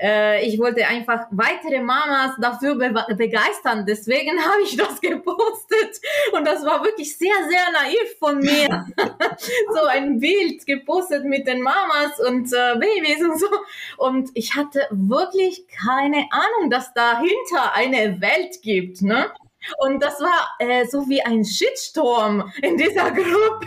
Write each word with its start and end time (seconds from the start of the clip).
äh, 0.00 0.46
ich 0.46 0.58
wollte 0.58 0.86
einfach 0.86 1.26
weitere 1.30 1.80
Mamas 1.80 2.32
dafür 2.40 2.74
be 2.76 2.92
begeistern. 3.16 3.84
Deswegen 3.86 4.38
habe 4.44 4.62
ich 4.62 4.76
das 4.76 5.00
gepostet. 5.00 6.00
Und 6.32 6.46
das 6.46 6.64
war 6.64 6.84
wirklich 6.84 7.16
sehr, 7.16 7.34
sehr 7.48 7.72
naiv 7.72 8.18
von 8.18 8.38
mir. 8.38 8.86
so 9.74 9.86
ein 9.86 10.18
Bild 10.18 10.66
gepostet 10.66 11.24
mit 11.24 11.46
den 11.46 11.62
Mamas 11.62 12.20
und 12.26 12.52
äh, 12.52 12.78
Babys 12.78 13.22
und 13.22 13.38
so. 13.38 13.48
Und 13.96 14.30
ich 14.34 14.54
hatte 14.54 14.86
wirklich 14.90 15.66
keine 15.68 16.26
Ahnung, 16.30 16.70
dass 16.70 16.92
dahinter 16.94 17.74
eine 17.74 18.20
Welt 18.20 18.62
gibt. 18.62 19.02
Ne? 19.02 19.30
Und 19.78 20.02
das 20.02 20.20
war 20.20 20.48
äh, 20.58 20.86
so 20.86 21.08
wie 21.08 21.22
ein 21.22 21.44
Shitstorm 21.44 22.52
in 22.62 22.76
dieser 22.76 23.10
Gruppe. 23.10 23.66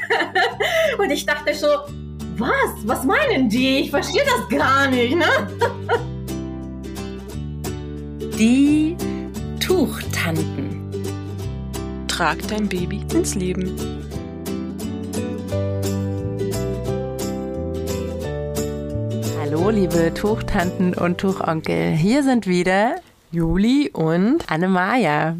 Und 0.98 1.11
ich 1.11 1.25
dachte 1.25 1.54
so, 1.54 1.68
was? 2.38 2.88
Was 2.88 3.04
meinen 3.04 3.50
die? 3.50 3.82
Ich 3.82 3.91
verstehe 3.91 4.23
das 4.25 4.48
gar 4.57 4.88
nicht, 4.88 5.16
ne? 5.16 6.07
Die 8.39 8.96
Tuchtanten. 9.60 10.89
Trag 12.07 12.38
dein 12.48 12.70
Baby 12.70 13.02
ins 13.14 13.36
Leben. 13.36 13.75
Hallo, 19.42 19.70
liebe 19.70 20.14
Tuchtanten 20.14 20.93
und 20.93 21.18
Tuchonkel. 21.18 21.92
Hier 21.92 22.24
sind 22.24 22.48
wieder 22.48 23.02
Juli 23.29 23.89
und 23.92 24.50
Annemaja. 24.50 25.36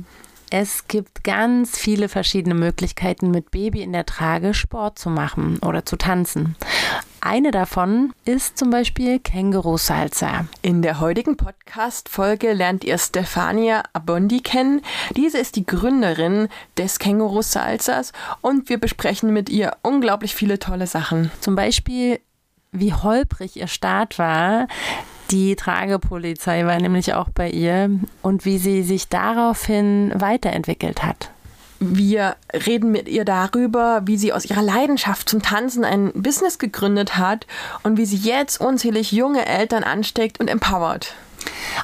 Es 0.50 0.90
gibt 0.90 1.24
ganz 1.24 1.78
viele 1.78 2.10
verschiedene 2.10 2.56
Möglichkeiten, 2.56 3.32
mit 3.32 3.50
Baby 3.50 3.82
in 3.82 3.94
der 3.94 4.06
Trage 4.06 4.54
Sport 4.54 5.00
zu 5.00 5.10
machen 5.10 5.60
oder 5.60 5.86
zu 5.86 5.96
tanzen. 5.96 6.58
Eine 7.22 7.52
davon 7.52 8.14
ist 8.24 8.58
zum 8.58 8.70
Beispiel 8.70 9.20
Känguru-Salsa. 9.20 10.46
In 10.62 10.82
der 10.82 11.02
heutigen 11.02 11.36
Podcast-Folge 11.36 12.54
lernt 12.54 12.86
ihr 12.86 12.98
Stefania 12.98 13.84
Abondi 13.92 14.40
kennen. 14.40 14.82
Diese 15.18 15.38
ist 15.38 15.58
die 15.58 15.66
Gründerin 15.66 16.48
des 16.78 16.98
Känguru-Salsas 16.98 18.14
und 18.40 18.70
wir 18.70 18.80
besprechen 18.80 19.34
mit 19.34 19.50
ihr 19.50 19.76
unglaublich 19.82 20.34
viele 20.34 20.60
tolle 20.60 20.88
Sachen. 20.88 21.30
Zum 21.42 21.56
Beispiel, 21.56 22.22
wie 22.72 22.94
holprig 22.94 23.58
ihr 23.58 23.68
Start 23.68 24.18
war, 24.18 24.68
die 25.30 25.58
Tragepolizei 25.58 26.66
war 26.66 26.80
nämlich 26.80 27.14
auch 27.14 27.30
bei 27.30 27.50
ihr 27.50 27.90
und 28.22 28.46
wie 28.46 28.58
sie 28.58 28.82
sich 28.82 29.10
daraufhin 29.10 30.14
weiterentwickelt 30.16 31.04
hat. 31.04 31.32
Wir 31.80 32.36
reden 32.54 32.92
mit 32.92 33.08
ihr 33.08 33.24
darüber, 33.24 34.02
wie 34.06 34.18
sie 34.18 34.34
aus 34.34 34.46
ihrer 34.46 34.62
Leidenschaft 34.62 35.30
zum 35.30 35.42
Tanzen 35.42 35.86
ein 35.86 36.12
Business 36.14 36.60
gegründet 36.60 37.18
hat 37.18 37.48
und 37.84 37.98
wie 37.98 38.06
sie 38.06 38.18
jetzt 38.18 38.60
unzählig 38.60 39.14
junge 39.14 39.46
Eltern 39.46 39.84
ansteckt 39.84 40.40
und 40.42 40.50
empowert. 40.50 41.14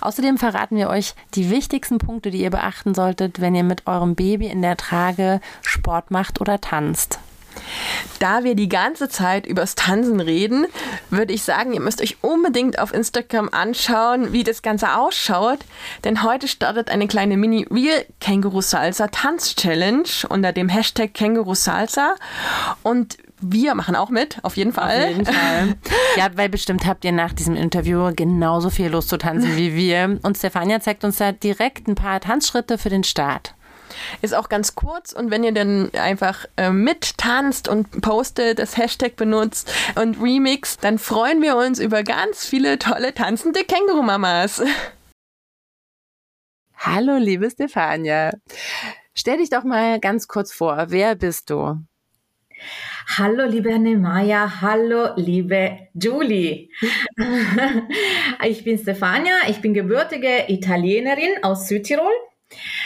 Außerdem 0.01 0.37
verraten 0.37 0.75
wir 0.75 0.89
euch 0.89 1.15
die 1.33 1.49
wichtigsten 1.49 1.97
Punkte, 1.97 2.29
die 2.29 2.41
ihr 2.41 2.49
beachten 2.49 2.93
solltet, 2.93 3.39
wenn 3.39 3.55
ihr 3.55 3.63
mit 3.63 3.87
eurem 3.87 4.15
Baby 4.15 4.47
in 4.47 4.61
der 4.61 4.75
Trage 4.75 5.39
Sport 5.61 6.11
macht 6.11 6.41
oder 6.41 6.59
tanzt. 6.59 7.19
Da 8.19 8.43
wir 8.43 8.55
die 8.55 8.69
ganze 8.69 9.09
Zeit 9.09 9.45
übers 9.45 9.75
Tanzen 9.75 10.19
reden, 10.19 10.67
würde 11.09 11.33
ich 11.33 11.43
sagen, 11.43 11.73
ihr 11.73 11.81
müsst 11.81 12.01
euch 12.01 12.17
unbedingt 12.21 12.79
auf 12.79 12.93
Instagram 12.93 13.49
anschauen, 13.51 14.31
wie 14.33 14.43
das 14.43 14.61
Ganze 14.61 14.95
ausschaut. 14.95 15.59
Denn 16.03 16.23
heute 16.23 16.47
startet 16.47 16.89
eine 16.89 17.07
kleine 17.07 17.37
Mini-Real 17.37 18.05
Känguru 18.19 18.61
Salsa 18.61 19.07
Tanz 19.07 19.55
Challenge 19.55 20.07
unter 20.29 20.53
dem 20.53 20.69
Hashtag 20.69 21.13
Känguru 21.13 21.55
Salsa. 21.55 22.15
Und 22.83 23.17
wir 23.41 23.75
machen 23.75 23.95
auch 23.95 24.09
mit, 24.09 24.37
auf 24.43 24.57
jeden 24.57 24.71
Fall. 24.71 25.03
Auf 25.03 25.09
jeden 25.09 25.25
Fall. 25.25 25.75
ja, 26.17 26.29
weil 26.35 26.49
bestimmt 26.49 26.85
habt 26.85 27.03
ihr 27.05 27.11
nach 27.11 27.33
diesem 27.33 27.55
Interview 27.55 28.11
genauso 28.15 28.69
viel 28.69 28.87
Lust 28.89 29.09
zu 29.09 29.17
tanzen 29.17 29.57
wie 29.57 29.75
wir. 29.75 30.19
Und 30.23 30.37
Stefania 30.37 30.79
zeigt 30.79 31.03
uns 31.03 31.17
da 31.17 31.31
direkt 31.31 31.87
ein 31.87 31.95
paar 31.95 32.19
Tanzschritte 32.19 32.77
für 32.77 32.89
den 32.89 33.03
Start. 33.03 33.53
Ist 34.21 34.33
auch 34.33 34.49
ganz 34.49 34.75
kurz 34.75 35.13
und 35.13 35.31
wenn 35.31 35.43
ihr 35.43 35.53
dann 35.53 35.91
einfach 35.93 36.45
äh, 36.57 36.71
mittanzt 36.71 37.67
und 37.67 38.01
postet, 38.01 38.59
das 38.59 38.77
Hashtag 38.77 39.15
benutzt 39.15 39.71
und 39.95 40.21
Remix, 40.21 40.77
dann 40.77 40.99
freuen 40.99 41.41
wir 41.41 41.55
uns 41.55 41.79
über 41.79 42.03
ganz 42.03 42.45
viele 42.45 42.79
tolle 42.79 43.13
tanzende 43.13 43.63
Känguru-Mamas. 43.63 44.63
Hallo, 46.77 47.17
liebe 47.17 47.49
Stefania. 47.49 48.31
Stell 49.15 49.37
dich 49.37 49.49
doch 49.49 49.63
mal 49.63 49.99
ganz 49.99 50.27
kurz 50.27 50.53
vor. 50.53 50.85
Wer 50.89 51.15
bist 51.15 51.49
du? 51.49 51.79
Hallo, 53.17 53.45
liebe 53.45 53.77
Nemaya. 53.79 54.61
Hallo, 54.61 55.09
liebe 55.15 55.87
Julie. 55.93 56.69
ich 58.43 58.63
bin 58.63 58.77
Stefania. 58.77 59.33
Ich 59.47 59.61
bin 59.61 59.73
gebürtige 59.73 60.45
Italienerin 60.47 61.43
aus 61.43 61.67
Südtirol 61.67 62.13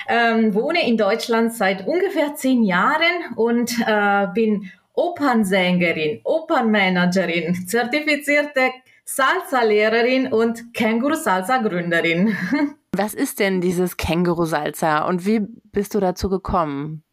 ähm, 0.07 0.53
wohne 0.53 0.87
in 0.87 0.97
Deutschland 0.97 1.53
seit 1.53 1.87
ungefähr 1.87 2.35
zehn 2.35 2.63
Jahren 2.63 3.35
und 3.35 3.71
äh, 3.85 4.27
bin 4.33 4.71
Opernsängerin, 4.93 6.21
Opernmanagerin, 6.23 7.67
zertifizierte 7.67 8.71
Salsa-Lehrerin 9.05 10.31
und 10.31 10.73
Känguru-Salsa-Gründerin. 10.73 12.35
Was 12.91 13.13
ist 13.13 13.39
denn 13.39 13.61
dieses 13.61 13.97
Känguru-Salsa 13.97 15.05
und 15.07 15.25
wie 15.25 15.41
bist 15.71 15.95
du 15.95 15.99
dazu 15.99 16.27
gekommen? 16.27 17.03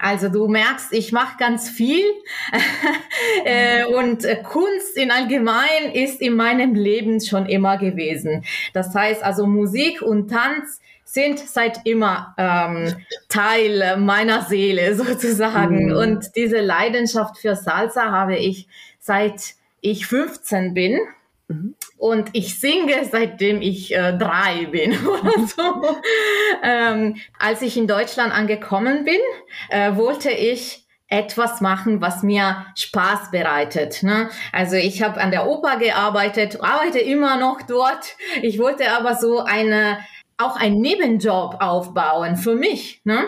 Also 0.00 0.28
du 0.28 0.48
merkst, 0.48 0.92
ich 0.92 1.12
mache 1.12 1.36
ganz 1.38 1.70
viel 1.70 2.04
äh, 3.44 3.84
und 3.86 4.24
äh, 4.24 4.42
Kunst 4.42 4.96
in 4.96 5.10
allgemein 5.10 5.92
ist 5.92 6.20
in 6.20 6.36
meinem 6.36 6.74
Leben 6.74 7.20
schon 7.20 7.46
immer 7.46 7.78
gewesen. 7.78 8.44
Das 8.74 8.94
heißt 8.94 9.22
also 9.22 9.46
Musik 9.46 10.02
und 10.02 10.28
Tanz 10.28 10.80
sind 11.16 11.38
seit 11.38 11.86
immer 11.86 12.34
ähm, 12.36 12.94
Teil 13.28 13.96
meiner 13.96 14.42
Seele 14.42 14.94
sozusagen. 15.02 15.86
Mhm. 15.86 15.96
Und 15.96 16.36
diese 16.36 16.60
Leidenschaft 16.60 17.38
für 17.38 17.56
Salsa 17.56 18.12
habe 18.12 18.36
ich 18.36 18.68
seit 19.00 19.54
ich 19.80 20.06
15 20.06 20.74
bin. 20.74 21.00
Mhm. 21.48 21.74
Und 21.96 22.28
ich 22.34 22.60
singe 22.60 23.08
seitdem 23.10 23.62
ich 23.62 23.94
äh, 23.94 24.12
drei 24.18 24.66
bin 24.66 24.92
oder 25.06 25.46
so. 25.46 25.96
ähm, 26.62 27.16
als 27.38 27.62
ich 27.62 27.76
in 27.78 27.86
Deutschland 27.86 28.32
angekommen 28.32 29.04
bin, 29.04 29.20
äh, 29.70 29.96
wollte 29.96 30.30
ich 30.30 30.84
etwas 31.08 31.60
machen, 31.60 32.00
was 32.00 32.24
mir 32.24 32.66
Spaß 32.74 33.30
bereitet. 33.30 34.02
Ne? 34.02 34.28
Also 34.52 34.74
ich 34.74 35.02
habe 35.02 35.20
an 35.20 35.30
der 35.30 35.46
Oper 35.46 35.76
gearbeitet, 35.78 36.58
arbeite 36.60 36.98
immer 36.98 37.38
noch 37.38 37.62
dort. 37.62 38.16
Ich 38.42 38.58
wollte 38.58 38.90
aber 38.90 39.14
so 39.14 39.38
eine 39.38 39.98
auch 40.38 40.56
einen 40.56 40.80
Nebenjob 40.80 41.56
aufbauen 41.60 42.36
für 42.36 42.54
mich. 42.54 43.00
Ne? 43.04 43.24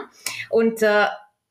Und 0.50 0.82
äh, 0.82 1.06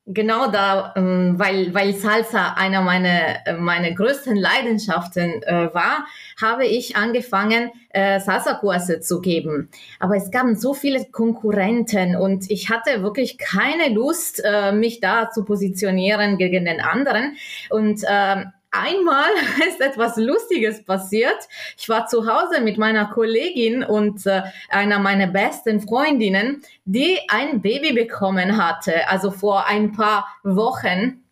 genau 0.08 0.50
da, 0.50 0.94
ähm, 0.96 1.36
weil, 1.38 1.74
weil 1.74 1.94
Salsa 1.94 2.54
einer 2.54 2.82
meiner, 2.82 3.40
meine 3.60 3.94
größten 3.94 4.36
Leidenschaften 4.36 5.44
äh, 5.44 5.74
war, 5.74 6.06
habe 6.42 6.66
ich 6.66 6.96
angefangen, 6.96 7.72
äh, 7.90 8.20
Salsa-Kurse 8.20 9.02
zu 9.02 9.20
geben. 9.20 9.70
Aber 10.00 10.16
es 10.16 10.32
gab 10.32 10.46
so 10.56 10.74
viele 10.74 11.06
Konkurrenten 11.12 12.16
und 12.16 12.50
ich 12.50 12.70
hatte 12.70 13.04
wirklich 13.04 13.38
keine 13.38 13.94
Lust, 13.94 14.42
äh, 14.44 14.72
mich 14.72 15.02
da 15.02 15.30
zu 15.30 15.44
positionieren 15.44 16.38
gegen 16.38 16.66
den 16.66 16.80
anderen. 16.80 17.36
Und 17.70 18.04
äh, 18.04 18.46
einmal 18.78 19.30
ist 19.68 19.82
etwas 19.82 20.18
Lustiges 20.18 20.84
passiert. 20.84 21.38
Ich 21.78 21.90
war 21.90 22.08
zu 22.08 22.28
Hause 22.28 22.62
mit 22.62 22.78
meiner 22.78 23.06
Kollegin 23.06 23.84
und 23.84 24.26
äh, 24.26 24.44
einer 24.70 25.00
meiner 25.00 25.28
besten 25.28 25.82
Freundinnen, 25.82 26.62
die 26.86 27.20
ein 27.30 27.62
Baby 27.62 27.94
bekommen 27.94 28.58
hatte, 28.58 29.08
also 29.10 29.32
vor 29.32 29.68
ein 29.68 29.92
paar 29.92 30.28
Wochen. 30.44 31.24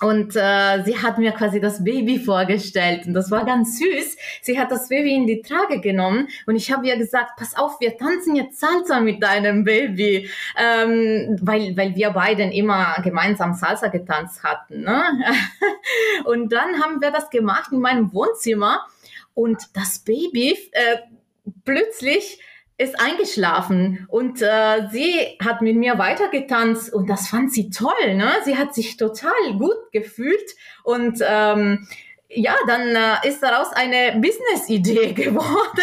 Und 0.00 0.36
äh, 0.36 0.82
sie 0.84 0.98
hat 0.98 1.16
mir 1.18 1.32
quasi 1.32 1.58
das 1.58 1.82
Baby 1.82 2.18
vorgestellt 2.18 3.06
und 3.06 3.14
das 3.14 3.30
war 3.30 3.46
ganz 3.46 3.78
süß. 3.78 4.16
Sie 4.42 4.58
hat 4.58 4.70
das 4.70 4.88
Baby 4.88 5.14
in 5.14 5.26
die 5.26 5.40
Trage 5.40 5.80
genommen 5.80 6.28
und 6.46 6.56
ich 6.56 6.70
habe 6.70 6.86
ihr 6.86 6.98
gesagt, 6.98 7.30
pass 7.38 7.56
auf, 7.56 7.80
wir 7.80 7.96
tanzen 7.96 8.36
jetzt 8.36 8.60
Salsa 8.60 9.00
mit 9.00 9.22
deinem 9.22 9.64
Baby, 9.64 10.28
ähm, 10.58 11.38
weil, 11.40 11.74
weil 11.76 11.94
wir 11.94 12.10
beiden 12.10 12.52
immer 12.52 12.96
gemeinsam 13.02 13.54
Salsa 13.54 13.88
getanzt 13.88 14.42
hatten. 14.42 14.82
Ne? 14.82 15.02
und 16.24 16.52
dann 16.52 16.82
haben 16.82 17.00
wir 17.00 17.10
das 17.10 17.30
gemacht 17.30 17.72
in 17.72 17.80
meinem 17.80 18.12
Wohnzimmer 18.12 18.86
und 19.32 19.62
das 19.72 20.00
Baby 20.00 20.58
äh, 20.72 20.96
plötzlich 21.64 22.38
ist 22.78 23.00
eingeschlafen 23.00 24.06
und 24.08 24.42
äh, 24.42 24.88
sie 24.90 25.38
hat 25.42 25.62
mit 25.62 25.76
mir 25.76 25.98
weitergetanzt 25.98 26.92
und 26.92 27.08
das 27.08 27.28
fand 27.28 27.52
sie 27.52 27.70
toll. 27.70 28.14
Ne? 28.14 28.30
Sie 28.44 28.56
hat 28.56 28.74
sich 28.74 28.96
total 28.96 29.54
gut 29.58 29.92
gefühlt 29.92 30.54
und 30.84 31.22
ähm, 31.26 31.88
ja, 32.28 32.54
dann 32.66 32.94
äh, 32.94 33.28
ist 33.28 33.42
daraus 33.42 33.72
eine 33.72 34.20
Business-Idee 34.20 35.12
geworden. 35.14 35.82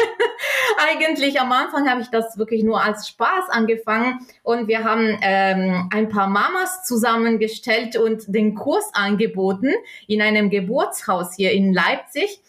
Eigentlich 0.77 1.39
am 1.39 1.51
Anfang 1.51 1.89
habe 1.89 2.01
ich 2.01 2.09
das 2.09 2.37
wirklich 2.37 2.63
nur 2.63 2.83
als 2.83 3.07
Spaß 3.07 3.49
angefangen 3.49 4.19
und 4.43 4.67
wir 4.67 4.83
haben 4.83 5.17
ähm, 5.21 5.89
ein 5.91 6.09
paar 6.09 6.27
Mamas 6.27 6.83
zusammengestellt 6.83 7.95
und 7.95 8.23
den 8.27 8.53
Kurs 8.55 8.91
angeboten 8.93 9.71
in 10.07 10.21
einem 10.21 10.49
Geburtshaus 10.49 11.33
hier 11.35 11.53
in 11.53 11.73
Leipzig. 11.73 12.39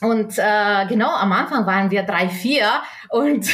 Und 0.00 0.38
äh, 0.38 0.86
genau 0.86 1.10
am 1.10 1.32
Anfang 1.32 1.66
waren 1.66 1.90
wir 1.90 2.04
drei, 2.04 2.28
vier 2.28 2.70
und 3.08 3.48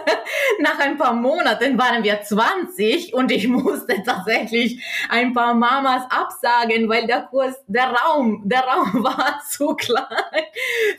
nach 0.60 0.78
ein 0.78 0.96
paar 0.96 1.14
Monaten 1.14 1.76
waren 1.78 2.04
wir 2.04 2.22
20 2.22 3.12
und 3.12 3.32
ich 3.32 3.48
musste 3.48 4.00
tatsächlich 4.04 4.84
ein 5.08 5.32
paar 5.32 5.52
Mamas 5.54 6.04
absagen, 6.08 6.88
weil 6.88 7.08
der 7.08 7.22
Kurs, 7.22 7.56
der 7.66 7.92
Raum, 7.92 8.42
der 8.44 8.60
Raum 8.60 8.92
war 9.04 9.40
zu 9.48 9.74
klein 9.74 10.06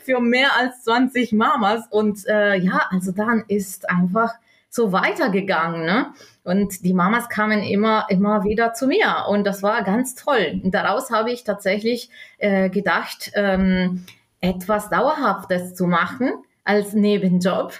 für 0.04 0.20
mehr 0.20 0.54
als 0.56 0.82
20 0.84 1.32
Mamas. 1.32 1.86
Und 1.88 2.26
äh, 2.26 2.56
ja, 2.56 2.88
also 2.90 3.12
dann 3.12 3.44
ist 3.48 3.88
einfach 3.88 4.34
so 4.68 4.92
weitergegangen. 4.92 5.86
Ne? 5.86 6.12
Und 6.44 6.84
die 6.84 6.92
Mamas 6.92 7.30
kamen 7.30 7.62
immer, 7.62 8.06
immer 8.10 8.44
wieder 8.44 8.74
zu 8.74 8.88
mir 8.88 9.26
und 9.28 9.44
das 9.44 9.62
war 9.62 9.84
ganz 9.84 10.16
toll. 10.16 10.60
Und 10.62 10.74
daraus 10.74 11.10
habe 11.10 11.30
ich 11.30 11.44
tatsächlich 11.44 12.10
äh, 12.38 12.68
gedacht, 12.68 13.30
ähm, 13.34 14.04
etwas 14.42 14.90
Dauerhaftes 14.90 15.74
zu 15.74 15.86
machen 15.86 16.30
als 16.64 16.92
Nebenjob. 16.92 17.72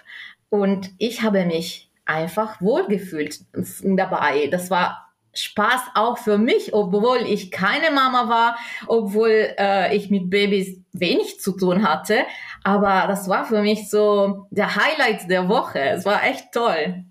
Und 0.49 0.91
ich 0.99 1.23
habe 1.23 1.45
mich 1.45 1.91
einfach 2.07 2.61
wohlgefühlt 2.63 3.41
dabei. 3.83 4.49
Das 4.51 4.71
war 4.71 5.13
Spaß 5.35 5.81
auch 5.95 6.19
für 6.19 6.37
mich, 6.37 6.75
obwohl 6.75 7.19
ich 7.19 7.51
keine 7.51 7.91
Mama 7.91 8.29
war, 8.29 8.57
obwohl 8.87 9.55
äh, 9.59 9.97
ich 9.97 10.11
mit 10.11 10.29
Babys 10.29 10.79
wenig 10.93 11.41
zu 11.41 11.53
tun 11.53 11.89
hatte. 11.89 12.25
Aber 12.65 13.07
das 13.09 13.29
war 13.29 13.45
für 13.45 13.63
mich 13.63 13.89
so 13.89 14.47
der 14.51 14.77
Highlight 14.77 15.31
der 15.31 15.49
Woche. 15.49 15.81
Es 15.81 16.05
war 16.05 16.23
echt 16.23 16.53
toll. 16.53 17.05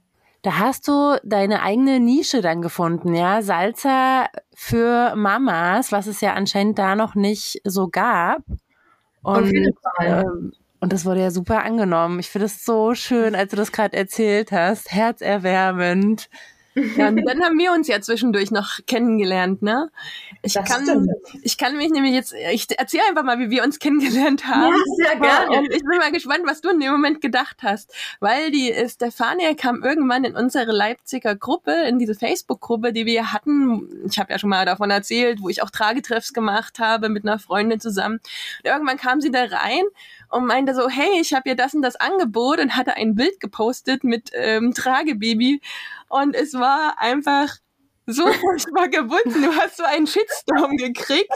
Da 0.44 0.58
hast 0.58 0.88
du 0.88 1.18
deine 1.24 1.62
eigene 1.62 2.00
Nische 2.00 2.42
dann 2.42 2.62
gefunden, 2.62 3.14
ja? 3.14 3.42
Salsa 3.42 4.28
für 4.56 5.16
Mamas, 5.16 5.92
was 5.92 6.08
es 6.08 6.22
ja 6.22 6.34
anscheinend 6.34 6.80
da 6.80 6.96
noch 6.96 7.16
nicht 7.16 7.62
so 7.64 7.90
gab. 7.90 8.42
Und. 9.24 9.54
Ähm, 10.02 10.54
und 10.80 10.94
das 10.94 11.06
wurde 11.06 11.22
ja 11.22 11.30
super 11.30 11.64
angenommen. 11.64 12.20
Ich 12.20 12.30
finde 12.30 12.48
es 12.48 12.66
so 12.66 12.96
schön, 12.96 13.36
als 13.36 13.52
du 13.52 13.56
das 13.56 13.72
gerade 13.72 13.96
erzählt 13.96 14.52
hast. 14.52 14.92
Herzerwärmend. 14.92 16.28
Ja, 16.74 17.10
und 17.10 17.26
dann 17.26 17.42
haben 17.44 17.58
wir 17.58 17.74
uns 17.74 17.88
ja 17.88 18.00
zwischendurch 18.00 18.50
noch 18.50 18.80
kennengelernt, 18.88 19.62
ne? 19.62 19.92
Ich 20.42 20.54
das 20.54 20.70
kann, 20.70 20.84
stimmt. 20.84 21.10
ich 21.44 21.58
kann 21.58 21.76
mich 21.76 21.92
nämlich 21.92 22.14
jetzt, 22.14 22.34
ich 22.34 22.68
erzähle 22.78 23.04
einfach 23.10 23.24
mal, 23.24 23.40
wie 23.40 23.50
wir 23.50 23.64
uns 23.64 23.78
kennengelernt 23.80 24.48
haben. 24.48 24.74
Ja, 24.74 25.06
sehr 25.06 25.20
gerne. 25.20 25.60
Und 25.60 25.74
ich 25.74 25.84
bin 25.84 25.98
mal 25.98 26.12
gespannt, 26.12 26.44
was 26.46 26.62
du 26.62 26.70
in 26.70 26.80
dem 26.80 26.92
Moment 26.92 27.20
gedacht 27.22 27.58
hast. 27.62 27.94
Weil 28.20 28.52
die 28.52 28.74
Stefania 28.88 29.54
kam 29.54 29.84
irgendwann 29.84 30.24
in 30.24 30.36
unsere 30.36 30.72
Leipziger 30.72 31.36
Gruppe, 31.36 31.74
in 31.88 32.00
diese 32.00 32.16
Facebook-Gruppe, 32.16 32.94
die 32.94 33.06
wir 33.06 33.34
hatten. 33.34 34.06
Ich 34.10 34.18
habe 34.18 34.32
ja 34.32 34.40
schon 34.40 34.50
mal 34.50 34.66
davon 34.66 34.92
erzählt, 34.92 35.42
wo 35.42 35.50
ich 35.50 35.62
auch 35.62 35.70
Tragetreffs 35.70 36.34
gemacht 36.34 36.80
habe 36.80 37.10
mit 37.10 37.24
einer 37.24 37.40
Freundin 37.40 37.80
zusammen. 37.80 38.22
Und 38.64 38.70
irgendwann 38.70 38.98
kam 38.98 39.20
sie 39.20 39.32
da 39.32 39.44
rein 39.44 39.84
und 40.30 40.46
meinte 40.46 40.74
so, 40.74 40.90
hey, 40.90 41.20
ich 41.20 41.34
habe 41.34 41.50
ihr 41.50 41.56
das 41.56 41.74
und 41.74 41.82
das 41.82 41.98
Angebot 41.98 42.60
und 42.60 42.76
hatte 42.76 42.96
ein 42.96 43.16
Bild 43.16 43.40
gepostet 43.40 44.04
mit 44.04 44.32
ähm, 44.34 44.74
Tragebaby 44.74 45.62
und 46.12 46.36
es 46.36 46.54
war 46.54 47.00
einfach 47.00 47.58
so 48.06 48.26
furchtbar 48.34 48.88
gebunden. 48.90 49.42
Du 49.42 49.56
hast 49.56 49.78
so 49.78 49.84
einen 49.84 50.08
Shitstorm 50.08 50.78
gekriegt. 50.78 51.30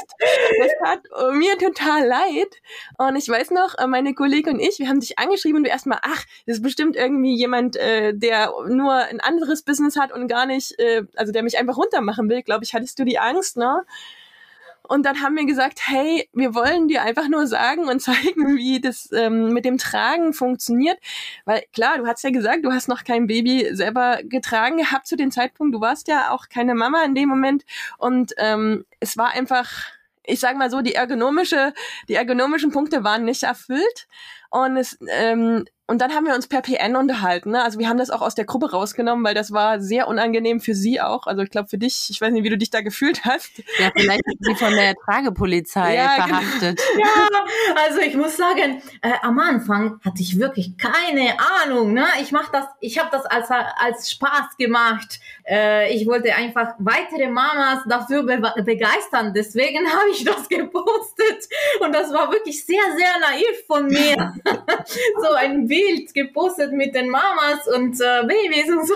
Das 0.59 0.71
tat 0.83 1.33
mir 1.33 1.57
total 1.57 2.07
leid. 2.07 2.61
Und 2.97 3.15
ich 3.15 3.27
weiß 3.27 3.51
noch, 3.51 3.77
äh, 3.77 3.87
meine 3.87 4.13
Kollegin 4.13 4.55
und 4.55 4.59
ich, 4.59 4.79
wir 4.79 4.87
haben 4.87 4.99
dich 4.99 5.17
angeschrieben 5.19 5.57
und 5.57 5.63
du 5.63 5.69
erstmal, 5.69 5.99
ach, 6.01 6.23
das 6.45 6.57
ist 6.57 6.63
bestimmt 6.63 6.95
irgendwie 6.95 7.35
jemand, 7.35 7.75
äh, 7.77 8.13
der 8.13 8.51
nur 8.67 8.93
ein 8.93 9.19
anderes 9.19 9.63
Business 9.63 9.97
hat 9.97 10.11
und 10.11 10.27
gar 10.27 10.45
nicht, 10.45 10.77
äh, 10.79 11.03
also 11.15 11.31
der 11.31 11.43
mich 11.43 11.57
einfach 11.57 11.77
runtermachen 11.77 12.29
will, 12.29 12.41
glaube 12.43 12.63
ich, 12.63 12.73
hattest 12.73 12.99
du 12.99 13.05
die 13.05 13.19
Angst, 13.19 13.57
ne? 13.57 13.83
Und 14.87 15.05
dann 15.05 15.21
haben 15.21 15.35
wir 15.35 15.45
gesagt, 15.45 15.79
hey, 15.85 16.29
wir 16.33 16.55
wollen 16.55 16.87
dir 16.87 17.03
einfach 17.03 17.27
nur 17.27 17.47
sagen 17.47 17.87
und 17.87 17.99
zeigen, 18.01 18.57
wie 18.57 18.79
das 18.79 19.09
ähm, 19.11 19.53
mit 19.53 19.65
dem 19.65 19.77
Tragen 19.77 20.33
funktioniert. 20.33 20.97
Weil 21.45 21.63
klar, 21.73 21.97
du 21.97 22.07
hast 22.07 22.23
ja 22.23 22.29
gesagt, 22.29 22.63
du 22.63 22.71
hast 22.71 22.87
noch 22.87 23.03
kein 23.03 23.27
Baby 23.27 23.69
selber 23.71 24.19
getragen 24.23 24.77
gehabt 24.77 25.07
zu 25.07 25.15
dem 25.15 25.31
Zeitpunkt. 25.31 25.75
Du 25.75 25.81
warst 25.81 26.07
ja 26.07 26.31
auch 26.31 26.49
keine 26.49 26.75
Mama 26.75 27.03
in 27.03 27.15
dem 27.15 27.29
Moment. 27.29 27.65
Und 27.97 28.33
ähm, 28.37 28.85
es 28.99 29.17
war 29.17 29.29
einfach, 29.29 29.69
ich 30.23 30.39
sage 30.39 30.57
mal 30.57 30.69
so, 30.69 30.81
die 30.81 30.95
ergonomische, 30.95 31.73
die 32.07 32.15
ergonomischen 32.15 32.71
Punkte 32.71 33.03
waren 33.03 33.25
nicht 33.25 33.43
erfüllt. 33.43 34.07
Und 34.49 34.77
es, 34.77 34.97
ähm, 35.09 35.65
und 35.87 36.01
dann 36.01 36.15
haben 36.15 36.25
wir 36.25 36.33
uns 36.33 36.47
per 36.47 36.63
PN 36.63 36.95
unterhalten. 36.95 37.51
Ne? 37.51 37.63
Also 37.63 37.77
wir 37.77 37.87
haben 37.87 37.99
das 37.99 38.09
auch 38.09 38.21
aus 38.21 38.33
der 38.33 38.45
Gruppe 38.45 38.71
rausgenommen, 38.71 39.23
weil 39.23 39.35
das 39.35 39.51
war 39.51 39.79
sehr 39.79 40.07
unangenehm 40.07 40.59
für 40.59 40.73
sie 40.73 40.99
auch. 40.99 41.27
Also 41.27 41.43
ich 41.43 41.51
glaube 41.51 41.67
für 41.67 41.77
dich, 41.77 42.07
ich 42.09 42.19
weiß 42.19 42.31
nicht, 42.31 42.43
wie 42.43 42.49
du 42.49 42.57
dich 42.57 42.71
da 42.71 42.81
gefühlt 42.81 43.23
hast. 43.23 43.61
Ja, 43.77 43.91
vielleicht 43.95 44.23
ist 44.25 44.39
sie 44.41 44.55
von 44.55 44.73
der 44.73 44.95
Tragepolizei 44.95 45.95
ja, 45.95 46.15
genau. 46.15 46.27
verhaftet. 46.27 46.81
Ja, 46.97 47.43
also 47.85 47.99
ich 47.99 48.15
muss 48.15 48.37
sagen, 48.37 48.81
äh, 49.01 49.11
am 49.21 49.37
Anfang 49.37 49.99
hatte 50.03 50.21
ich 50.21 50.39
wirklich 50.39 50.77
keine 50.77 51.35
Ahnung. 51.63 51.93
Ne? 51.93 52.05
Ich 52.21 52.31
mach 52.31 52.49
das, 52.49 52.65
ich 52.79 52.97
habe 52.97 53.09
das 53.11 53.25
als 53.25 53.49
als 53.51 54.11
Spaß 54.11 54.57
gemacht. 54.57 55.19
Äh, 55.47 55.93
ich 55.93 56.07
wollte 56.07 56.33
einfach 56.33 56.73
weitere 56.79 57.27
Mamas 57.27 57.79
dafür 57.87 58.23
be 58.23 58.41
begeistern. 58.63 59.33
Deswegen 59.33 59.87
habe 59.91 60.09
ich 60.11 60.23
das 60.23 60.47
gepostet 60.47 61.49
und 61.81 61.93
das 61.93 62.13
war 62.13 62.31
wirklich 62.31 62.65
sehr 62.65 62.83
sehr 62.95 63.19
naiv 63.19 63.65
von 63.67 63.87
mir. 63.87 64.34
so 65.21 65.33
ein 65.33 65.67
Bild 65.67 66.13
gepostet 66.13 66.71
mit 66.73 66.95
den 66.95 67.09
Mamas 67.09 67.67
und 67.75 67.99
äh, 68.01 68.23
Babys 68.25 68.69
und 68.69 68.87
so. 68.87 68.95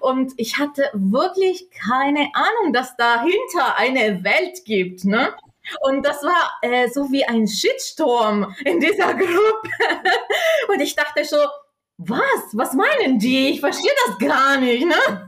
Und 0.00 0.32
ich 0.36 0.58
hatte 0.58 0.90
wirklich 0.92 1.70
keine 1.70 2.30
Ahnung, 2.34 2.72
dass 2.72 2.96
dahinter 2.96 3.76
eine 3.76 4.22
Welt 4.24 4.64
gibt, 4.64 5.04
ne? 5.04 5.34
Und 5.82 6.04
das 6.04 6.22
war 6.22 6.52
äh, 6.62 6.88
so 6.88 7.12
wie 7.12 7.24
ein 7.24 7.46
Shitstorm 7.46 8.54
in 8.64 8.80
dieser 8.80 9.14
Gruppe. 9.14 9.70
und 10.68 10.80
ich 10.80 10.96
dachte 10.96 11.24
so, 11.24 11.36
was? 12.02 12.54
Was 12.54 12.72
meinen 12.72 13.18
die? 13.18 13.50
Ich 13.50 13.60
verstehe 13.60 13.90
das 14.06 14.18
gar 14.18 14.58
nicht. 14.58 14.86
Ne? 14.86 14.94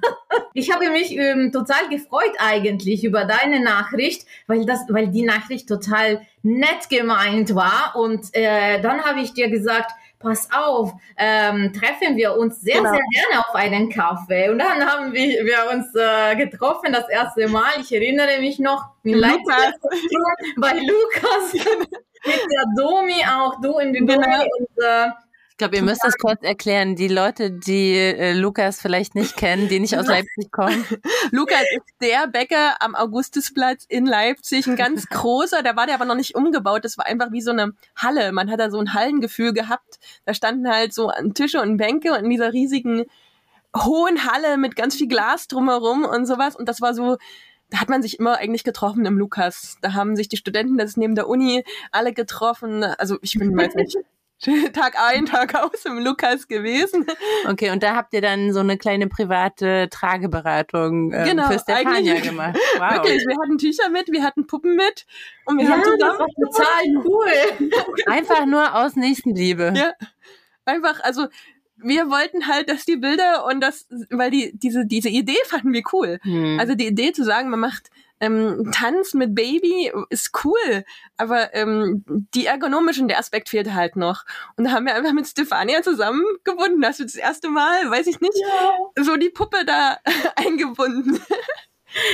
Ich 0.55 0.71
habe 0.73 0.91
mich 0.91 1.15
ähm, 1.17 1.51
total 1.53 1.89
gefreut 1.91 2.33
eigentlich 2.39 3.05
über 3.05 3.25
deine 3.25 3.61
Nachricht, 3.61 4.27
weil 4.47 4.65
das, 4.65 4.81
weil 4.89 5.09
die 5.09 5.23
Nachricht 5.23 5.69
total 5.69 6.27
nett 6.43 6.89
gemeint 6.89 7.55
war. 7.55 7.95
Und 7.97 8.35
äh, 8.35 8.81
dann 8.81 9.03
habe 9.03 9.21
ich 9.21 9.35
dir 9.35 9.51
gesagt, 9.51 9.93
pass 10.19 10.49
auf, 10.51 10.93
ähm, 11.19 11.73
treffen 11.75 12.17
wir 12.17 12.37
uns 12.37 12.61
sehr, 12.61 12.77
genau. 12.77 12.91
sehr 12.91 13.01
gerne 13.01 13.47
auf 13.47 13.55
einen 13.55 13.91
Kaffee. 13.91 14.49
Und 14.49 14.59
dann 14.59 14.87
haben 14.87 15.13
wir, 15.13 15.45
wir 15.45 15.71
uns 15.71 15.95
äh, 15.95 16.37
getroffen 16.37 16.93
das 16.93 17.09
erste 17.09 17.49
Mal. 17.49 17.73
Ich 17.81 17.93
erinnere 17.93 18.41
mich 18.41 18.59
noch 18.59 18.91
in 19.05 19.19
Leipzig 19.19 19.45
bei 20.57 20.73
Lukas 20.73 21.53
mit 22.25 22.41
der 22.51 22.65
Domi, 22.77 23.23
auch 23.27 23.61
du 23.61 23.79
in 23.79 23.93
genau. 23.93 24.15
Domi. 24.15 24.49
Und, 24.59 24.85
äh, 24.85 25.09
ich 25.53 25.59
glaube, 25.59 25.77
ihr 25.77 25.83
müsst 25.83 26.03
das 26.03 26.17
kurz 26.17 26.43
erklären. 26.43 26.97
Die 26.97 27.09
Leute, 27.09 27.51
die 27.51 27.93
äh, 27.93 28.33
Lukas 28.33 28.81
vielleicht 28.81 29.15
nicht 29.15 29.37
kennen, 29.37 29.69
die 29.69 29.81
nicht 29.81 29.99
aus 29.99 30.07
Leipzig 30.07 30.51
kommen. 30.51 30.83
Lukas 31.31 31.61
ist 31.77 31.95
der 32.01 32.27
Bäcker 32.27 32.77
am 32.81 32.95
Augustusplatz 32.95 33.85
in 33.87 34.07
Leipzig, 34.07 34.67
ein 34.67 34.77
ganz 34.77 35.07
großer. 35.11 35.63
Da 35.63 35.77
war 35.77 35.85
der 35.85 35.97
aber 35.97 36.07
noch 36.07 36.15
nicht 36.15 36.35
umgebaut. 36.35 36.87
Das 36.87 36.97
war 36.97 37.05
einfach 37.05 37.33
wie 37.33 37.43
so 37.43 37.51
eine 37.51 37.73
Halle. 37.95 38.33
Man 38.33 38.51
hat 38.51 38.61
da 38.61 38.71
so 38.71 38.79
ein 38.79 38.95
Hallengefühl 38.95 39.53
gehabt. 39.53 39.99
Da 40.25 40.33
standen 40.33 40.67
halt 40.67 40.95
so 40.95 41.13
Tische 41.35 41.61
und 41.61 41.77
Bänke 41.77 42.13
und 42.13 42.25
in 42.25 42.31
dieser 42.31 42.55
riesigen 42.55 43.05
hohen 43.77 44.25
Halle 44.25 44.57
mit 44.57 44.75
ganz 44.75 44.97
viel 44.97 45.07
Glas 45.07 45.49
drumherum 45.49 46.07
und 46.07 46.25
sowas. 46.25 46.57
Und 46.57 46.67
das 46.67 46.81
war 46.81 46.95
so, 46.95 47.19
da 47.69 47.79
hat 47.79 47.91
man 47.91 48.01
sich 48.01 48.19
immer 48.19 48.39
eigentlich 48.39 48.65
getroffen 48.65 49.05
im 49.05 49.19
Lukas. 49.19 49.77
Da 49.83 49.93
haben 49.93 50.17
sich 50.17 50.29
die 50.29 50.39
Studenten, 50.39 50.79
das 50.79 50.91
ist 50.91 50.97
neben 50.97 51.15
der 51.15 51.29
Uni, 51.29 51.63
alle 51.91 52.15
getroffen. 52.15 52.85
Also 52.85 53.19
ich 53.21 53.39
bin, 53.39 53.55
weiß 53.55 53.75
nicht, 53.75 53.99
Tag 54.73 54.97
ein, 54.99 55.27
Tag 55.27 55.55
aus 55.55 55.85
im 55.85 55.99
Lukas 55.99 56.49
gewesen. 56.49 57.07
Okay, 57.49 57.71
und 57.71 57.83
da 57.83 57.95
habt 57.95 58.13
ihr 58.13 58.21
dann 58.21 58.53
so 58.53 58.61
eine 58.61 58.77
kleine 58.77 59.07
private 59.07 59.89
Trageberatung 59.91 61.13
ähm, 61.13 61.25
genau, 61.25 61.49
für 61.49 61.59
Stefania 61.59 62.21
gemacht. 62.21 62.59
Wow. 62.79 62.95
Wirklich, 62.95 63.25
wir 63.27 63.37
hatten 63.41 63.59
Tücher 63.59 63.91
mit, 63.91 64.09
wir 64.11 64.23
hatten 64.23 64.47
Puppen 64.47 64.77
mit 64.77 65.07
und 65.45 65.59
wir 65.59 65.65
ja, 65.67 65.71
haben 65.73 65.85
zusammen. 65.85 66.01
Das 66.01 66.59
war 66.59 66.67
total 66.67 67.05
cool. 67.05 67.71
Einfach 68.07 68.47
nur 68.47 68.75
aus 68.75 68.97
Nächstenliebe. 68.97 69.73
Ja. 69.77 69.93
Einfach, 70.65 71.01
also 71.03 71.29
wir 71.77 72.09
wollten 72.09 72.47
halt, 72.49 72.71
dass 72.71 72.85
die 72.85 72.97
Bilder 72.97 73.45
und 73.47 73.61
das, 73.61 73.87
weil 74.11 74.31
die, 74.31 74.53
diese, 74.55 74.87
diese 74.87 75.09
Idee 75.09 75.37
fanden 75.47 75.73
wir 75.73 75.83
cool. 75.93 76.19
Hm. 76.23 76.59
Also 76.59 76.75
die 76.75 76.87
Idee 76.87 77.13
zu 77.13 77.25
sagen, 77.25 77.51
man 77.51 77.61
macht 77.61 77.91
ähm, 78.23 78.71
Tanz 78.73 79.15
mit 79.15 79.35
Baby 79.35 79.93
ist 80.09 80.31
cool, 80.45 80.85
aber 81.17 81.53
ähm, 81.55 82.05
die 82.35 82.47
ergonomischen, 82.47 83.09
der 83.09 83.19
Aspekt 83.19 83.49
fehlt 83.49 83.75
halt 83.75 83.97
noch. 83.97 84.25
Und 84.57 84.65
da 84.65 84.71
haben 84.71 84.87
wir 84.87 84.95
einfach 84.95 85.13
mit 85.13 85.27
Stefania 85.27 85.83
zusammengebunden. 85.83 86.87
Hast 86.87 87.01
du 87.01 87.05
das 87.05 87.17
erste 87.17 87.49
Mal, 87.49 87.91
weiß 87.91 88.07
ich 88.07 88.21
nicht, 88.21 88.39
ja. 88.39 89.03
so 89.03 89.17
die 89.17 89.31
Puppe 89.31 89.65
da 89.67 89.99
eingebunden. 90.37 91.21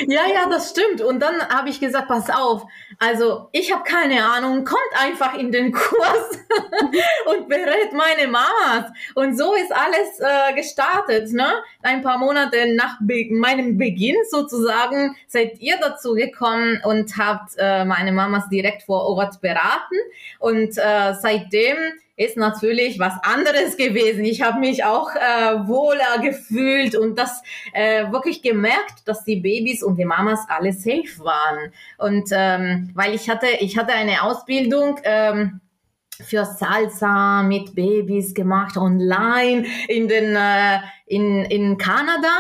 Ja, 0.07 0.27
ja, 0.27 0.49
das 0.49 0.71
stimmt. 0.71 1.01
Und 1.01 1.21
dann 1.21 1.41
habe 1.49 1.69
ich 1.69 1.81
gesagt, 1.81 2.09
pass 2.09 2.31
auf, 2.31 2.65
also 2.99 3.49
ich 3.53 3.73
habe 3.73 3.85
keine 3.85 4.25
Ahnung, 4.25 4.65
kommt 4.65 4.81
einfach 4.99 5.35
in 5.35 5.53
den 5.53 5.73
Kurs 5.89 6.39
und 7.27 7.49
berät 7.49 7.93
meine 7.93 8.29
Mamas. 8.29 8.91
Und 9.15 9.37
so 9.37 9.55
ist 9.55 9.73
alles 9.73 10.21
äh, 10.21 10.55
gestartet. 10.55 11.33
Ne? 11.33 11.49
Ein 11.83 12.03
paar 12.03 12.19
Monate 12.19 12.75
nach 12.75 12.97
Be 13.01 13.29
meinem 13.31 13.79
Beginn 13.79 14.17
sozusagen 14.31 15.17
seid 15.27 15.59
ihr 15.61 15.77
dazu 15.81 16.15
gekommen 16.15 16.81
und 16.85 17.17
habt 17.17 17.53
äh, 17.59 17.85
meine 17.85 18.13
Mamas 18.13 18.49
direkt 18.49 18.83
vor 18.83 19.07
Ort 19.07 19.41
beraten. 19.41 19.97
Und 20.39 20.77
äh, 20.79 21.15
seitdem 21.15 21.77
ist 22.19 22.37
natürlich 22.37 22.99
was 22.99 23.15
anderes 23.23 23.77
gewesen. 23.77 24.25
Ich 24.25 24.43
habe 24.43 24.59
mich 24.59 24.85
auch 24.85 25.15
äh, 25.15 25.67
wohler 25.67 26.19
gefühlt 26.21 26.97
und 26.97 27.17
das 27.17 27.43
äh, 27.73 28.11
wirklich 28.11 28.43
gemerkt, 28.43 29.07
dass 29.07 29.25
die 29.25 29.37
Babys 29.37 29.83
und 29.83 29.97
die 29.97 30.05
Mamas 30.05 30.41
alle 30.49 30.73
safe 30.73 31.19
waren. 31.21 31.73
Und 31.97 32.29
ähm, 32.33 32.91
weil 32.95 33.15
ich 33.15 33.31
hatte, 33.31 33.47
ich 33.61 33.79
hatte 33.79 33.93
eine 33.93 34.23
Ausbildung. 34.23 35.01
Ähm, 35.05 35.61
für 36.21 36.45
Salsa 36.45 37.45
mit 37.45 37.77
Babys 37.77 38.35
gemacht 38.35 38.77
online 38.77 39.65
in 39.87 40.09
den 40.09 40.35
äh, 40.35 40.79
in, 41.09 41.45
in 41.45 41.79
Kanada 41.79 42.35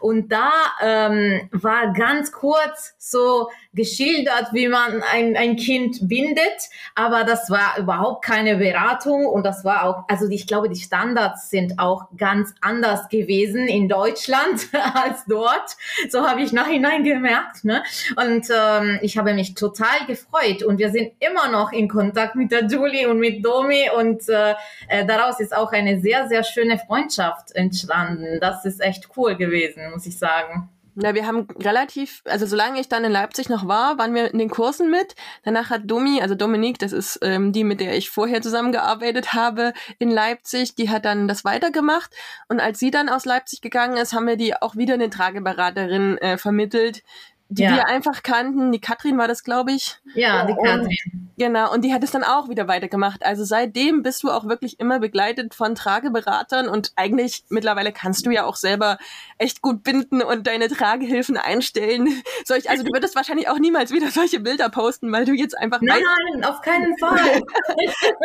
und 0.00 0.30
da 0.30 0.50
ähm, 0.80 1.48
war 1.52 1.92
ganz 1.92 2.32
kurz 2.32 2.94
so 2.98 3.50
geschildert, 3.74 4.48
wie 4.52 4.68
man 4.68 5.02
ein, 5.12 5.36
ein 5.36 5.56
Kind 5.56 6.08
bindet, 6.08 6.68
aber 6.94 7.24
das 7.24 7.50
war 7.50 7.78
überhaupt 7.78 8.24
keine 8.24 8.56
Beratung 8.56 9.26
und 9.26 9.44
das 9.44 9.64
war 9.64 9.84
auch, 9.84 10.04
also 10.08 10.28
ich 10.28 10.46
glaube, 10.46 10.68
die 10.68 10.80
Standards 10.80 11.50
sind 11.50 11.78
auch 11.78 12.08
ganz 12.16 12.54
anders 12.60 13.08
gewesen 13.08 13.68
in 13.68 13.88
Deutschland 13.88 14.68
als 14.94 15.24
dort. 15.26 15.76
So 16.10 16.28
habe 16.28 16.42
ich 16.42 16.52
nachhinein 16.52 17.02
gemerkt. 17.02 17.64
Ne? 17.64 17.82
Und 18.16 18.46
ähm, 18.54 18.98
ich 19.02 19.16
habe 19.16 19.34
mich 19.34 19.54
total 19.54 20.06
gefreut 20.06 20.62
und 20.62 20.78
wir 20.78 20.90
sind 20.90 21.12
immer 21.18 21.48
noch 21.48 21.72
in 21.72 21.88
Kontakt 21.88 22.36
mit 22.36 22.52
der 22.52 22.66
Julie 22.66 23.08
und 23.08 23.18
mit 23.18 23.44
Domi 23.44 23.88
und 23.96 24.28
äh, 24.28 24.54
äh 24.88 25.06
daraus 25.06 25.40
ist 25.40 25.56
auch 25.56 25.72
eine 25.72 26.00
sehr, 26.00 26.28
sehr 26.28 26.44
schöne 26.44 26.78
Freundschaft 26.78 27.52
entstanden 27.52 28.11
entstanden. 28.12 28.40
Das 28.40 28.64
ist 28.64 28.80
echt 28.80 29.08
cool 29.16 29.36
gewesen, 29.36 29.90
muss 29.92 30.06
ich 30.06 30.18
sagen. 30.18 30.68
Ja, 30.94 31.14
wir 31.14 31.26
haben 31.26 31.48
relativ, 31.58 32.20
also 32.26 32.44
solange 32.44 32.78
ich 32.78 32.86
dann 32.86 33.02
in 33.04 33.12
Leipzig 33.12 33.48
noch 33.48 33.66
war, 33.66 33.96
waren 33.96 34.14
wir 34.14 34.30
in 34.30 34.38
den 34.38 34.50
Kursen 34.50 34.90
mit. 34.90 35.14
Danach 35.42 35.70
hat 35.70 35.82
Domi, 35.86 36.20
also 36.20 36.34
Dominique, 36.34 36.78
das 36.78 36.92
ist 36.92 37.18
ähm, 37.22 37.50
die, 37.52 37.64
mit 37.64 37.80
der 37.80 37.96
ich 37.96 38.10
vorher 38.10 38.42
zusammengearbeitet 38.42 39.32
habe 39.32 39.72
in 39.98 40.10
Leipzig, 40.10 40.74
die 40.74 40.90
hat 40.90 41.06
dann 41.06 41.28
das 41.28 41.46
weitergemacht. 41.46 42.14
Und 42.48 42.60
als 42.60 42.78
sie 42.78 42.90
dann 42.90 43.08
aus 43.08 43.24
Leipzig 43.24 43.62
gegangen 43.62 43.96
ist, 43.96 44.12
haben 44.12 44.26
wir 44.26 44.36
die 44.36 44.54
auch 44.54 44.76
wieder 44.76 44.92
eine 44.92 45.08
Trageberaterin 45.08 46.18
äh, 46.18 46.36
vermittelt, 46.36 47.02
die 47.48 47.62
ja. 47.62 47.74
wir 47.74 47.88
einfach 47.88 48.22
kannten. 48.22 48.70
Die 48.70 48.80
Katrin 48.80 49.16
war 49.16 49.28
das, 49.28 49.44
glaube 49.44 49.72
ich. 49.72 49.98
Ja, 50.14 50.44
die 50.44 50.54
Katrin. 50.62 51.21
Genau, 51.36 51.72
und 51.72 51.82
die 51.84 51.92
hat 51.92 52.02
es 52.04 52.10
dann 52.10 52.24
auch 52.24 52.48
wieder 52.48 52.68
weitergemacht. 52.68 53.24
Also 53.24 53.44
seitdem 53.44 54.02
bist 54.02 54.22
du 54.22 54.30
auch 54.30 54.46
wirklich 54.46 54.78
immer 54.80 54.98
begleitet 54.98 55.54
von 55.54 55.74
Trageberatern 55.74 56.68
und 56.68 56.92
eigentlich 56.96 57.44
mittlerweile 57.48 57.92
kannst 57.92 58.26
du 58.26 58.30
ja 58.30 58.44
auch 58.44 58.56
selber 58.56 58.98
echt 59.38 59.62
gut 59.62 59.82
binden 59.82 60.22
und 60.22 60.46
deine 60.46 60.68
Tragehilfen 60.68 61.36
einstellen. 61.36 62.08
Solch, 62.44 62.70
also 62.70 62.84
du 62.84 62.92
würdest 62.92 63.16
wahrscheinlich 63.16 63.48
auch 63.48 63.58
niemals 63.58 63.92
wieder 63.92 64.10
solche 64.10 64.40
Bilder 64.40 64.68
posten, 64.68 65.12
weil 65.12 65.24
du 65.24 65.32
jetzt 65.32 65.56
einfach. 65.56 65.80
Nein, 65.80 66.02
nein, 66.32 66.44
auf 66.44 66.60
keinen 66.60 66.96
Fall. 66.98 67.42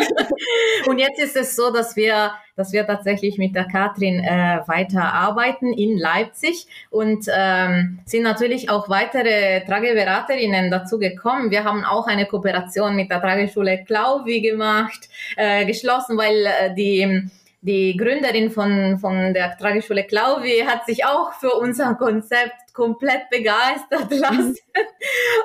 und 0.87 0.99
jetzt 0.99 1.19
ist 1.19 1.35
es 1.35 1.55
so, 1.55 1.71
dass 1.71 1.95
wir 1.95 2.33
dass 2.57 2.73
wir 2.73 2.85
tatsächlich 2.85 3.37
mit 3.37 3.55
der 3.55 3.65
Katrin 3.65 4.19
äh, 4.19 4.61
weiterarbeiten 4.65 5.71
in 5.71 5.97
Leipzig 5.97 6.67
und 6.89 7.27
ähm, 7.31 7.99
sind 8.05 8.23
natürlich 8.23 8.69
auch 8.69 8.89
weitere 8.89 9.63
Trageberaterinnen 9.63 10.71
dazu 10.71 10.97
gekommen. 10.97 11.51
Wir 11.51 11.63
haben 11.63 11.85
auch 11.85 12.07
eine 12.07 12.25
Kooperation 12.25 12.96
mit 12.97 13.09
der 13.09 13.21
Trageschule 13.21 13.85
Klauvi 13.85 14.41
gemacht, 14.41 15.07
äh, 15.37 15.65
geschlossen, 15.65 16.17
weil 16.17 16.45
äh, 16.45 16.75
die 16.75 17.29
die 17.61 17.97
Gründerin 17.97 18.51
von, 18.51 18.97
von 18.99 19.33
der 19.33 19.57
Trageschule 19.57 20.03
Klauvi 20.05 20.63
hat 20.65 20.85
sich 20.85 21.05
auch 21.05 21.33
für 21.33 21.51
unser 21.53 21.95
Konzept 21.95 22.73
komplett 22.73 23.29
begeistert 23.29 24.09
lassen. 24.11 24.55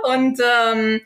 Und 0.04 0.38
ähm, 0.40 1.00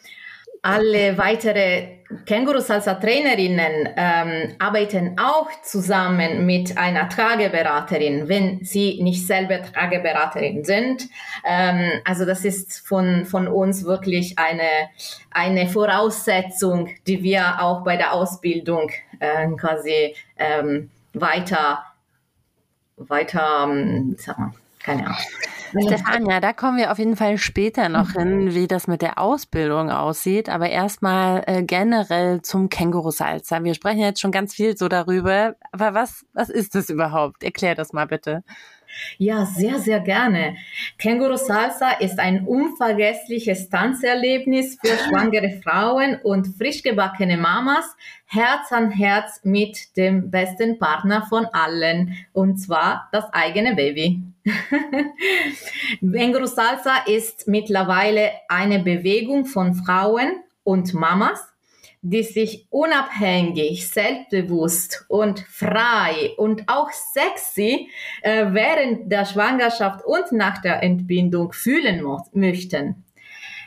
alle 0.67 1.17
weitere 1.17 1.99
Känguru-Salsa-Trainerinnen 2.27 3.89
ähm, 3.97 4.57
arbeiten 4.59 5.17
auch 5.17 5.49
zusammen 5.63 6.45
mit 6.45 6.77
einer 6.77 7.09
Trageberaterin, 7.09 8.29
wenn 8.29 8.65
sie 8.65 9.01
nicht 9.01 9.25
selber 9.25 9.63
Trageberaterin 9.63 10.65
sind. 10.65 11.09
Ähm, 11.45 12.01
also 12.05 12.25
das 12.25 12.45
ist 12.45 12.81
von, 12.85 13.27
von 13.27 13.47
uns 13.47 13.85
wirklich 13.85 14.41
eine, 14.41 14.91
eine 15.31 15.69
Voraussetzung, 15.69 16.89
die 17.07 17.23
wir 17.23 17.63
auch 17.63 17.85
bei 17.85 17.97
der 17.97 18.13
Ausbildung 18.13 18.91
äh, 19.21 19.49
quasi 19.53 20.17
ähm, 20.37 20.91
weiter, 21.13 21.85
weiter, 22.97 23.69
ähm, 23.69 24.17
sag 24.19 24.39
mal, 24.39 24.53
keine 24.81 25.07
Ahnung. 25.07 25.19
Stefania, 25.83 26.40
da 26.40 26.52
kommen 26.52 26.78
wir 26.78 26.92
auf 26.92 26.99
jeden 26.99 27.16
Fall 27.16 27.38
später 27.38 27.88
noch 27.88 28.12
hin, 28.12 28.54
wie 28.54 28.66
das 28.66 28.87
mit 28.87 29.02
der 29.02 29.18
Ausbildung 29.18 29.90
aussieht. 29.90 30.49
Aber 30.49 30.68
erstmal 30.68 31.42
äh, 31.47 31.62
generell 31.62 32.42
zum 32.42 32.68
Känguru-Salzer. 32.68 33.62
Wir 33.64 33.75
sprechen 33.75 34.00
jetzt 34.00 34.21
schon 34.21 34.33
ganz 34.33 34.54
viel 34.54 34.76
so 34.76 34.88
darüber. 34.88 35.56
Aber 35.73 35.95
was, 35.95 36.26
was 36.33 36.49
ist 36.49 36.75
das 36.75 36.90
überhaupt? 36.90 37.42
Erklär 37.42 37.75
das 37.75 37.92
mal 37.92 38.06
bitte. 38.06 38.42
Ja, 39.19 39.47
sehr, 39.47 39.79
sehr 39.79 40.00
gerne. 40.00 40.57
Känguru 40.99 41.37
Salsa 41.37 41.91
ist 42.00 42.19
ein 42.19 42.47
unvergessliches 42.47 43.69
Tanzerlebnis 43.69 44.79
für 44.81 44.97
schwangere 45.09 45.61
Frauen 45.62 46.19
und 46.23 46.47
frisch 46.57 46.83
gebackene 46.83 47.37
Mamas, 47.37 47.97
Herz 48.26 48.73
an 48.73 48.91
Herz 48.91 49.41
mit 49.45 49.97
dem 49.97 50.31
besten 50.31 50.79
Partner 50.79 51.26
von 51.29 51.47
allen, 51.47 52.17
und 52.33 52.59
zwar 52.59 53.09
das 53.12 53.25
eigene 53.33 53.75
Baby. 53.75 54.23
Känguru 56.00 56.47
Salsa 56.47 57.05
ist 57.07 57.49
mittlerweile 57.49 58.31
eine 58.49 58.81
Bewegung 58.81 59.45
von 59.45 59.75
Frauen 59.75 60.43
und 60.65 60.95
Mamas, 60.95 61.53
die 62.11 62.23
sich 62.23 62.67
unabhängig, 62.71 63.89
selbstbewusst 63.89 65.05
und 65.09 65.41
frei 65.41 66.35
und 66.37 66.63
auch 66.69 66.91
sexy 66.93 67.91
äh, 68.23 68.47
während 68.51 69.11
der 69.11 69.25
Schwangerschaft 69.25 70.05
und 70.05 70.31
nach 70.31 70.63
der 70.63 70.85
Entbindung 70.85 71.53
fühlen 71.53 72.07
möchten. 72.33 73.05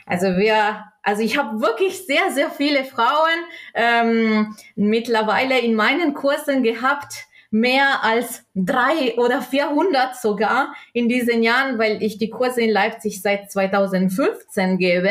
Also 0.06 0.38
wir, 0.38 0.84
also 1.02 1.22
ich 1.22 1.36
habe 1.36 1.60
wirklich 1.60 2.06
sehr, 2.06 2.30
sehr 2.32 2.50
viele 2.50 2.84
Frauen 2.84 3.44
ähm, 3.74 4.56
mittlerweile 4.74 5.58
in 5.58 5.74
meinen 5.74 6.14
Kursen 6.14 6.62
gehabt, 6.62 7.26
mehr 7.50 8.02
als 8.02 8.44
drei 8.54 9.18
oder 9.18 9.42
400 9.42 10.16
sogar 10.16 10.74
in 10.94 11.10
diesen 11.10 11.42
Jahren, 11.42 11.78
weil 11.78 12.02
ich 12.02 12.16
die 12.16 12.30
Kurse 12.30 12.62
in 12.62 12.70
Leipzig 12.70 13.20
seit 13.20 13.52
2015 13.52 14.78
gebe. 14.78 15.10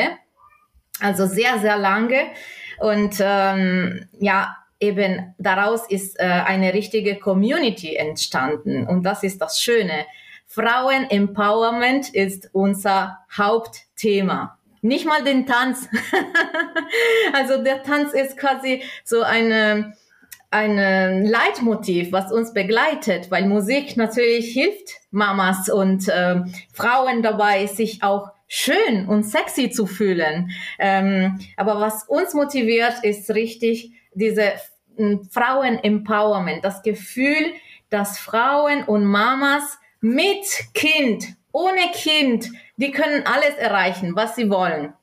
Also 1.00 1.28
sehr, 1.28 1.60
sehr 1.60 1.78
lange. 1.78 2.32
Und 2.80 3.16
ähm, 3.20 4.08
ja, 4.20 4.56
eben 4.80 5.34
daraus 5.38 5.88
ist 5.90 6.20
äh, 6.20 6.24
eine 6.24 6.74
richtige 6.74 7.18
Community 7.18 7.96
entstanden. 7.96 8.88
Und 8.88 9.04
das 9.04 9.24
ist 9.24 9.42
das 9.42 9.62
Schöne. 9.62 10.06
Frauen-Empowerment 10.48 12.10
ist 12.10 12.50
unser 12.54 13.20
Hauptthema. 13.38 14.58
Nicht 14.82 15.06
mal 15.06 15.24
den 15.24 15.46
Tanz. 15.46 15.88
also 17.34 17.62
der 17.64 17.84
Tanz 17.84 18.14
ist 18.14 18.38
quasi 18.38 18.82
so 19.04 19.22
eine, 19.22 19.94
ein 20.50 21.26
Leitmotiv, 21.26 22.12
was 22.12 22.32
uns 22.32 22.54
begleitet, 22.54 23.30
weil 23.30 23.46
Musik 23.46 23.98
natürlich 23.98 24.54
hilft 24.54 24.94
Mamas 25.12 25.70
und 25.70 26.08
äh, 26.08 26.42
Frauen 26.74 27.22
dabei, 27.22 27.66
sich 27.68 28.02
auch 28.02 28.32
schön 28.50 29.08
und 29.08 29.24
sexy 29.24 29.70
zu 29.70 29.86
fühlen. 29.86 30.52
Ähm, 30.80 31.40
aber 31.56 31.80
was 31.80 32.04
uns 32.04 32.34
motiviert, 32.34 32.96
ist 33.04 33.30
richtig 33.30 33.94
diese 34.14 34.54
Frauen-Empowerment, 35.32 36.66
das 36.66 36.82
Gefühl, 36.82 37.54
dass 37.90 38.20
Frauen 38.20 38.84
und 38.84 39.06
Mamas 39.06 39.78
mit 40.02 40.46
Kind, 40.74 41.36
ohne 41.52 41.92
Kind, 41.94 42.50
die 42.76 42.92
können 42.92 43.26
alles 43.26 43.56
erreichen, 43.56 44.16
was 44.16 44.36
sie 44.36 44.50
wollen. 44.50 44.94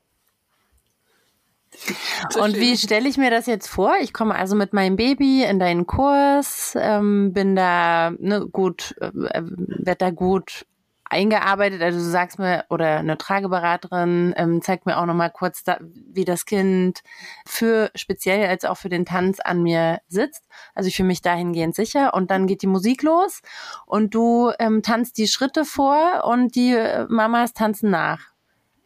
Und 2.39 2.59
wie 2.59 2.75
stelle 2.75 3.07
ich 3.07 3.17
mir 3.17 3.29
das 3.29 3.45
jetzt 3.45 3.67
vor? 3.67 3.95
Ich 4.01 4.11
komme 4.11 4.35
also 4.35 4.55
mit 4.55 4.73
meinem 4.73 4.95
Baby 4.95 5.43
in 5.43 5.59
deinen 5.59 5.85
Kurs, 5.85 6.75
ähm, 6.79 7.33
bin 7.33 7.55
da 7.55 8.11
ne, 8.17 8.47
gut, 8.51 8.95
äh, 8.99 9.11
werde 9.13 9.97
da 9.97 10.09
gut 10.09 10.65
eingearbeitet? 11.09 11.81
Also 11.81 11.99
du 11.99 12.05
sagst 12.05 12.39
mir, 12.39 12.65
oder 12.69 12.97
eine 12.97 13.17
Trageberaterin 13.17 14.33
ähm, 14.37 14.61
zeigt 14.61 14.85
mir 14.85 14.97
auch 14.97 15.05
nochmal 15.05 15.31
kurz, 15.31 15.63
da, 15.63 15.77
wie 15.81 16.25
das 16.25 16.45
Kind 16.45 17.01
für 17.45 17.91
speziell 17.95 18.47
als 18.47 18.65
auch 18.65 18.77
für 18.77 18.89
den 18.89 19.05
Tanz 19.05 19.39
an 19.39 19.63
mir 19.63 19.99
sitzt. 20.07 20.43
Also 20.75 20.87
ich 20.87 20.95
fühle 20.95 21.07
mich 21.07 21.21
dahingehend 21.21 21.75
sicher 21.75 22.13
und 22.13 22.31
dann 22.31 22.47
geht 22.47 22.61
die 22.61 22.67
Musik 22.67 23.03
los 23.03 23.41
und 23.85 24.13
du 24.13 24.51
ähm, 24.59 24.81
tanzt 24.83 25.17
die 25.17 25.27
Schritte 25.27 25.65
vor 25.65 26.23
und 26.25 26.55
die 26.55 26.73
äh, 26.73 27.05
Mamas 27.09 27.53
tanzen 27.53 27.89
nach. 27.89 28.19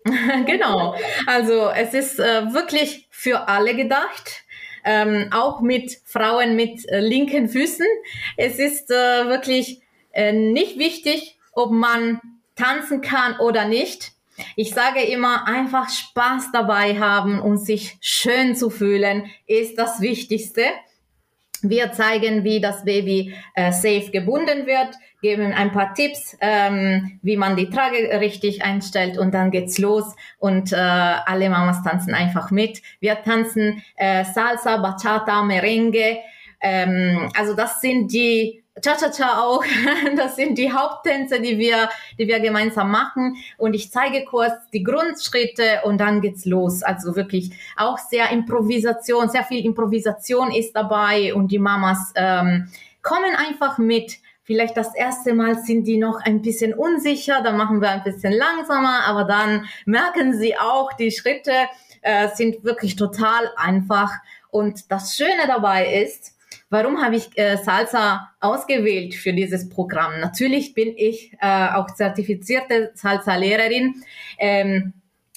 genau. 0.46 0.96
Also 1.28 1.70
es 1.70 1.94
ist 1.94 2.20
äh, 2.20 2.54
wirklich 2.54 3.08
für 3.12 3.48
alle 3.48 3.76
gedacht. 3.76 4.44
Ähm, 4.84 5.30
auch 5.32 5.62
mit 5.62 5.96
Frauen 6.06 6.56
mit 6.56 6.90
äh, 6.90 7.02
linken 7.02 7.48
Füßen. 7.48 7.86
Es 8.36 8.58
ist 8.58 8.90
äh, 8.90 9.28
wirklich 9.28 9.82
äh, 10.12 10.32
nicht 10.34 10.80
wichtig, 10.80 11.38
ob 11.52 11.72
man 11.72 12.20
tanzen 12.56 13.02
kann 13.02 13.38
oder 13.40 13.66
nicht. 13.66 14.12
Ich 14.56 14.74
sage 14.74 15.02
immer, 15.02 15.48
einfach 15.48 15.90
Spaß 15.90 16.52
dabei 16.52 17.00
haben 17.00 17.40
und 17.40 17.58
sich 17.58 17.98
schön 18.02 18.56
zu 18.56 18.70
fühlen, 18.70 19.26
ist 19.46 19.78
das 19.78 20.02
Wichtigste. 20.02 20.64
Wir 21.64 21.92
zeigen, 21.92 22.44
wie 22.44 22.60
das 22.60 22.86
Baby 22.86 23.36
äh, 23.54 23.72
safe 23.72 24.10
gebunden 24.12 24.66
wird, 24.66 24.96
geben 25.22 25.54
ein 25.54 25.72
paar 25.72 25.94
Tipps, 25.94 26.36
ähm, 26.42 27.20
wie 27.22 27.38
man 27.38 27.56
die 27.56 27.70
Trage 27.70 28.20
richtig 28.20 28.64
einstellt 28.64 29.20
und 29.20 29.34
dann 29.34 29.52
geht's 29.52 29.78
los 29.78 30.16
und 30.40 30.74
äh, 30.74 30.76
alle 30.76 31.50
Mamas 31.52 31.84
tanzen 31.84 32.16
einfach 32.16 32.50
mit. 32.50 32.82
Wir 33.00 33.22
tanzen 33.22 33.84
äh, 33.96 34.26
Salsa, 34.26 34.78
Bachata, 34.78 35.44
Merengue. 35.44 36.18
Ähm, 36.62 37.30
also 37.38 37.54
das 37.54 37.80
sind 37.80 38.12
die 38.12 38.61
Cha-Cha-Cha 38.80 39.42
auch. 39.42 39.64
Das 40.16 40.36
sind 40.36 40.58
die 40.58 40.72
Haupttänze, 40.72 41.42
die 41.42 41.58
wir, 41.58 41.90
die 42.18 42.28
wir 42.28 42.40
gemeinsam 42.40 42.92
machen. 42.92 43.36
Und 43.58 43.74
ich 43.74 43.92
zeige 43.92 44.26
kurz 44.26 44.54
die 44.74 44.84
Grundschritte 44.84 45.82
und 45.84 46.00
dann 46.00 46.22
geht's 46.22 46.46
los. 46.46 46.84
Also 46.84 47.16
wirklich 47.16 47.52
auch 47.76 47.98
sehr 47.98 48.30
Improvisation, 48.32 49.30
sehr 49.30 49.44
viel 49.44 49.66
Improvisation 49.66 50.52
ist 50.52 50.76
dabei 50.76 51.34
und 51.34 51.52
die 51.52 51.60
Mamas 51.60 52.14
ähm, 52.16 52.70
kommen 53.02 53.36
einfach 53.36 53.78
mit. 53.78 54.18
Vielleicht 54.44 54.76
das 54.76 54.96
erste 54.96 55.34
Mal 55.34 55.60
sind 55.60 55.86
die 55.86 55.98
noch 55.98 56.20
ein 56.22 56.42
bisschen 56.42 56.74
unsicher, 56.74 57.42
dann 57.42 57.58
machen 57.58 57.80
wir 57.80 57.90
ein 57.90 58.04
bisschen 58.04 58.34
langsamer, 58.34 59.06
aber 59.06 59.24
dann 59.24 59.66
merken 59.86 60.34
sie 60.34 60.58
auch, 60.58 60.92
die 60.94 61.12
Schritte 61.12 61.54
äh, 62.02 62.28
sind 62.36 62.64
wirklich 62.64 62.96
total 62.96 63.52
einfach. 63.56 64.12
Und 64.50 64.92
das 64.92 65.16
Schöne 65.16 65.48
dabei 65.48 66.02
ist, 66.04 66.36
Warum 66.72 67.04
habe 67.04 67.18
ich 67.18 67.38
äh, 67.38 67.58
Salsa 67.58 68.32
ausgewählt 68.40 69.14
für 69.14 69.34
dieses 69.34 69.68
Programm? 69.68 70.22
Natürlich 70.22 70.74
bin 70.74 70.94
ich 70.96 71.34
äh, 71.42 71.68
auch 71.74 71.92
zertifizierte 71.94 72.92
Salsa-Lehrerin, 72.96 74.02
ähm, 74.40 74.94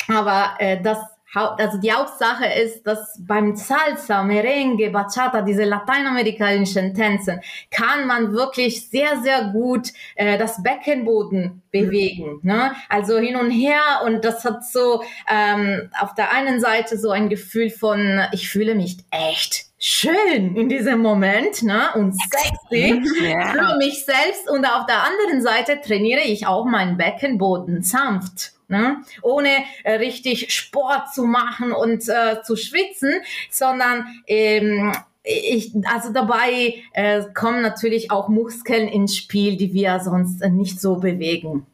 aber 0.06 0.54
äh, 0.60 0.80
das 0.80 0.98
also 1.34 1.78
die 1.78 1.92
Hauptsache 1.92 2.46
ist, 2.46 2.86
dass 2.86 3.18
beim 3.18 3.56
Salsa, 3.56 4.22
Merengue, 4.22 4.90
Bachata, 4.90 5.42
diese 5.42 5.64
lateinamerikanischen 5.64 6.94
Tänzen, 6.94 7.40
kann 7.72 8.06
man 8.06 8.32
wirklich 8.32 8.88
sehr, 8.88 9.20
sehr 9.20 9.46
gut 9.46 9.88
äh, 10.14 10.38
das 10.38 10.62
Beckenboden 10.62 11.62
bewegen. 11.72 12.38
Ne? 12.42 12.72
Also 12.88 13.18
hin 13.18 13.34
und 13.34 13.50
her 13.50 13.80
und 14.04 14.24
das 14.24 14.44
hat 14.44 14.64
so 14.64 15.02
ähm, 15.28 15.90
auf 16.00 16.14
der 16.14 16.30
einen 16.30 16.60
Seite 16.60 16.96
so 16.98 17.10
ein 17.10 17.28
Gefühl 17.28 17.70
von, 17.70 18.20
ich 18.32 18.48
fühle 18.48 18.76
mich 18.76 18.98
echt 19.10 19.73
schön 19.86 20.56
in 20.56 20.70
diesem 20.70 21.00
Moment 21.00 21.62
ne? 21.62 21.90
und 21.94 22.14
sexy 22.14 23.02
ja. 23.22 23.52
für 23.52 23.76
mich 23.76 24.02
selbst 24.06 24.48
und 24.48 24.64
auf 24.64 24.86
der 24.86 25.02
anderen 25.02 25.42
Seite 25.42 25.78
trainiere 25.78 26.22
ich 26.22 26.46
auch 26.46 26.64
meinen 26.64 26.96
Beckenboden 26.96 27.82
sanft 27.82 28.54
ne? 28.68 29.02
ohne 29.20 29.50
äh, 29.82 29.92
richtig 29.96 30.54
Sport 30.54 31.12
zu 31.12 31.24
machen 31.24 31.72
und 31.72 32.08
äh, 32.08 32.42
zu 32.42 32.56
schwitzen, 32.56 33.12
sondern 33.50 34.06
ähm, 34.26 34.94
ich, 35.22 35.74
also 35.84 36.14
dabei 36.14 36.82
äh, 36.94 37.22
kommen 37.34 37.60
natürlich 37.60 38.10
auch 38.10 38.28
Muskeln 38.30 38.88
ins 38.88 39.14
Spiel, 39.14 39.58
die 39.58 39.74
wir 39.74 40.00
sonst 40.00 40.42
nicht 40.46 40.80
so 40.80 40.96
bewegen. 40.96 41.66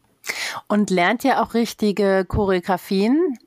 Und 0.67 0.91
lernt 0.91 1.25
ihr 1.25 1.41
auch 1.41 1.55
richtige 1.55 2.25
Choreografien? 2.27 3.39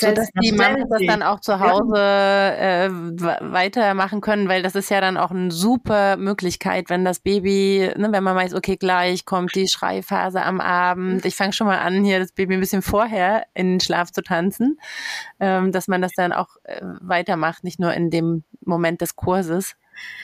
So 0.00 0.12
dass 0.12 0.28
die 0.42 0.52
Mamas 0.52 0.84
das 0.88 1.02
dann 1.06 1.22
auch 1.22 1.40
zu 1.40 1.58
Hause 1.58 1.96
äh, 1.96 2.88
weitermachen 2.90 4.20
können, 4.20 4.48
weil 4.48 4.62
das 4.62 4.74
ist 4.74 4.90
ja 4.90 5.00
dann 5.00 5.16
auch 5.16 5.30
eine 5.30 5.50
super 5.50 6.16
Möglichkeit, 6.16 6.88
wenn 6.88 7.04
das 7.04 7.20
Baby, 7.20 7.90
ne, 7.96 8.12
wenn 8.12 8.22
man 8.22 8.36
weiß, 8.36 8.54
okay, 8.54 8.76
gleich 8.76 9.24
kommt 9.24 9.54
die 9.54 9.68
Schreiphase 9.68 10.42
am 10.42 10.60
Abend. 10.60 11.24
Ich 11.24 11.36
fange 11.36 11.52
schon 11.52 11.66
mal 11.66 11.78
an, 11.78 12.04
hier 12.04 12.18
das 12.18 12.32
Baby 12.32 12.54
ein 12.54 12.60
bisschen 12.60 12.82
vorher 12.82 13.44
in 13.54 13.74
den 13.74 13.80
Schlaf 13.80 14.12
zu 14.12 14.22
tanzen, 14.22 14.78
ähm, 15.40 15.72
dass 15.72 15.88
man 15.88 16.00
das 16.00 16.12
dann 16.16 16.32
auch 16.32 16.56
äh, 16.64 16.80
weitermacht, 17.00 17.64
nicht 17.64 17.80
nur 17.80 17.92
in 17.94 18.10
dem 18.10 18.44
Moment 18.64 19.00
des 19.00 19.16
Kurses. 19.16 19.74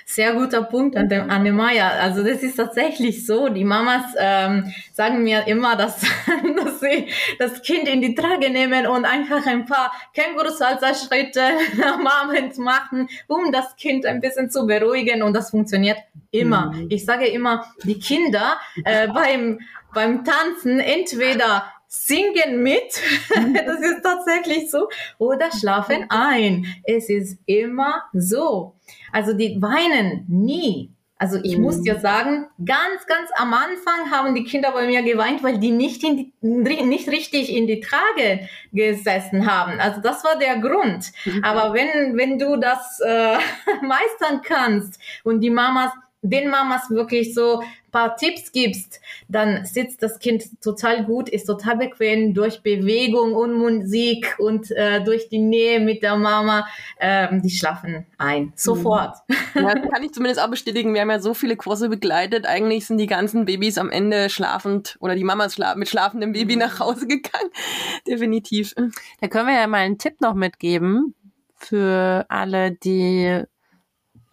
Sehr 0.06 0.34
guter 0.34 0.62
Punkt 0.62 0.96
an 0.96 1.08
dem 1.08 1.30
Annemaya. 1.30 1.88
Also 1.88 2.22
das 2.22 2.42
ist 2.42 2.56
tatsächlich 2.56 3.24
so. 3.24 3.48
Die 3.48 3.64
Mamas 3.64 4.04
ähm, 4.18 4.72
sagen 4.92 5.22
mir 5.22 5.46
immer, 5.46 5.76
dass, 5.76 6.00
dass 6.56 6.80
sie 6.80 7.08
das 7.38 7.62
Kind 7.62 7.88
in 7.88 8.02
die 8.02 8.14
Trage 8.14 8.50
nehmen 8.50 8.86
und 8.86 9.06
einfach 9.06 9.46
ein 9.46 9.64
paar 9.64 9.92
Känguru-Salsa-Schritte 10.14 11.42
am 11.84 12.06
Abend 12.06 12.58
machen, 12.58 13.08
um 13.28 13.50
das 13.50 13.76
Kind 13.76 14.04
ein 14.04 14.20
bisschen 14.20 14.50
zu 14.50 14.66
beruhigen. 14.66 15.22
Und 15.22 15.32
das 15.32 15.50
funktioniert 15.50 15.98
immer. 16.30 16.72
Mhm. 16.72 16.86
Ich 16.90 17.04
sage 17.06 17.26
immer, 17.26 17.64
die 17.84 17.98
Kinder 17.98 18.58
äh, 18.84 19.08
beim, 19.08 19.60
beim 19.94 20.24
Tanzen 20.24 20.80
entweder 20.80 21.64
singen 21.94 22.62
mit, 22.62 23.00
das 23.66 23.80
ist 23.80 24.02
tatsächlich 24.02 24.70
so, 24.70 24.88
oder 25.18 25.50
schlafen 25.52 26.06
ein. 26.08 26.66
Es 26.84 27.08
ist 27.08 27.38
immer 27.46 28.02
so. 28.12 28.74
Also 29.12 29.32
die 29.32 29.60
weinen 29.60 30.24
nie. 30.28 30.90
Also 31.16 31.38
ich 31.42 31.56
mhm. 31.56 31.62
muss 31.62 31.80
dir 31.80 32.00
sagen, 32.00 32.48
ganz, 32.64 33.06
ganz 33.06 33.30
am 33.36 33.54
Anfang 33.54 34.10
haben 34.10 34.34
die 34.34 34.44
Kinder 34.44 34.72
bei 34.72 34.86
mir 34.86 35.02
geweint, 35.02 35.42
weil 35.42 35.58
die 35.58 35.70
nicht, 35.70 36.02
in 36.02 36.16
die, 36.16 36.82
nicht 36.82 37.08
richtig 37.08 37.54
in 37.54 37.66
die 37.66 37.80
Trage 37.80 38.48
gesessen 38.72 39.46
haben. 39.50 39.78
Also 39.80 40.00
das 40.00 40.24
war 40.24 40.38
der 40.38 40.58
Grund. 40.58 41.12
Mhm. 41.24 41.44
Aber 41.44 41.72
wenn, 41.72 42.16
wenn 42.16 42.38
du 42.38 42.56
das 42.56 43.00
äh, 43.00 43.36
meistern 43.82 44.42
kannst 44.42 45.00
und 45.22 45.40
die 45.40 45.50
Mamas 45.50 45.92
den 46.24 46.50
Mamas 46.50 46.90
wirklich 46.90 47.34
so 47.34 47.62
paar 47.94 48.16
Tipps 48.16 48.50
gibst, 48.50 49.00
dann 49.28 49.64
sitzt 49.64 50.02
das 50.02 50.18
Kind 50.18 50.60
total 50.60 51.04
gut, 51.04 51.28
ist 51.28 51.44
total 51.44 51.76
bequem 51.76 52.34
durch 52.34 52.60
Bewegung 52.60 53.34
und 53.34 53.52
Musik 53.54 54.34
und 54.38 54.72
äh, 54.72 55.02
durch 55.04 55.28
die 55.28 55.38
Nähe 55.38 55.78
mit 55.78 56.02
der 56.02 56.16
Mama. 56.16 56.66
Ähm, 56.98 57.40
die 57.40 57.50
schlafen 57.50 58.04
ein. 58.18 58.52
Sofort. 58.56 59.18
Ja, 59.54 59.74
kann 59.74 60.02
ich 60.02 60.12
zumindest 60.12 60.42
auch 60.42 60.50
bestätigen. 60.50 60.92
Wir 60.92 61.02
haben 61.02 61.10
ja 61.10 61.20
so 61.20 61.34
viele 61.34 61.54
Kurse 61.56 61.88
begleitet. 61.88 62.46
Eigentlich 62.46 62.86
sind 62.86 62.98
die 62.98 63.06
ganzen 63.06 63.44
Babys 63.44 63.78
am 63.78 63.90
Ende 63.90 64.28
schlafend 64.28 64.96
oder 64.98 65.14
die 65.14 65.22
Mamas 65.22 65.54
schla 65.54 65.76
mit 65.76 65.88
schlafendem 65.88 66.32
Baby 66.32 66.56
nach 66.56 66.80
Hause 66.80 67.06
gegangen. 67.06 67.50
Definitiv. 68.08 68.74
Da 69.20 69.28
können 69.28 69.46
wir 69.46 69.54
ja 69.54 69.68
mal 69.68 69.78
einen 69.78 69.98
Tipp 69.98 70.20
noch 70.20 70.34
mitgeben 70.34 71.14
für 71.56 72.26
alle, 72.28 72.72
die 72.72 73.44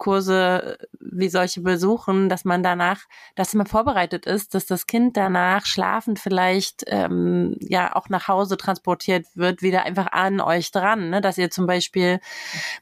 Kurse 0.02 0.78
wie 0.98 1.28
solche 1.28 1.60
besuchen, 1.60 2.28
dass 2.28 2.44
man 2.44 2.64
danach, 2.64 3.02
dass 3.36 3.54
man 3.54 3.66
vorbereitet 3.66 4.26
ist, 4.26 4.52
dass 4.52 4.66
das 4.66 4.88
Kind 4.88 5.16
danach 5.16 5.64
schlafend 5.64 6.18
vielleicht 6.18 6.82
ähm, 6.88 7.56
ja 7.60 7.94
auch 7.94 8.08
nach 8.08 8.26
Hause 8.26 8.56
transportiert 8.56 9.26
wird, 9.36 9.62
wieder 9.62 9.84
einfach 9.84 10.08
an 10.10 10.40
euch 10.40 10.72
dran, 10.72 11.10
ne? 11.10 11.20
dass 11.20 11.38
ihr 11.38 11.50
zum 11.50 11.68
Beispiel 11.68 12.18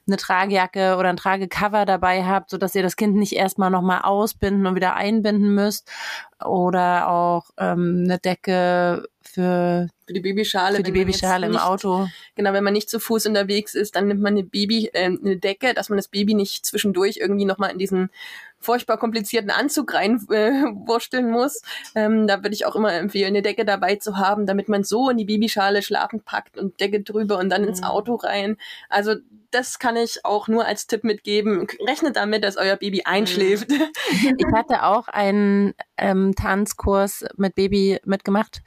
eine 0.07 0.17
Tragejacke 0.17 0.95
oder 0.97 1.09
ein 1.09 1.17
Tragecover 1.17 1.85
dabei 1.85 2.25
habt, 2.25 2.49
so 2.49 2.57
dass 2.57 2.73
ihr 2.73 2.81
das 2.81 2.95
Kind 2.95 3.15
nicht 3.15 3.33
erstmal 3.33 3.69
nochmal 3.69 4.01
ausbinden 4.01 4.65
und 4.65 4.73
wieder 4.73 4.95
einbinden 4.95 5.53
müsst 5.53 5.91
oder 6.43 7.07
auch 7.07 7.51
ähm, 7.59 8.05
eine 8.05 8.17
Decke 8.17 9.07
für, 9.21 9.87
für 10.07 10.13
die 10.13 10.19
Babyschale. 10.19 10.77
Für 10.77 10.83
die 10.83 10.91
Babyschale 10.91 11.47
im 11.47 11.57
Auto. 11.57 12.07
Genau, 12.35 12.53
wenn 12.53 12.63
man 12.63 12.73
nicht 12.73 12.89
zu 12.89 12.99
Fuß 12.99 13.27
unterwegs 13.27 13.75
ist, 13.75 13.95
dann 13.95 14.07
nimmt 14.07 14.21
man 14.21 14.33
eine 14.33 14.43
Baby, 14.43 14.89
äh, 14.93 15.05
eine 15.05 15.37
Decke, 15.37 15.73
dass 15.73 15.89
man 15.89 15.97
das 15.97 16.07
Baby 16.07 16.33
nicht 16.33 16.65
zwischendurch 16.65 17.17
irgendwie 17.17 17.45
nochmal 17.45 17.71
in 17.71 17.77
diesen 17.77 18.09
furchtbar 18.59 18.97
komplizierten 18.97 19.49
Anzug 19.49 19.93
reinwursteln 19.93 21.27
äh, 21.27 21.31
muss. 21.31 21.61
Ähm, 21.95 22.27
da 22.27 22.43
würde 22.43 22.53
ich 22.53 22.65
auch 22.65 22.75
immer 22.75 22.93
empfehlen, 22.93 23.29
eine 23.29 23.41
Decke 23.41 23.65
dabei 23.65 23.95
zu 23.95 24.17
haben, 24.17 24.45
damit 24.45 24.69
man 24.69 24.83
so 24.83 25.09
in 25.09 25.17
die 25.17 25.25
Babyschale 25.25 25.81
schlafend 25.81 26.25
packt 26.25 26.57
und 26.57 26.79
Decke 26.79 27.01
drüber 27.01 27.39
und 27.39 27.49
dann 27.49 27.63
mhm. 27.63 27.69
ins 27.69 27.83
Auto 27.83 28.15
rein. 28.15 28.57
Also 28.89 29.15
das 29.49 29.79
kann 29.79 29.97
ich 29.97 30.23
auch 30.23 30.47
nur 30.47 30.65
als 30.65 30.87
Tipp 30.87 31.03
mitgeben. 31.03 31.67
Rechnet 31.85 32.15
damit, 32.15 32.43
dass 32.43 32.55
euer 32.55 32.77
Baby 32.77 33.01
einschläft. 33.03 33.69
Mhm. 33.69 34.35
Ich 34.37 34.45
hatte 34.53 34.83
auch 34.83 35.07
einen 35.07 35.73
ähm, 35.97 36.33
Tanzkurs 36.35 37.25
mit 37.35 37.55
Baby 37.55 37.99
mitgemacht, 38.05 38.61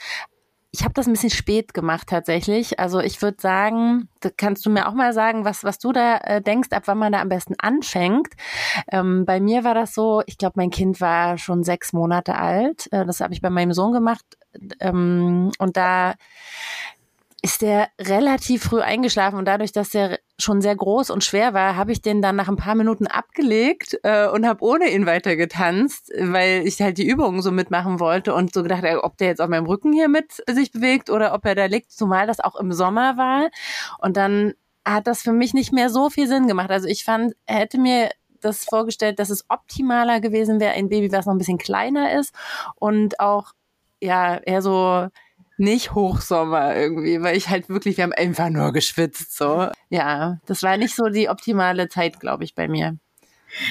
ich 0.74 0.82
habe 0.82 0.92
das 0.92 1.06
ein 1.06 1.12
bisschen 1.12 1.30
spät 1.30 1.72
gemacht 1.72 2.08
tatsächlich. 2.08 2.80
Also 2.80 2.98
ich 2.98 3.22
würde 3.22 3.36
sagen, 3.40 4.08
kannst 4.36 4.66
du 4.66 4.70
mir 4.70 4.88
auch 4.88 4.92
mal 4.94 5.12
sagen, 5.12 5.44
was, 5.44 5.62
was 5.62 5.78
du 5.78 5.92
da 5.92 6.16
äh, 6.16 6.42
denkst, 6.42 6.70
ab 6.72 6.82
wann 6.86 6.98
man 6.98 7.12
da 7.12 7.20
am 7.20 7.28
besten 7.28 7.54
anfängt. 7.58 8.34
Ähm, 8.90 9.24
bei 9.24 9.38
mir 9.38 9.62
war 9.62 9.74
das 9.74 9.94
so, 9.94 10.24
ich 10.26 10.36
glaube, 10.36 10.54
mein 10.56 10.70
Kind 10.70 11.00
war 11.00 11.38
schon 11.38 11.62
sechs 11.62 11.92
Monate 11.92 12.34
alt. 12.36 12.92
Äh, 12.92 13.06
das 13.06 13.20
habe 13.20 13.32
ich 13.32 13.40
bei 13.40 13.50
meinem 13.50 13.72
Sohn 13.72 13.92
gemacht 13.92 14.24
Ähm, 14.80 15.52
und 15.58 15.76
da 15.76 16.14
ist 17.40 17.62
der 17.62 17.88
relativ 18.00 18.64
früh 18.64 18.80
eingeschlafen 18.80 19.38
und 19.38 19.44
dadurch, 19.44 19.70
dass 19.70 19.90
der 19.90 20.18
schon 20.38 20.60
sehr 20.60 20.74
groß 20.74 21.10
und 21.10 21.22
schwer 21.22 21.54
war, 21.54 21.76
habe 21.76 21.92
ich 21.92 22.02
den 22.02 22.20
dann 22.20 22.36
nach 22.36 22.48
ein 22.48 22.56
paar 22.56 22.74
Minuten 22.74 23.06
abgelegt 23.06 23.98
äh, 24.02 24.28
und 24.28 24.46
habe 24.46 24.64
ohne 24.64 24.90
ihn 24.90 25.06
weiter 25.06 25.36
getanzt, 25.36 26.10
weil 26.18 26.66
ich 26.66 26.80
halt 26.80 26.98
die 26.98 27.06
Übungen 27.06 27.40
so 27.40 27.52
mitmachen 27.52 28.00
wollte 28.00 28.34
und 28.34 28.52
so 28.52 28.62
gedacht, 28.62 28.82
ob 29.02 29.16
der 29.16 29.28
jetzt 29.28 29.40
auf 29.40 29.48
meinem 29.48 29.66
Rücken 29.66 29.92
hier 29.92 30.08
mit 30.08 30.42
sich 30.50 30.72
bewegt 30.72 31.08
oder 31.08 31.34
ob 31.34 31.44
er 31.46 31.54
da 31.54 31.66
liegt, 31.66 31.92
zumal 31.92 32.26
das 32.26 32.40
auch 32.40 32.56
im 32.56 32.72
Sommer 32.72 33.16
war. 33.16 33.50
Und 34.00 34.16
dann 34.16 34.54
hat 34.84 35.06
das 35.06 35.22
für 35.22 35.32
mich 35.32 35.54
nicht 35.54 35.72
mehr 35.72 35.88
so 35.88 36.10
viel 36.10 36.26
Sinn 36.26 36.48
gemacht. 36.48 36.70
Also 36.70 36.88
ich 36.88 37.04
fand, 37.04 37.34
hätte 37.46 37.78
mir 37.78 38.10
das 38.40 38.64
vorgestellt, 38.64 39.18
dass 39.18 39.30
es 39.30 39.44
optimaler 39.48 40.20
gewesen 40.20 40.60
wäre, 40.60 40.74
ein 40.74 40.88
Baby, 40.88 41.10
was 41.12 41.26
noch 41.26 41.34
ein 41.34 41.38
bisschen 41.38 41.58
kleiner 41.58 42.18
ist 42.18 42.34
und 42.76 43.20
auch 43.20 43.52
ja 44.00 44.36
eher 44.36 44.60
so 44.60 45.08
nicht 45.56 45.94
Hochsommer 45.94 46.74
irgendwie, 46.74 47.22
weil 47.22 47.36
ich 47.36 47.48
halt 47.48 47.68
wirklich, 47.68 47.96
wir 47.96 48.04
haben 48.04 48.12
einfach 48.12 48.50
nur 48.50 48.72
geschwitzt, 48.72 49.36
so. 49.36 49.68
Ja, 49.88 50.38
das 50.46 50.62
war 50.62 50.76
nicht 50.76 50.94
so 50.94 51.08
die 51.08 51.28
optimale 51.28 51.88
Zeit, 51.88 52.20
glaube 52.20 52.44
ich, 52.44 52.54
bei 52.54 52.68
mir. 52.68 52.98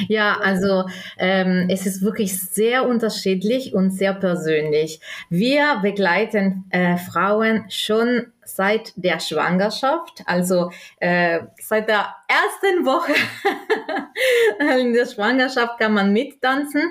Ja, 0.08 0.38
also 0.40 0.86
ähm, 1.18 1.68
es 1.70 1.86
ist 1.86 2.02
wirklich 2.02 2.40
sehr 2.40 2.88
unterschiedlich 2.88 3.74
und 3.74 3.92
sehr 3.92 4.14
persönlich. 4.14 5.02
Wir 5.30 5.80
begleiten 5.82 6.66
äh, 6.70 6.98
Frauen 6.98 7.66
schon 7.70 8.28
seit 8.46 8.94
der 8.96 9.20
Schwangerschaft, 9.20 10.24
also 10.26 10.72
äh, 11.00 11.42
seit 11.60 11.88
der 11.90 12.16
ersten 12.28 12.86
Woche 12.86 13.14
in 14.80 14.94
der 14.94 15.06
Schwangerschaft 15.06 15.80
kann 15.80 15.94
man 15.94 16.14
mittanzen, 16.14 16.82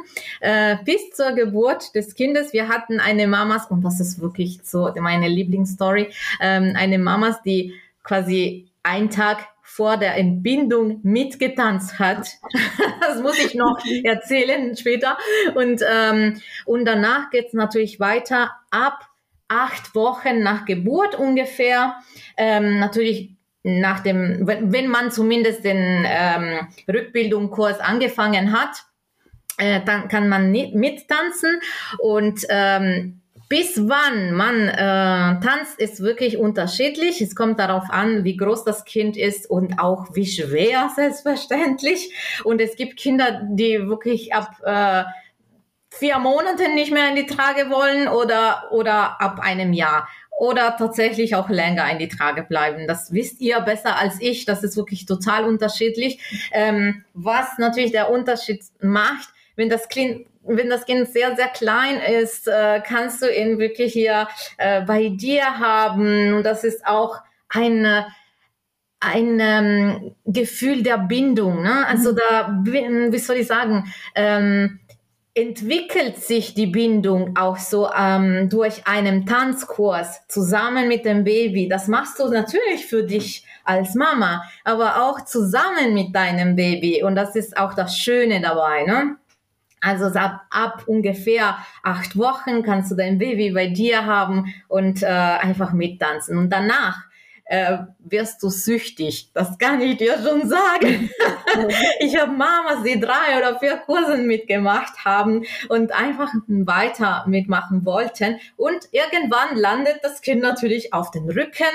äh, 0.40 0.76
bis 0.84 1.10
zur 1.12 1.32
Geburt 1.32 1.94
des 1.94 2.14
Kindes. 2.14 2.52
Wir 2.52 2.68
hatten 2.68 3.00
eine 3.00 3.26
Mamas, 3.26 3.66
und 3.70 3.82
das 3.82 4.00
ist 4.00 4.20
wirklich 4.20 4.60
so 4.62 4.92
meine 5.00 5.28
Lieblingsstory, 5.28 6.12
ähm, 6.40 6.74
eine 6.76 6.98
Mamas, 6.98 7.42
die 7.42 7.74
quasi 8.02 8.68
einen 8.82 9.10
Tag 9.10 9.46
vor 9.62 9.96
der 9.96 10.16
Entbindung 10.16 11.00
mitgetanzt 11.02 11.98
hat. 11.98 12.28
das 13.00 13.22
muss 13.22 13.38
ich 13.38 13.54
noch 13.54 13.78
erzählen 14.04 14.76
später. 14.76 15.16
Und, 15.54 15.82
ähm, 15.88 16.40
und 16.66 16.84
danach 16.84 17.30
geht's 17.30 17.54
natürlich 17.54 17.98
weiter 17.98 18.50
ab 18.70 19.08
acht 19.52 19.94
Wochen 19.94 20.42
nach 20.42 20.64
Geburt 20.64 21.14
ungefähr. 21.14 21.96
Ähm, 22.36 22.78
natürlich 22.78 23.36
nach 23.62 24.00
dem, 24.00 24.46
wenn, 24.46 24.88
man 24.88 25.10
zumindest 25.10 25.64
den 25.64 26.04
ähm, 26.06 26.68
Rückbildungskurs 26.88 27.78
angefangen 27.78 28.52
hat, 28.52 28.84
äh, 29.58 29.80
dann 29.84 30.08
kann 30.08 30.28
man 30.28 30.50
mittanzen 30.50 31.60
und 31.98 32.44
ähm, 32.48 33.22
bis 33.48 33.86
wann 33.86 34.32
man 34.32 34.68
äh, 34.68 35.38
tanzt, 35.46 35.78
ist 35.78 36.00
wirklich 36.00 36.38
unterschiedlich. 36.38 37.20
Es 37.20 37.36
kommt 37.36 37.58
darauf 37.58 37.84
an, 37.90 38.24
wie 38.24 38.38
groß 38.38 38.64
das 38.64 38.86
Kind 38.86 39.18
ist 39.18 39.48
und 39.48 39.78
auch 39.78 40.06
wie 40.14 40.24
schwer, 40.24 40.90
selbstverständlich. 40.96 42.14
Und 42.44 42.62
es 42.62 42.76
gibt 42.76 42.96
Kinder, 42.96 43.42
die 43.50 43.86
wirklich 43.86 44.32
ab 44.32 44.56
äh, 44.64 45.04
vier 45.98 46.18
Monaten 46.18 46.74
nicht 46.74 46.92
mehr 46.92 47.08
in 47.08 47.16
die 47.16 47.26
Trage 47.26 47.70
wollen 47.70 48.08
oder, 48.08 48.68
oder 48.70 49.20
ab 49.20 49.40
einem 49.40 49.72
Jahr 49.72 50.08
oder 50.38 50.76
tatsächlich 50.76 51.34
auch 51.34 51.48
länger 51.48 51.90
in 51.90 51.98
die 51.98 52.08
Trage 52.08 52.42
bleiben. 52.42 52.86
Das 52.88 53.12
wisst 53.12 53.40
ihr 53.40 53.60
besser 53.60 53.96
als 53.96 54.16
ich. 54.20 54.44
Das 54.44 54.64
ist 54.64 54.76
wirklich 54.76 55.06
total 55.06 55.44
unterschiedlich. 55.44 56.18
Ähm, 56.52 57.04
was 57.14 57.58
natürlich 57.58 57.92
der 57.92 58.10
Unterschied 58.10 58.62
macht, 58.80 59.28
wenn 59.56 59.68
das 59.68 59.88
Kind 59.88 60.26
wenn 60.44 60.68
das 60.68 60.86
Kind 60.86 61.08
sehr, 61.08 61.36
sehr 61.36 61.46
klein 61.46 62.00
ist, 62.20 62.48
äh, 62.48 62.80
kannst 62.84 63.22
du 63.22 63.32
ihn 63.32 63.60
wirklich 63.60 63.92
hier 63.92 64.26
äh, 64.58 64.80
bei 64.82 65.08
dir 65.08 65.60
haben. 65.60 66.34
Und 66.34 66.42
das 66.42 66.64
ist 66.64 66.84
auch 66.84 67.20
ein, 67.48 67.86
ein 68.98 69.38
ähm, 69.40 70.14
Gefühl 70.24 70.82
der 70.82 70.98
Bindung. 70.98 71.62
Ne? 71.62 71.86
Also 71.86 72.10
mhm. 72.10 72.16
da, 72.16 72.60
wie 72.64 73.18
soll 73.18 73.36
ich 73.36 73.46
sagen, 73.46 73.92
ähm, 74.16 74.80
entwickelt 75.34 76.18
sich 76.18 76.52
die 76.52 76.66
Bindung 76.66 77.36
auch 77.38 77.56
so 77.56 77.90
ähm, 77.96 78.48
durch 78.50 78.86
einen 78.86 79.24
Tanzkurs 79.24 80.20
zusammen 80.28 80.88
mit 80.88 81.06
dem 81.06 81.24
Baby. 81.24 81.68
Das 81.68 81.88
machst 81.88 82.18
du 82.18 82.28
natürlich 82.28 82.86
für 82.86 83.02
dich 83.04 83.46
als 83.64 83.94
Mama, 83.94 84.44
aber 84.64 85.02
auch 85.02 85.24
zusammen 85.24 85.94
mit 85.94 86.14
deinem 86.14 86.54
Baby. 86.54 87.02
Und 87.02 87.16
das 87.16 87.34
ist 87.34 87.56
auch 87.56 87.72
das 87.72 87.96
Schöne 87.96 88.42
dabei. 88.42 88.84
Ne? 88.84 89.16
Also 89.80 90.06
ab, 90.18 90.42
ab 90.50 90.84
ungefähr 90.86 91.56
acht 91.82 92.16
Wochen 92.18 92.62
kannst 92.62 92.90
du 92.90 92.94
dein 92.94 93.18
Baby 93.18 93.52
bei 93.52 93.68
dir 93.68 94.04
haben 94.04 94.52
und 94.68 95.02
äh, 95.02 95.06
einfach 95.06 95.72
mittanzen. 95.72 96.36
Und 96.36 96.50
danach 96.50 97.04
äh, 97.52 97.84
wirst 97.98 98.42
du 98.42 98.48
süchtig. 98.48 99.30
Das 99.34 99.58
kann 99.58 99.82
ich 99.82 99.98
dir 99.98 100.16
schon 100.22 100.48
sagen. 100.48 101.10
ich 102.00 102.18
habe 102.18 102.32
Mamas, 102.32 102.82
die 102.82 102.98
drei 102.98 103.36
oder 103.36 103.58
vier 103.58 103.76
Kursen 103.76 104.26
mitgemacht 104.26 105.04
haben 105.04 105.44
und 105.68 105.92
einfach 105.92 106.32
weiter 106.46 107.24
mitmachen 107.26 107.84
wollten. 107.84 108.40
Und 108.56 108.88
irgendwann 108.92 109.54
landet 109.58 109.98
das 110.02 110.22
Kind 110.22 110.40
natürlich 110.40 110.94
auf 110.94 111.10
den 111.10 111.28
Rücken, 111.28 111.66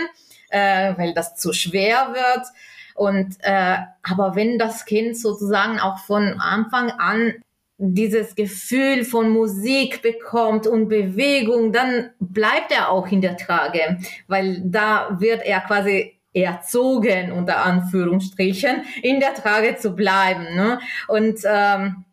äh, 0.49 0.97
weil 0.97 1.13
das 1.13 1.35
zu 1.35 1.53
schwer 1.53 2.11
wird. 2.11 2.47
Und 2.95 3.35
äh, 3.41 3.77
aber 4.01 4.35
wenn 4.35 4.57
das 4.57 4.85
Kind 4.85 5.15
sozusagen 5.15 5.79
auch 5.79 5.99
von 5.99 6.39
Anfang 6.39 6.89
an 6.89 7.35
dieses 7.77 8.35
Gefühl 8.35 9.03
von 9.03 9.29
Musik 9.29 10.01
bekommt 10.01 10.65
und 10.65 10.89
Bewegung, 10.89 11.71
dann 11.71 12.09
bleibt 12.19 12.71
er 12.71 12.89
auch 12.89 13.07
in 13.11 13.21
der 13.21 13.37
Trage, 13.37 13.99
weil 14.27 14.61
da 14.63 15.17
wird 15.19 15.45
er 15.45 15.61
quasi 15.61 16.17
erzogen, 16.33 17.31
unter 17.31 17.63
Anführungsstrichen, 17.63 18.83
in 19.01 19.19
der 19.19 19.33
Trage 19.33 19.75
zu 19.77 19.95
bleiben. 19.95 20.55
Ne? 20.55 20.79
Und 21.07 21.39
ähm, 21.45 22.05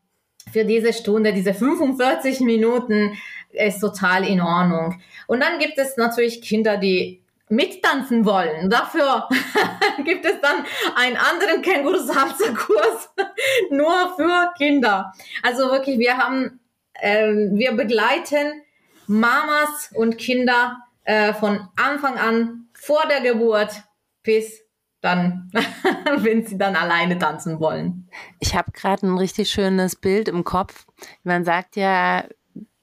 für 0.53 0.65
diese 0.65 0.93
Stunde, 0.93 1.33
diese 1.33 1.55
45 1.55 2.41
Minuten, 2.41 3.17
ist 3.51 3.81
total 3.81 4.27
in 4.27 4.41
Ordnung. 4.41 5.01
Und 5.27 5.41
dann 5.41 5.59
gibt 5.59 5.79
es 5.79 5.97
natürlich 5.97 6.43
Kinder, 6.43 6.77
die 6.77 7.24
mittanzen 7.55 8.25
wollen. 8.25 8.71
Dafür 8.71 9.29
gibt 10.05 10.25
es 10.25 10.41
dann 10.41 10.65
einen 10.95 11.17
anderen 11.17 11.63
Känguru-Salsa-Kurs 11.63 13.11
nur 13.71 14.17
für 14.17 14.53
Kinder. 14.57 15.13
Also 15.43 15.71
wirklich, 15.71 15.99
wir 15.99 16.17
haben, 16.17 16.61
äh, 16.95 17.29
wir 17.29 17.73
begleiten 17.73 18.63
Mamas 19.07 19.91
und 19.95 20.19
Kinder 20.19 20.79
äh, 21.05 21.33
von 21.35 21.69
Anfang 21.77 22.19
an 22.19 22.69
vor 22.73 23.05
der 23.09 23.21
Geburt 23.21 23.83
bis 24.23 24.63
dann, 25.01 25.51
wenn 26.17 26.47
sie 26.47 26.57
dann 26.57 26.77
alleine 26.77 27.19
tanzen 27.19 27.61
wollen. 27.61 28.09
Ich 28.41 28.55
habe 28.57 28.73
gerade 28.73 29.07
ein 29.07 29.19
richtig 29.19 29.51
schönes 29.51 29.97
Bild 29.97 30.29
im 30.29 30.45
Kopf. 30.45 30.87
Man 31.23 31.45
sagt 31.45 31.77
ja, 31.77 32.25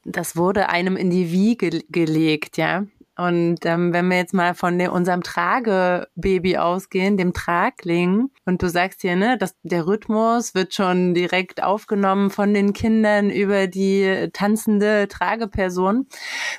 das 0.03 0.35
wurde 0.35 0.69
einem 0.69 0.97
in 0.97 1.09
die 1.09 1.31
Wiege 1.31 1.83
gelegt, 1.89 2.57
ja. 2.57 2.85
Und 3.21 3.59
ähm, 3.65 3.93
wenn 3.93 4.07
wir 4.07 4.17
jetzt 4.17 4.33
mal 4.33 4.55
von 4.55 4.81
unserem 4.81 5.21
Tragebaby 5.21 6.57
ausgehen, 6.57 7.17
dem 7.17 7.33
Tragling, 7.33 8.31
und 8.45 8.63
du 8.63 8.67
sagst 8.67 9.01
hier, 9.01 9.15
ne, 9.15 9.37
dass 9.37 9.55
der 9.61 9.85
Rhythmus 9.85 10.55
wird 10.55 10.73
schon 10.73 11.13
direkt 11.13 11.61
aufgenommen 11.61 12.31
von 12.31 12.55
den 12.55 12.73
Kindern 12.73 13.29
über 13.29 13.67
die 13.67 14.29
tanzende 14.33 15.07
Trageperson, 15.07 16.07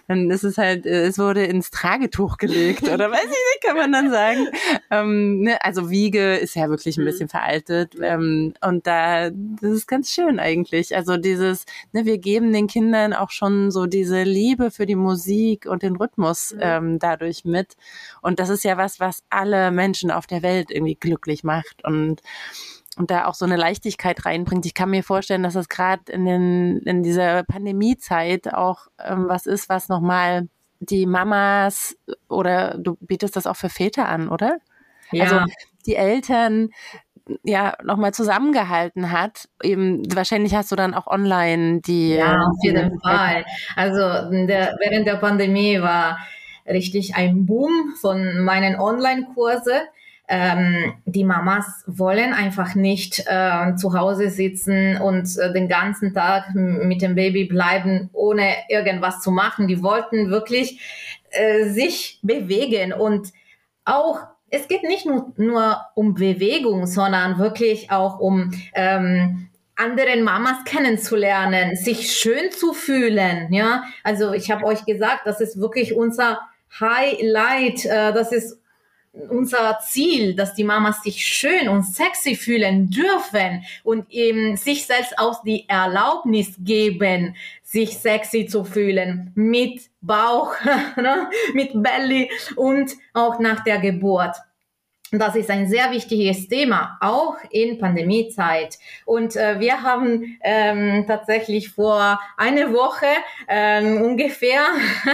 dann 0.07 0.31
ist 0.31 0.45
es 0.45 0.57
halt, 0.57 0.87
äh, 0.87 1.07
es 1.07 1.19
wurde 1.19 1.43
ins 1.45 1.73
Tragetuch 1.73 2.37
gelegt, 2.37 2.85
oder 2.85 3.11
weiß 3.11 3.25
ich 3.25 3.29
nicht, 3.29 3.65
kann 3.65 3.77
man 3.77 3.91
dann 3.91 4.11
sagen. 4.13 4.47
Ähm, 4.93 5.41
ne, 5.41 5.65
also 5.65 5.91
Wiege 5.91 6.37
ist 6.37 6.55
ja 6.55 6.69
wirklich 6.69 6.97
ein 6.97 7.03
mhm. 7.03 7.07
bisschen 7.07 7.29
veraltet. 7.29 7.97
Ähm, 8.01 8.55
und 8.65 8.87
da, 8.87 9.31
das 9.31 9.71
ist 9.71 9.89
ganz 9.89 10.11
schön 10.11 10.39
eigentlich. 10.39 10.95
Also 10.95 11.17
dieses, 11.17 11.65
ne, 11.93 12.05
wir 12.05 12.19
geben 12.19 12.53
den 12.53 12.69
Kindern 12.69 13.15
auch 13.15 13.31
schon 13.31 13.73
so 13.73 13.87
diese 13.87 14.23
Liebe 14.23 14.71
für 14.71 14.87
die 14.87 14.95
Musik 14.95 15.67
und 15.67 15.83
den 15.83 15.97
Rhythmus 15.97 16.52
mhm. 16.55 16.61
ähm, 16.63 16.99
dadurch 16.99 17.45
mit. 17.45 17.77
Und 18.21 18.39
das 18.39 18.49
ist 18.49 18.65
ja 18.65 18.77
was, 18.77 19.01
was 19.01 19.23
alle 19.31 19.71
Menschen 19.71 20.11
auf 20.11 20.27
der 20.27 20.43
Welt 20.43 20.71
irgendwie 20.71 20.97
glücklich 20.97 21.45
macht 21.45 21.85
und 21.85 22.23
und 22.97 23.11
da 23.11 23.25
auch 23.25 23.35
so 23.35 23.47
eine 23.47 23.57
Leichtigkeit 23.57 24.27
reinbringt. 24.27 24.67
Ich 24.67 24.75
kann 24.75 24.91
mir 24.91 25.03
vorstellen, 25.03 25.43
dass 25.43 25.55
das 25.55 25.71
gerade 25.71 26.13
in, 26.13 26.27
den, 26.27 26.79
in 26.81 27.03
dieser 27.03 27.43
Pandemiezeit 27.43 28.53
auch 28.53 28.89
ähm, 29.03 29.29
was 29.29 29.47
ist, 29.47 29.71
was 29.71 29.89
nochmal 29.89 30.49
die 30.81 31.07
Mamas 31.07 31.97
oder 32.29 32.77
du 32.77 32.97
bietest 33.01 33.37
das 33.37 33.47
auch 33.47 33.57
für 33.57 33.71
Väter 33.71 34.09
an, 34.09 34.29
oder? 34.29 34.59
Ja. 35.11 35.25
Also 35.25 35.41
die 35.87 35.97
Eltern 35.97 36.71
ja 37.45 37.77
nochmal 37.85 38.13
zusammengehalten 38.13 39.13
hat. 39.13 39.49
Eben 39.63 40.03
wahrscheinlich 40.15 40.55
hast 40.55 40.73
du 40.73 40.77
dann 40.77 40.95
auch 40.95 41.07
online 41.07 41.81
die. 41.81 42.15
Ja, 42.15 42.41
auf 42.41 42.57
jeden 42.63 43.01
Fall. 43.01 43.45
Also 43.77 44.01
der, 44.47 44.77
während 44.81 45.07
der 45.07 45.17
Pandemie 45.17 45.81
war 45.81 46.19
richtig 46.67 47.15
ein 47.15 47.47
Boom 47.47 47.95
von 48.01 48.41
meinen 48.41 48.79
Online-Kurse. 48.79 49.73
ähm, 50.29 50.95
die 51.05 51.25
Mamas 51.25 51.85
wollen 51.87 52.33
einfach 52.33 52.75
nicht 52.75 53.25
äh, 53.27 53.75
zu 53.77 53.93
Hause 53.93 54.31
sitzen 54.31 54.97
und 54.97 55.37
äh, 55.37 55.53
den 55.53 55.69
ganzen 55.69 56.15
Tag 56.15 56.55
mit 56.55 57.03
dem 57.03 57.15
Baby 57.15 57.45
bleiben, 57.45 58.09
ohne 58.13 58.55
irgendwas 58.69 59.21
zu 59.21 59.31
machen. 59.31 59.69
Die 59.69 59.83
wollten 59.83 60.31
wirklich 60.31 60.81
äh, 61.31 61.65
sich 61.69 62.19
bewegen 62.23 62.93
und 62.93 63.29
auch 63.85 64.21
es 64.49 64.69
geht 64.69 64.83
nicht 64.83 65.07
nur, 65.07 65.33
nur 65.37 65.81
um 65.95 66.15
Bewegung, 66.15 66.87
sondern 66.87 67.39
wirklich 67.39 67.91
auch 67.91 68.19
um 68.21 68.53
ähm, 68.75 69.49
anderen 69.77 70.23
Mamas 70.23 70.65
kennenzulernen, 70.65 71.75
sich 71.75 72.13
schön 72.13 72.51
zu 72.53 72.75
fühlen. 72.75 73.53
Ja, 73.53 73.85
also 74.05 74.33
ich 74.33 74.51
habe 74.51 74.65
euch 74.67 74.85
gesagt, 74.85 75.23
das 75.25 75.41
ist 75.41 75.59
wirklich 75.59 75.95
unser 75.95 76.39
Highlight. 76.81 77.85
Äh, 77.85 78.13
das 78.13 78.33
ist 78.33 78.59
unser 79.13 79.79
Ziel, 79.81 80.35
dass 80.35 80.55
die 80.55 80.65
Mamas 80.65 81.03
sich 81.03 81.25
schön 81.27 81.69
und 81.69 81.83
sexy 81.83 82.35
fühlen 82.35 82.91
dürfen 82.91 83.65
und 83.85 84.11
eben 84.11 84.57
sich 84.57 84.87
selbst 84.87 85.19
auch 85.19 85.43
die 85.43 85.69
Erlaubnis 85.69 86.55
geben, 86.59 87.37
sich 87.63 87.99
sexy 87.99 88.47
zu 88.47 88.65
fühlen 88.65 89.31
mit 89.35 89.83
Bauch, 90.01 90.55
ne, 90.97 91.29
mit 91.53 91.71
Belly 91.75 92.31
und 92.57 92.93
auch 93.13 93.39
nach 93.39 93.63
der 93.65 93.79
Geburt. 93.79 94.37
Das 95.15 95.37
ist 95.37 95.51
ein 95.51 95.69
sehr 95.69 95.91
wichtiges 95.91 96.49
Thema, 96.49 96.97
auch 97.03 97.37
in 97.51 97.79
Pandemiezeit. 97.79 98.79
Und 99.05 99.37
äh, 99.37 99.61
wir 99.61 99.83
haben 99.83 100.39
ähm, 100.43 101.05
tatsächlich 101.07 101.69
vor 101.69 102.19
einer 102.39 102.73
Woche 102.73 103.09
ähm, 103.47 104.01
ungefähr 104.01 104.63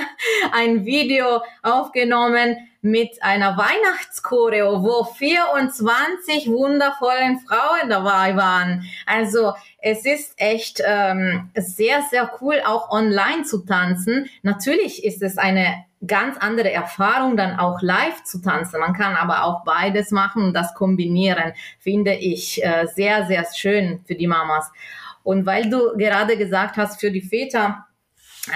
ein 0.52 0.84
Video 0.84 1.42
aufgenommen 1.64 2.56
mit 2.80 3.20
einer 3.24 3.56
Weihnachtschoreo, 3.56 4.84
wo 4.84 5.02
24 5.02 6.46
wundervollen 6.46 7.40
Frauen 7.40 7.90
dabei 7.90 8.37
waren. 8.37 8.84
Also 9.04 9.54
es 9.80 10.04
ist 10.04 10.34
echt 10.37 10.80
ähm, 10.87 11.50
sehr, 11.56 12.02
sehr 12.02 12.30
cool, 12.40 12.62
auch 12.64 12.90
online 12.90 13.42
zu 13.42 13.66
tanzen. 13.66 14.30
Natürlich 14.42 15.04
ist 15.04 15.22
es 15.22 15.38
eine 15.38 15.88
ganz 16.06 16.37
andere 16.38 16.72
Erfahrung, 16.72 17.37
dann 17.37 17.58
auch 17.58 17.82
live 17.82 18.22
zu 18.24 18.40
tanzen. 18.40 18.80
Man 18.80 18.92
kann 18.92 19.16
aber 19.16 19.44
auch 19.44 19.64
beides 19.64 20.11
machen 20.11 20.44
und 20.44 20.54
das 20.54 20.74
kombinieren, 20.74 21.52
finde 21.80 22.14
ich 22.14 22.64
äh, 22.64 22.87
sehr, 22.87 23.26
sehr 23.26 23.44
schön 23.54 24.00
für 24.06 24.14
die 24.14 24.26
Mamas. 24.26 24.70
Und 25.22 25.44
weil 25.44 25.68
du 25.68 25.96
gerade 25.96 26.37
gesagt 26.37 26.76
hast, 26.76 27.00
für 27.00 27.11
die 27.11 27.20
Väter, 27.20 27.84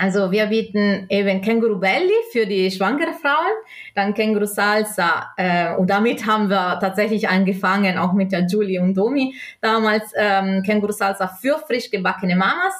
also 0.00 0.30
wir 0.30 0.46
bieten 0.46 1.06
eben 1.10 1.42
Känguru 1.42 1.78
Belly 1.78 2.14
für 2.30 2.46
die 2.46 2.70
schwangere 2.70 3.12
Frauen, 3.12 3.52
dann 3.94 4.14
Känguru 4.14 4.46
Salsa 4.46 5.32
äh, 5.36 5.74
und 5.74 5.90
damit 5.90 6.24
haben 6.26 6.48
wir 6.48 6.78
tatsächlich 6.80 7.28
angefangen, 7.28 7.98
auch 7.98 8.12
mit 8.12 8.32
der 8.32 8.46
Julie 8.46 8.80
und 8.80 8.94
Domi 8.94 9.34
damals 9.60 10.12
ähm, 10.16 10.62
Känguru 10.64 10.92
Salsa 10.92 11.26
für 11.28 11.58
frisch 11.58 11.90
gebackene 11.90 12.36
Mamas. 12.36 12.74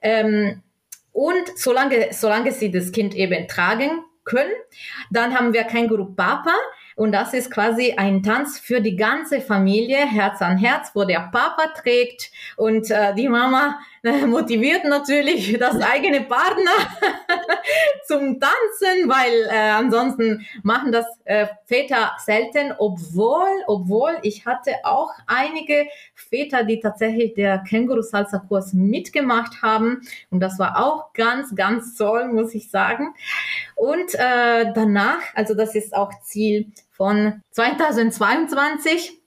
Ähm, 0.00 0.62
und 1.18 1.58
solange, 1.58 2.12
solange 2.12 2.52
sie 2.52 2.70
das 2.70 2.92
Kind 2.92 3.12
eben 3.12 3.48
tragen 3.48 4.04
können, 4.22 4.52
dann 5.10 5.36
haben 5.36 5.52
wir 5.52 5.64
Känguru 5.64 6.14
Papa. 6.14 6.54
Und 6.94 7.10
das 7.10 7.34
ist 7.34 7.50
quasi 7.50 7.94
ein 7.96 8.22
Tanz 8.22 8.60
für 8.60 8.80
die 8.80 8.94
ganze 8.94 9.40
Familie, 9.40 9.96
Herz 9.96 10.40
an 10.42 10.58
Herz, 10.58 10.92
wo 10.94 11.02
der 11.02 11.28
Papa 11.32 11.72
trägt 11.76 12.30
und 12.56 12.88
äh, 12.92 13.16
die 13.16 13.28
Mama 13.28 13.80
motiviert 14.26 14.84
natürlich 14.84 15.56
das 15.60 15.80
eigene 15.80 16.22
Partner 16.22 16.70
zum 18.06 18.40
Tanzen, 18.40 19.08
weil 19.08 19.48
äh, 19.50 19.70
ansonsten 19.70 20.46
machen 20.62 20.92
das 20.92 21.06
äh, 21.24 21.46
Väter 21.66 22.12
selten, 22.24 22.72
obwohl, 22.78 23.48
obwohl 23.66 24.18
ich 24.22 24.46
hatte 24.46 24.72
auch 24.84 25.10
einige 25.26 25.86
Väter, 26.14 26.64
die 26.64 26.80
tatsächlich 26.80 27.34
der 27.34 27.58
Känguru 27.58 28.02
Salsa 28.02 28.38
Kurs 28.38 28.72
mitgemacht 28.72 29.62
haben 29.62 30.02
und 30.30 30.40
das 30.40 30.58
war 30.58 30.78
auch 30.84 31.12
ganz, 31.12 31.54
ganz 31.54 31.96
toll, 31.96 32.28
muss 32.28 32.54
ich 32.54 32.70
sagen. 32.70 33.14
Und 33.74 34.14
äh, 34.14 34.72
danach, 34.74 35.20
also 35.34 35.54
das 35.54 35.74
ist 35.74 35.94
auch 35.94 36.12
Ziel 36.22 36.72
von 36.90 37.42
2022, 37.52 39.17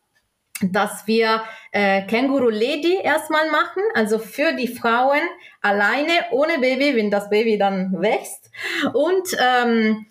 dass 0.61 1.07
wir 1.07 1.43
äh, 1.71 2.03
Känguru 2.03 2.49
Lady 2.49 2.97
erstmal 3.01 3.49
machen, 3.49 3.83
also 3.93 4.19
für 4.19 4.53
die 4.53 4.67
Frauen 4.67 5.21
alleine, 5.61 6.11
ohne 6.31 6.59
Baby, 6.59 6.95
wenn 6.95 7.11
das 7.11 7.29
Baby 7.29 7.57
dann 7.57 7.93
wächst. 7.99 8.51
Und 8.93 9.37
ähm, 9.39 10.05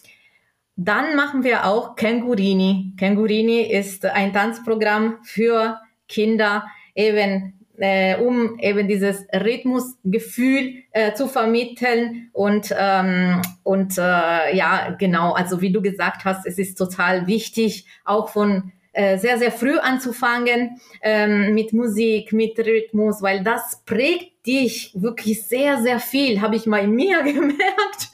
dann 0.77 1.15
machen 1.15 1.45
wir 1.45 1.67
auch 1.67 1.95
Kängurini. 1.95 2.95
Kängurini 2.99 3.61
ist 3.61 4.07
ein 4.07 4.33
Tanzprogramm 4.33 5.19
für 5.23 5.79
Kinder, 6.09 6.65
eben 6.95 7.61
äh, 7.81 8.17
um 8.17 8.59
eben 8.59 8.89
dieses 8.89 9.27
Rhythmusgefühl 9.33 10.85
äh, 10.93 11.15
zu 11.15 11.29
vermitteln 11.29 12.29
und 12.33 12.75
ähm, 12.79 13.41
und 13.63 13.97
äh, 13.97 14.55
ja 14.55 14.95
genau 14.99 15.33
also 15.33 15.63
wie 15.63 15.73
du 15.73 15.81
gesagt 15.81 16.27
hast 16.27 16.47
es 16.47 16.59
ist 16.59 16.77
total 16.77 17.27
wichtig 17.27 17.87
auch 18.05 18.29
von 18.29 18.73
sehr, 18.93 19.39
sehr 19.39 19.53
früh 19.53 19.79
anzufangen 19.79 20.81
ähm, 21.01 21.55
mit 21.55 21.73
Musik, 21.73 22.33
mit 22.33 22.59
Rhythmus, 22.59 23.23
weil 23.23 23.45
das 23.45 23.83
prägt 23.87 24.47
dich 24.47 24.91
wirklich 24.95 25.47
sehr, 25.47 25.81
sehr 25.81 26.01
viel, 26.01 26.41
habe 26.41 26.57
ich 26.57 26.67
mal 26.67 26.85
in 26.85 26.93
mir 26.93 27.23
gemerkt. 27.23 28.09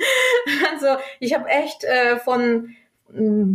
Also 0.73 1.01
ich 1.19 1.35
habe 1.35 1.49
echt 1.49 1.85
äh, 1.85 2.19
von 2.19 2.77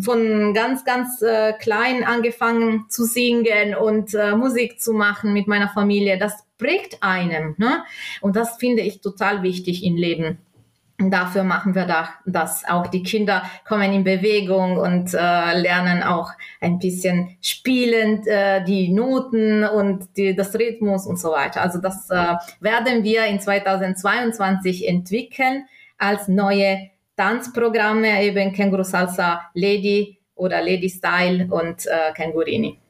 von 0.01 0.53
ganz, 0.53 0.85
ganz 0.85 1.21
äh, 1.21 1.53
klein 1.53 2.03
angefangen 2.03 2.85
zu 2.89 3.03
singen 3.03 3.75
und 3.75 4.13
äh, 4.13 4.35
Musik 4.35 4.79
zu 4.79 4.93
machen 4.93 5.33
mit 5.33 5.47
meiner 5.47 5.67
Familie. 5.67 6.17
Das 6.17 6.45
prägt 6.57 7.03
einem. 7.03 7.55
Ne? 7.57 7.83
Und 8.21 8.35
das 8.35 8.57
finde 8.57 8.81
ich 8.81 9.01
total 9.01 9.43
wichtig 9.43 9.83
im 9.83 9.97
Leben. 9.97 10.37
Dafür 11.09 11.43
machen 11.43 11.73
wir 11.73 11.85
da, 11.85 12.09
dass 12.25 12.65
auch 12.67 12.87
die 12.87 13.03
Kinder 13.03 13.43
kommen 13.67 13.93
in 13.93 14.03
Bewegung 14.03 14.77
und 14.77 15.13
äh, 15.13 15.59
lernen 15.59 16.03
auch 16.03 16.31
ein 16.59 16.79
bisschen 16.79 17.37
spielend 17.41 18.27
äh, 18.27 18.63
die 18.63 18.89
Noten 18.89 19.63
und 19.63 20.15
die, 20.17 20.35
das 20.35 20.53
Rhythmus 20.53 21.07
und 21.07 21.19
so 21.19 21.31
weiter. 21.31 21.61
Also 21.61 21.79
das 21.79 22.09
äh, 22.09 22.35
werden 22.59 23.03
wir 23.03 23.25
in 23.25 23.39
2022 23.39 24.87
entwickeln 24.87 25.65
als 25.97 26.27
neue 26.27 26.89
Tanzprogramme, 27.15 28.23
eben 28.23 28.51
Känguru 28.51 28.83
Salsa 28.83 29.49
Lady 29.53 30.19
oder 30.35 30.61
Lady 30.61 30.89
Style 30.89 31.47
und 31.49 31.85
äh, 31.85 32.11
Kängurini. 32.13 32.80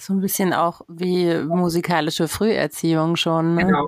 So 0.00 0.12
ein 0.12 0.20
bisschen 0.20 0.52
auch 0.52 0.82
wie 0.86 1.34
musikalische 1.34 2.28
Früherziehung 2.28 3.16
schon. 3.16 3.56
Ne? 3.56 3.66
Genau, 3.66 3.86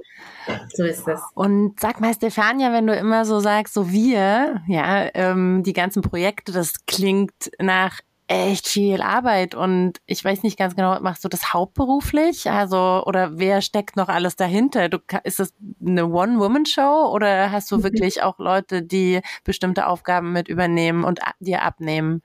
so 0.74 0.84
ist 0.84 1.06
es. 1.06 1.20
Und 1.34 1.78
sag 1.78 2.00
mal, 2.00 2.12
Stefania, 2.12 2.72
wenn 2.72 2.86
du 2.86 2.96
immer 2.96 3.24
so 3.24 3.38
sagst, 3.38 3.74
so 3.74 3.90
wir, 3.90 4.60
ja, 4.66 5.08
ähm, 5.14 5.62
die 5.62 5.72
ganzen 5.72 6.02
Projekte, 6.02 6.50
das 6.50 6.84
klingt 6.86 7.52
nach 7.60 8.00
echt 8.30 8.68
viel 8.68 9.02
Arbeit 9.02 9.56
und 9.56 10.00
ich 10.06 10.24
weiß 10.24 10.44
nicht 10.44 10.56
ganz 10.56 10.76
genau, 10.76 11.00
machst 11.00 11.24
du 11.24 11.28
das 11.28 11.52
hauptberuflich? 11.52 12.48
Also, 12.48 13.02
oder 13.04 13.38
wer 13.38 13.60
steckt 13.60 13.96
noch 13.96 14.08
alles 14.08 14.36
dahinter? 14.36 14.88
Du, 14.88 14.98
ist 15.24 15.40
das 15.40 15.52
eine 15.84 16.06
One-Woman-Show 16.06 17.10
oder 17.12 17.50
hast 17.50 17.72
du 17.72 17.78
mhm. 17.78 17.82
wirklich 17.82 18.22
auch 18.22 18.38
Leute, 18.38 18.82
die 18.82 19.20
bestimmte 19.42 19.88
Aufgaben 19.88 20.32
mit 20.32 20.46
übernehmen 20.46 21.02
und 21.02 21.18
dir 21.40 21.62
abnehmen? 21.62 22.22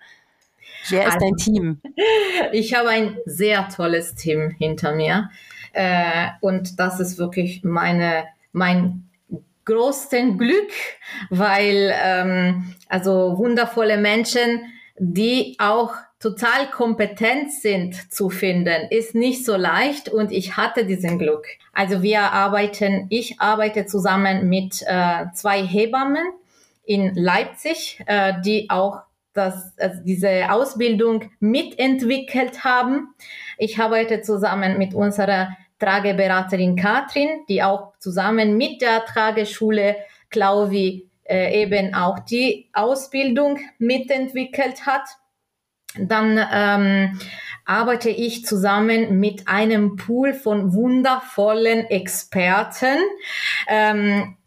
Wer 0.90 1.08
ist 1.08 1.14
also, 1.14 1.20
dein 1.26 1.36
Team? 1.36 1.82
Ich 2.52 2.74
habe 2.74 2.90
ein 2.90 3.18
sehr 3.26 3.68
tolles 3.70 4.16
Team 4.16 4.50
hinter 4.58 4.94
mir. 4.94 5.30
Äh, 5.74 6.28
und 6.42 6.80
das 6.80 7.00
ist 7.00 7.18
wirklich 7.18 7.64
meine, 7.64 8.26
mein 8.52 9.10
größten 9.66 10.38
Glück, 10.38 10.72
weil 11.30 11.94
ähm, 12.02 12.76
also 12.88 13.38
wundervolle 13.38 13.98
Menschen, 13.98 14.62
die 14.98 15.56
auch 15.60 15.94
total 16.20 16.70
kompetent 16.72 17.52
sind 17.52 18.12
zu 18.12 18.30
finden, 18.30 18.88
ist 18.90 19.16
nicht 19.16 19.46
so 19.46 19.56
leicht 19.56 20.08
und 20.10 20.32
ich 20.32 20.56
hatte 20.56 20.86
diesen 20.86 21.20
Glück. 21.20 21.46
Also 21.74 22.02
wir 22.02 22.22
arbeiten, 22.22 23.08
ich 23.10 23.40
arbeite 23.42 23.86
zusammen 23.86 24.48
mit 24.48 24.82
äh, 24.88 25.26
zwei 25.34 25.62
Hebammen 25.62 26.26
in 26.86 27.14
Leipzig, 27.16 28.02
äh, 28.06 28.34
die 28.44 28.70
auch 28.70 29.02
das, 29.36 29.78
also 29.78 30.02
diese 30.04 30.52
Ausbildung 30.52 31.30
mitentwickelt 31.40 32.64
haben. 32.64 33.14
Ich 33.58 33.78
arbeite 33.80 34.22
zusammen 34.22 34.78
mit 34.78 34.94
unserer 34.94 35.56
Trageberaterin 35.78 36.76
Katrin, 36.76 37.30
die 37.50 37.62
auch 37.62 37.94
zusammen 38.00 38.58
mit 38.58 38.82
der 38.82 39.06
Trageschule 39.06 39.98
Klauvi 40.30 41.10
äh, 41.26 41.62
eben 41.62 41.94
auch 41.94 42.20
die 42.20 42.70
Ausbildung 42.74 43.60
mitentwickelt 43.78 44.86
hat. 44.86 45.04
Dann 45.98 46.40
ähm, 46.52 47.20
arbeite 47.66 48.10
ich 48.10 48.46
zusammen 48.46 49.20
mit 49.20 49.48
einem 49.48 49.96
Pool 49.96 50.34
von 50.34 50.74
wundervollen 50.74 51.86
Experten. 51.88 52.98
Ähm, 53.68 54.38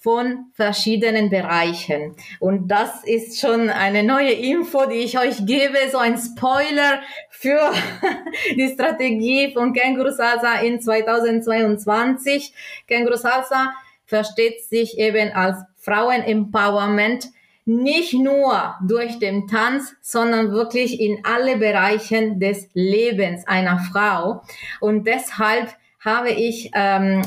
von 0.00 0.46
verschiedenen 0.54 1.30
Bereichen. 1.30 2.14
Und 2.40 2.68
das 2.68 3.04
ist 3.04 3.40
schon 3.40 3.70
eine 3.70 4.02
neue 4.02 4.32
Info, 4.32 4.86
die 4.86 4.96
ich 4.96 5.18
euch 5.18 5.44
gebe, 5.46 5.76
so 5.90 5.98
ein 5.98 6.18
Spoiler 6.18 7.00
für 7.30 7.72
die 8.56 8.68
Strategie 8.68 9.52
von 9.52 9.72
Känguru 9.72 10.10
Salsa 10.10 10.54
in 10.60 10.80
2022. 10.80 12.52
Känguru 12.86 13.16
Salsa 13.16 13.72
versteht 14.04 14.64
sich 14.64 14.98
eben 14.98 15.32
als 15.32 15.58
Frauenempowerment 15.76 17.28
nicht 17.68 18.14
nur 18.14 18.76
durch 18.80 19.18
den 19.18 19.46
Tanz, 19.46 19.94
sondern 20.00 20.52
wirklich 20.52 21.00
in 21.00 21.18
alle 21.22 21.58
Bereichen 21.58 22.40
des 22.40 22.70
Lebens 22.72 23.46
einer 23.46 23.78
Frau. 23.78 24.42
Und 24.80 25.06
deshalb 25.06 25.74
habe 26.00 26.30
ich 26.30 26.70
ähm, 26.74 27.22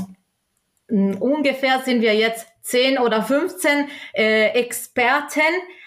ungefähr 0.91 1.81
sind 1.83 2.01
wir 2.01 2.15
jetzt 2.15 2.47
10 2.63 2.99
oder 2.99 3.23
15 3.23 3.87
äh, 4.13 4.47
Experten 4.49 5.41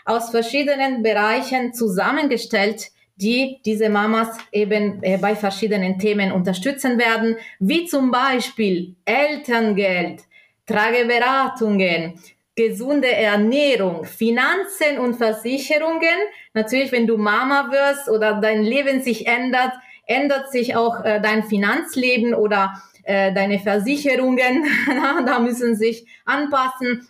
aus 0.04 0.30
verschiedenen 0.30 1.02
Bereichen 1.02 1.72
zusammengestellt, 1.72 2.90
die 3.16 3.60
diese 3.64 3.88
Mamas 3.88 4.36
eben 4.50 5.02
äh, 5.02 5.18
bei 5.18 5.36
verschiedenen 5.36 5.98
Themen 5.98 6.32
unterstützen 6.32 6.98
werden, 6.98 7.36
wie 7.60 7.86
zum 7.86 8.10
Beispiel 8.10 8.96
Elterngeld, 9.04 10.22
Trageberatungen, 10.66 12.18
gesunde 12.56 13.12
Ernährung, 13.12 14.04
Finanzen 14.04 14.98
und 14.98 15.14
Versicherungen. 15.14 16.18
Natürlich, 16.54 16.92
wenn 16.92 17.06
du 17.06 17.16
Mama 17.16 17.70
wirst 17.70 18.08
oder 18.08 18.40
dein 18.40 18.62
Leben 18.62 19.02
sich 19.02 19.26
ändert, 19.26 19.72
ändert 20.06 20.50
sich 20.50 20.76
auch 20.76 21.04
äh, 21.04 21.20
dein 21.20 21.44
Finanzleben 21.44 22.34
oder 22.34 22.74
äh, 23.04 23.32
deine 23.32 23.58
Versicherungen, 23.58 24.64
da 25.26 25.38
müssen 25.38 25.76
sich 25.76 26.06
anpassen. 26.24 27.06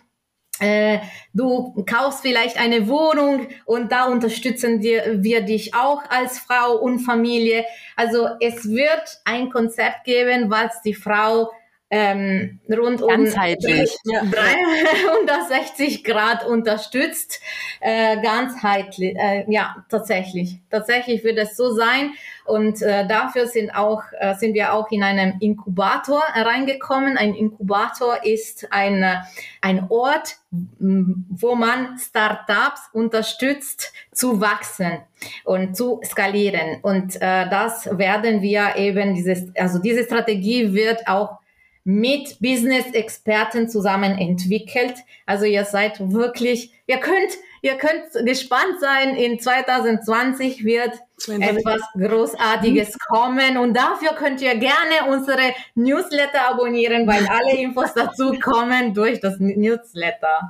Äh, 0.59 0.99
du 1.33 1.83
kaufst 1.85 2.21
vielleicht 2.21 2.57
eine 2.57 2.87
Wohnung 2.87 3.47
und 3.65 3.91
da 3.91 4.05
unterstützen 4.05 4.81
wir, 4.81 5.21
wir 5.21 5.41
dich 5.41 5.73
auch 5.75 6.03
als 6.09 6.39
Frau 6.39 6.77
und 6.77 6.99
Familie. 6.99 7.65
Also 7.97 8.29
es 8.39 8.69
wird 8.69 9.19
ein 9.25 9.49
Konzept 9.49 10.05
geben, 10.05 10.49
was 10.49 10.81
die 10.81 10.93
Frau 10.93 11.51
ähm, 11.91 12.59
rund 12.69 13.01
um 13.01 13.09
ganzheitlich. 13.09 13.95
360 14.05 16.03
Grad 16.03 16.45
unterstützt. 16.45 17.39
Äh, 17.79 18.21
ganzheitlich, 18.21 19.15
äh, 19.15 19.45
ja, 19.47 19.85
tatsächlich. 19.89 20.59
Tatsächlich 20.71 21.23
wird 21.23 21.37
es 21.37 21.55
so 21.55 21.71
sein. 21.73 22.13
Und 22.45 22.81
äh, 22.81 23.07
dafür 23.07 23.47
sind 23.47 23.75
auch 23.75 24.03
äh, 24.19 24.35
sind 24.35 24.53
wir 24.53 24.73
auch 24.73 24.89
in 24.91 25.03
einem 25.03 25.35
Inkubator 25.39 26.21
reingekommen. 26.35 27.17
Ein 27.17 27.33
Inkubator 27.35 28.23
ist 28.23 28.67
ein 28.71 29.03
äh, 29.03 29.17
ein 29.61 29.87
Ort, 29.89 30.37
wo 30.49 31.55
man 31.55 31.97
Startups 31.97 32.81
unterstützt 32.93 33.93
zu 34.11 34.41
wachsen 34.41 34.99
und 35.43 35.75
zu 35.75 36.01
skalieren. 36.03 36.79
Und 36.81 37.15
äh, 37.15 37.49
das 37.49 37.89
werden 37.97 38.41
wir 38.41 38.75
eben 38.75 39.15
dieses 39.15 39.55
also 39.55 39.79
diese 39.79 40.03
Strategie 40.03 40.73
wird 40.73 41.07
auch 41.07 41.39
mit 41.85 42.39
Business-Experten 42.41 43.69
zusammen 43.69 44.17
entwickelt. 44.17 44.95
Also 45.27 45.45
ihr 45.45 45.63
seid 45.65 45.99
wirklich, 46.11 46.73
ihr 46.87 46.97
könnt, 46.97 47.37
ihr 47.61 47.75
könnt 47.75 48.25
gespannt 48.25 48.79
sein. 48.81 49.15
In 49.15 49.39
2020 49.39 50.65
wird 50.65 50.93
etwas 51.27 51.81
Großartiges 51.93 52.97
kommen 52.97 53.57
und 53.57 53.75
dafür 53.75 54.15
könnt 54.17 54.41
ihr 54.41 54.55
gerne 54.55 55.09
unsere 55.09 55.53
Newsletter 55.75 56.49
abonnieren, 56.49 57.05
weil 57.07 57.25
alle 57.27 57.55
Infos 57.55 57.93
dazu 57.93 58.33
kommen 58.43 58.95
durch 58.95 59.19
das 59.19 59.39
Newsletter. 59.39 60.49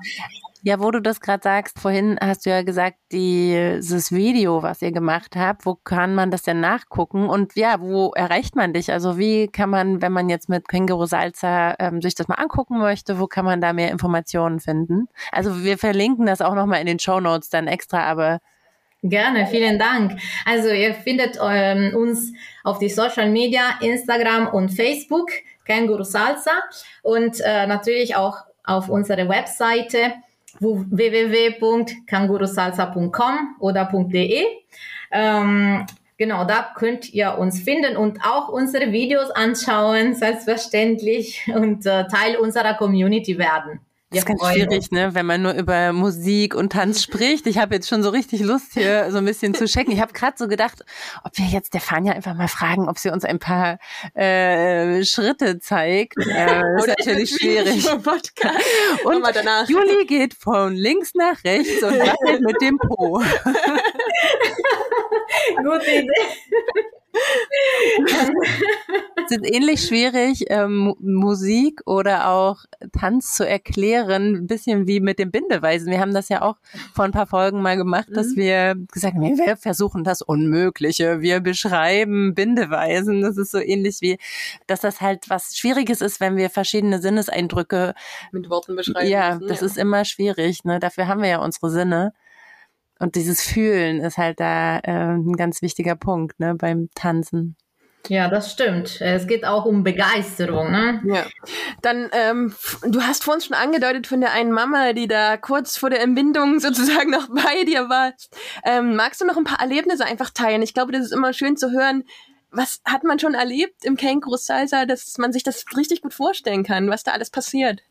Ja, 0.67 0.79
wo 0.79 0.89
du 0.89 0.99
das 0.99 1.21
gerade 1.21 1.43
sagst, 1.43 1.77
vorhin 1.77 2.17
hast 2.19 2.43
du 2.43 2.49
ja 2.49 2.63
gesagt, 2.63 2.97
dieses 3.11 4.11
Video, 4.11 4.63
was 4.63 4.81
ihr 4.81 4.91
gemacht 4.91 5.35
habt, 5.35 5.67
wo 5.67 5.75
kann 5.75 6.15
man 6.15 6.31
das 6.31 6.41
denn 6.41 6.59
nachgucken 6.59 7.29
und 7.29 7.55
ja, 7.55 7.79
wo 7.81 8.13
erreicht 8.15 8.55
man 8.55 8.73
dich? 8.73 8.91
Also 8.91 9.19
wie 9.19 9.47
kann 9.47 9.69
man, 9.69 10.01
wenn 10.01 10.11
man 10.11 10.27
jetzt 10.27 10.49
mit 10.49 10.67
Känguru 10.67 11.05
Salza 11.05 11.75
ähm, 11.77 12.01
sich 12.01 12.15
das 12.15 12.27
mal 12.27 12.39
angucken 12.39 12.79
möchte, 12.79 13.19
wo 13.19 13.27
kann 13.27 13.45
man 13.45 13.61
da 13.61 13.73
mehr 13.73 13.91
Informationen 13.91 14.59
finden? 14.59 15.07
Also 15.31 15.63
wir 15.63 15.77
verlinken 15.77 16.25
das 16.25 16.41
auch 16.41 16.55
nochmal 16.55 16.79
in 16.79 16.87
den 16.87 16.97
Show 16.97 17.19
Notes 17.19 17.49
dann 17.49 17.67
extra, 17.67 17.99
aber 17.99 18.39
Gerne, 19.03 19.45
vielen 19.45 19.77
Dank. 19.77 20.19
Also 20.45 20.69
ihr 20.69 20.95
findet 20.95 21.37
ähm, 21.39 21.95
uns 21.95 22.33
auf 22.63 22.79
die 22.79 22.89
Social 22.89 23.29
Media, 23.29 23.77
Instagram 23.81 24.47
und 24.47 24.69
Facebook, 24.69 25.29
Känguru 25.63 26.01
Salsa 26.01 26.53
und 27.03 27.39
äh, 27.41 27.67
natürlich 27.67 28.15
auch 28.15 28.37
auf 28.63 28.89
unserer 28.89 29.29
Webseite 29.29 30.15
www.kangurusalsa.com 30.59 33.55
oder 33.59 33.87
.de. 34.07 34.43
Ähm, 35.11 35.85
genau, 36.17 36.45
da 36.45 36.73
könnt 36.75 37.13
ihr 37.13 37.37
uns 37.37 37.61
finden 37.61 37.95
und 37.97 38.19
auch 38.23 38.49
unsere 38.49 38.91
Videos 38.91 39.29
anschauen, 39.31 40.15
selbstverständlich, 40.15 41.47
und 41.53 41.85
äh, 41.85 42.07
Teil 42.07 42.37
unserer 42.37 42.73
Community 42.73 43.37
werden. 43.37 43.84
Das 44.15 44.23
ist 44.23 44.39
ganz 44.39 44.53
schwierig, 44.53 44.91
ne, 44.91 45.13
wenn 45.13 45.25
man 45.25 45.41
nur 45.41 45.53
über 45.53 45.91
Musik 45.91 46.55
und 46.55 46.71
Tanz 46.71 47.03
spricht. 47.03 47.47
Ich 47.47 47.57
habe 47.57 47.75
jetzt 47.75 47.89
schon 47.89 48.01
so 48.01 48.09
richtig 48.09 48.41
Lust, 48.41 48.73
hier 48.73 49.07
so 49.11 49.17
ein 49.17 49.25
bisschen 49.25 49.53
zu 49.53 49.65
checken. 49.65 49.93
Ich 49.93 49.99
habe 49.99 50.13
gerade 50.13 50.35
so 50.37 50.47
gedacht, 50.47 50.85
ob 51.23 51.37
wir 51.37 51.45
jetzt 51.45 51.73
der 51.73 51.81
Fania 51.81 52.13
einfach 52.13 52.33
mal 52.33 52.47
fragen, 52.47 52.87
ob 52.87 52.97
sie 52.97 53.09
uns 53.09 53.25
ein 53.25 53.39
paar 53.39 53.77
äh, 54.13 55.03
Schritte 55.03 55.59
zeigt. 55.59 56.15
Äh, 56.35 56.61
ist 56.77 56.87
natürlich 56.87 57.29
schwierig. 57.29 57.87
Und 59.05 59.69
Juli 59.69 60.05
geht 60.05 60.33
von 60.33 60.73
links 60.73 61.13
nach 61.13 61.43
rechts 61.45 61.81
und 61.81 61.97
wackelt 61.97 62.41
mit 62.41 62.61
dem 62.61 62.77
Po. 62.77 63.21
Gute 65.63 65.91
Idee 65.91 66.85
es 69.25 69.31
ist 69.31 69.53
ähnlich 69.53 69.81
schwierig, 69.81 70.45
ähm, 70.49 70.95
Musik 70.99 71.81
oder 71.85 72.29
auch 72.29 72.65
Tanz 72.97 73.33
zu 73.33 73.47
erklären, 73.47 74.35
ein 74.35 74.47
bisschen 74.47 74.87
wie 74.87 74.99
mit 74.99 75.19
dem 75.19 75.31
Bindeweisen. 75.31 75.89
Wir 75.91 75.99
haben 75.99 76.13
das 76.13 76.29
ja 76.29 76.41
auch 76.41 76.57
vor 76.93 77.05
ein 77.05 77.11
paar 77.11 77.27
Folgen 77.27 77.61
mal 77.61 77.77
gemacht, 77.77 78.07
dass 78.11 78.27
mhm. 78.29 78.35
wir 78.37 78.75
gesagt 78.91 79.15
haben, 79.15 79.37
wir 79.37 79.57
versuchen 79.57 80.03
das 80.03 80.21
Unmögliche, 80.21 81.21
wir 81.21 81.39
beschreiben 81.39 82.33
Bindeweisen. 82.35 83.21
Das 83.21 83.37
ist 83.37 83.51
so 83.51 83.59
ähnlich 83.59 83.97
wie, 84.01 84.17
dass 84.67 84.81
das 84.81 85.01
halt 85.01 85.29
was 85.29 85.57
Schwieriges 85.57 86.01
ist, 86.01 86.19
wenn 86.19 86.37
wir 86.37 86.49
verschiedene 86.49 87.01
Sinneseindrücke 87.01 87.93
mit 88.31 88.49
Worten 88.49 88.75
beschreiben. 88.75 89.07
Ja, 89.07 89.35
müssen, 89.35 89.47
das 89.47 89.61
ja. 89.61 89.65
ist 89.67 89.77
immer 89.77 90.05
schwierig. 90.05 90.63
Ne? 90.63 90.79
Dafür 90.79 91.07
haben 91.07 91.21
wir 91.21 91.29
ja 91.29 91.39
unsere 91.39 91.69
Sinne. 91.69 92.13
Und 92.99 93.15
dieses 93.15 93.41
Fühlen 93.41 93.99
ist 93.99 94.17
halt 94.17 94.39
da 94.39 94.79
äh, 94.79 95.15
ein 95.15 95.33
ganz 95.33 95.61
wichtiger 95.61 95.95
Punkt 95.95 96.39
ne, 96.39 96.55
beim 96.55 96.89
Tanzen. 96.95 97.57
Ja, 98.09 98.29
das 98.29 98.51
stimmt. 98.51 99.01
Es 99.01 99.27
geht 99.27 99.45
auch 99.45 99.65
um 99.65 99.83
Begeisterung. 99.83 100.71
Ne? 100.71 101.01
Ja. 101.05 101.25
Dann, 101.81 102.09
ähm, 102.13 102.53
du 102.83 103.01
hast 103.01 103.23
vor 103.23 103.33
uns 103.33 103.45
schon 103.45 103.55
angedeutet 103.55 104.07
von 104.07 104.21
der 104.21 104.31
einen 104.31 104.51
Mama, 104.51 104.93
die 104.93 105.07
da 105.07 105.37
kurz 105.37 105.77
vor 105.77 105.89
der 105.89 106.01
Entbindung 106.01 106.59
sozusagen 106.59 107.09
noch 107.09 107.27
bei 107.29 107.63
dir 107.65 107.89
war. 107.89 108.13
Ähm, 108.63 108.95
magst 108.95 109.21
du 109.21 109.25
noch 109.25 109.37
ein 109.37 109.43
paar 109.43 109.59
Erlebnisse 109.59 110.05
einfach 110.05 110.29
teilen? 110.29 110.61
Ich 110.61 110.73
glaube, 110.73 110.91
das 110.91 111.05
ist 111.05 111.13
immer 111.13 111.33
schön 111.33 111.57
zu 111.57 111.71
hören. 111.71 112.03
Was 112.51 112.79
hat 112.85 113.03
man 113.03 113.19
schon 113.19 113.33
erlebt 113.33 113.83
im 113.83 113.97
Känguru 113.97 114.37
Salsa, 114.37 114.85
dass 114.85 115.17
man 115.17 115.33
sich 115.33 115.43
das 115.43 115.65
richtig 115.75 116.01
gut 116.01 116.13
vorstellen 116.13 116.63
kann, 116.63 116.89
was 116.89 117.03
da 117.03 117.11
alles 117.11 117.29
passiert? 117.29 117.81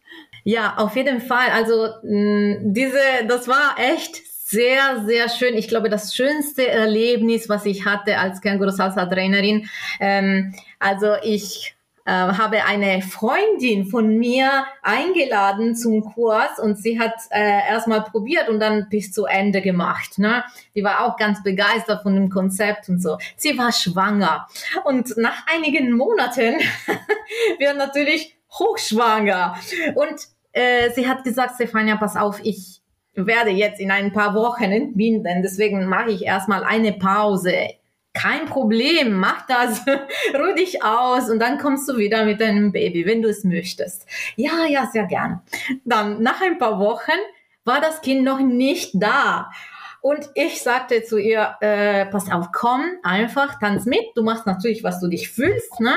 Ja, 0.44 0.76
auf 0.78 0.96
jeden 0.96 1.20
Fall. 1.20 1.50
Also 1.52 1.88
mh, 2.02 2.72
diese, 2.72 3.00
das 3.26 3.46
war 3.46 3.74
echt 3.78 4.22
sehr, 4.44 5.04
sehr 5.06 5.30
schön. 5.30 5.56
Ich 5.56 5.68
glaube, 5.68 5.88
das 5.88 6.14
schönste 6.14 6.68
Erlebnis, 6.68 7.48
was 7.48 7.64
ich 7.64 7.86
hatte 7.86 8.18
als 8.18 8.42
Känguru 8.42 8.70
Salsa 8.70 9.06
Trainerin. 9.06 9.70
Ähm, 10.00 10.54
also 10.78 11.14
ich 11.22 11.74
äh, 12.04 12.10
habe 12.10 12.62
eine 12.64 13.00
Freundin 13.00 13.86
von 13.86 14.18
mir 14.18 14.66
eingeladen 14.82 15.74
zum 15.74 16.04
Kurs 16.04 16.58
und 16.58 16.76
sie 16.76 17.00
hat 17.00 17.14
äh, 17.30 17.66
erstmal 17.70 18.04
probiert 18.04 18.50
und 18.50 18.60
dann 18.60 18.90
bis 18.90 19.12
zu 19.12 19.24
Ende 19.24 19.62
gemacht. 19.62 20.18
Ne? 20.18 20.44
Die 20.74 20.84
war 20.84 21.06
auch 21.06 21.16
ganz 21.16 21.42
begeistert 21.42 22.02
von 22.02 22.14
dem 22.14 22.28
Konzept 22.28 22.90
und 22.90 23.00
so. 23.00 23.16
Sie 23.38 23.56
war 23.56 23.72
schwanger 23.72 24.46
und 24.84 25.16
nach 25.16 25.46
einigen 25.46 25.92
Monaten 25.96 26.56
wird 27.58 27.78
natürlich 27.78 28.36
hochschwanger 28.50 29.56
und 29.94 30.16
äh, 30.52 30.90
sie 30.90 31.08
hat 31.08 31.24
gesagt, 31.24 31.54
Stefania, 31.54 31.96
pass 31.96 32.14
auf, 32.14 32.40
ich 32.42 32.83
werde 33.14 33.50
jetzt 33.50 33.80
in 33.80 33.90
ein 33.90 34.12
paar 34.12 34.34
Wochen 34.34 34.64
entbinden, 34.64 35.42
deswegen 35.42 35.86
mache 35.86 36.10
ich 36.10 36.24
erstmal 36.24 36.64
eine 36.64 36.92
Pause. 36.92 37.54
Kein 38.12 38.46
Problem, 38.46 39.14
mach 39.14 39.46
das, 39.46 39.84
ruh 40.34 40.54
dich 40.54 40.84
aus 40.84 41.28
und 41.30 41.40
dann 41.40 41.58
kommst 41.58 41.88
du 41.88 41.96
wieder 41.96 42.24
mit 42.24 42.40
deinem 42.40 42.70
Baby, 42.70 43.06
wenn 43.06 43.22
du 43.22 43.28
es 43.28 43.44
möchtest. 43.44 44.06
Ja, 44.36 44.66
ja, 44.68 44.88
sehr 44.92 45.06
gern. 45.06 45.40
Dann 45.84 46.22
nach 46.22 46.40
ein 46.40 46.58
paar 46.58 46.78
Wochen 46.78 47.18
war 47.64 47.80
das 47.80 48.02
Kind 48.02 48.24
noch 48.24 48.40
nicht 48.40 48.92
da. 48.94 49.50
Und 50.00 50.28
ich 50.34 50.62
sagte 50.62 51.02
zu 51.02 51.16
ihr, 51.16 51.56
äh, 51.60 52.06
pass 52.06 52.30
auf, 52.30 52.48
komm, 52.52 52.82
einfach, 53.02 53.58
tanz 53.58 53.86
mit. 53.86 54.04
Du 54.14 54.22
machst 54.22 54.46
natürlich, 54.46 54.84
was 54.84 55.00
du 55.00 55.08
dich 55.08 55.30
fühlst, 55.30 55.80
ne? 55.80 55.94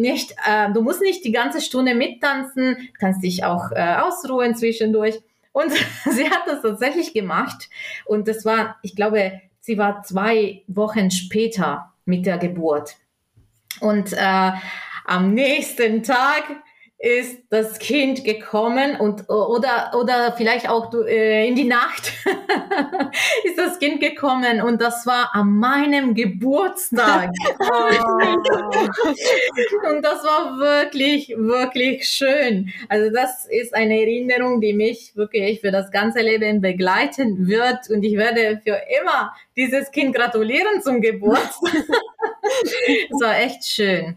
nicht, 0.00 0.34
äh, 0.46 0.72
du 0.72 0.82
musst 0.82 1.02
nicht 1.02 1.24
die 1.24 1.32
ganze 1.32 1.60
Stunde 1.60 1.94
mittanzen, 1.94 2.76
kannst 2.98 3.22
dich 3.22 3.44
auch 3.44 3.70
äh, 3.72 3.96
ausruhen 3.96 4.56
zwischendurch. 4.56 5.20
Und 5.52 5.72
sie 6.10 6.30
hat 6.30 6.46
das 6.46 6.62
tatsächlich 6.62 7.12
gemacht. 7.12 7.68
Und 8.04 8.28
das 8.28 8.44
war, 8.44 8.76
ich 8.82 8.96
glaube, 8.96 9.40
sie 9.60 9.78
war 9.78 10.02
zwei 10.02 10.62
Wochen 10.66 11.10
später 11.10 11.92
mit 12.04 12.26
der 12.26 12.38
Geburt. 12.38 12.96
Und 13.80 14.12
äh, 14.12 14.52
am 15.04 15.34
nächsten 15.34 16.02
Tag 16.02 16.44
ist 17.02 17.44
das 17.48 17.78
Kind 17.78 18.24
gekommen 18.24 18.96
und 19.00 19.30
oder 19.30 19.92
oder 19.98 20.34
vielleicht 20.36 20.68
auch 20.68 20.92
äh, 20.92 21.48
in 21.48 21.56
die 21.56 21.64
Nacht 21.64 22.12
ist 23.44 23.56
das 23.56 23.78
Kind 23.78 24.00
gekommen 24.00 24.60
und 24.60 24.82
das 24.82 25.06
war 25.06 25.34
an 25.34 25.56
meinem 25.56 26.14
Geburtstag. 26.14 27.30
Und 29.90 30.02
das 30.04 30.22
war 30.24 30.58
wirklich 30.58 31.30
wirklich 31.30 32.06
schön. 32.06 32.70
Also 32.90 33.10
das 33.10 33.46
ist 33.46 33.74
eine 33.74 33.98
Erinnerung 33.98 34.60
die 34.60 34.74
mich 34.74 35.16
wirklich 35.16 35.62
für 35.62 35.70
das 35.70 35.90
ganze 35.90 36.20
Leben 36.20 36.60
begleiten 36.60 37.48
wird. 37.48 37.88
Und 37.88 38.02
ich 38.02 38.18
werde 38.18 38.60
für 38.62 38.78
immer 39.00 39.32
dieses 39.56 39.90
Kind 39.90 40.14
gratulieren 40.14 40.82
zum 40.82 41.00
Geburtstag. 41.00 41.72
Es 43.10 43.20
war 43.20 43.38
echt 43.38 43.64
schön 43.64 44.16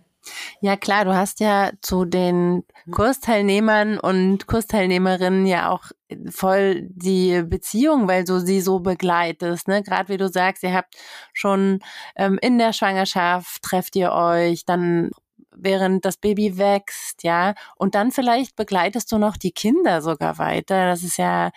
ja, 0.62 0.78
klar, 0.78 1.06
du 1.06 1.16
hast 1.16 1.40
ja 1.40 1.72
zu 1.82 2.06
den 2.06 2.64
Kursteilnehmern 2.92 4.00
und 4.00 4.48
Kursteilnehmerinnen 4.48 5.46
ja 5.46 5.70
auch 5.70 5.86
voll 6.30 6.84
die 6.90 7.44
Beziehung, 7.44 8.08
weil 8.08 8.24
du 8.24 8.40
sie 8.40 8.62
so 8.62 8.80
begleitest, 8.80 9.68
ne? 9.68 9.84
Gerade 9.84 10.10
wie 10.10 10.18
du 10.18 10.30
sagst, 10.30 10.64
ihr 10.64 10.74
habt 10.74 10.96
schon 11.34 11.80
ähm, 12.16 12.38
in 12.42 12.58
der 12.58 12.74
Schwangerschaft 12.74 13.62
trefft 13.64 13.96
ihr 13.96 14.12
euch, 14.12 14.66
dann 14.66 15.12
während 15.56 16.06
das 16.06 16.18
Baby 16.18 16.58
wächst, 16.58 17.24
ja, 17.24 17.54
und 17.76 17.96
dann 17.96 18.12
vielleicht 18.12 18.56
begleitest 18.56 19.12
du 19.12 19.18
noch 19.18 19.38
die 19.38 19.52
Kinder 19.52 20.02
sogar 20.02 20.38
weiter. 20.38 20.88
Das 20.88 21.04
ist 21.04 21.18
ja 21.18 21.52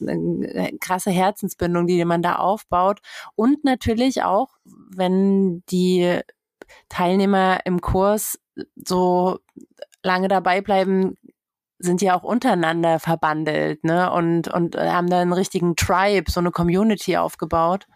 eine 0.00 0.70
krasse 0.80 1.10
Herzensbindung, 1.10 1.86
die 1.86 2.04
man 2.04 2.22
da 2.22 2.36
aufbaut. 2.36 3.00
Und 3.34 3.64
natürlich 3.64 4.22
auch, 4.22 4.48
wenn 4.64 5.62
die 5.70 6.20
Teilnehmer 6.88 7.60
im 7.64 7.80
Kurs 7.80 8.38
so 8.76 9.38
lange 10.02 10.28
dabei 10.28 10.60
bleiben, 10.60 11.16
sind 11.78 12.02
ja 12.02 12.16
auch 12.16 12.24
untereinander 12.24 12.98
verbandelt, 12.98 13.84
ne? 13.84 14.10
Und, 14.12 14.48
und 14.48 14.76
haben 14.76 15.08
da 15.08 15.20
einen 15.20 15.32
richtigen 15.32 15.76
Tribe, 15.76 16.30
so 16.30 16.40
eine 16.40 16.50
Community 16.50 17.16
aufgebaut. 17.16 17.86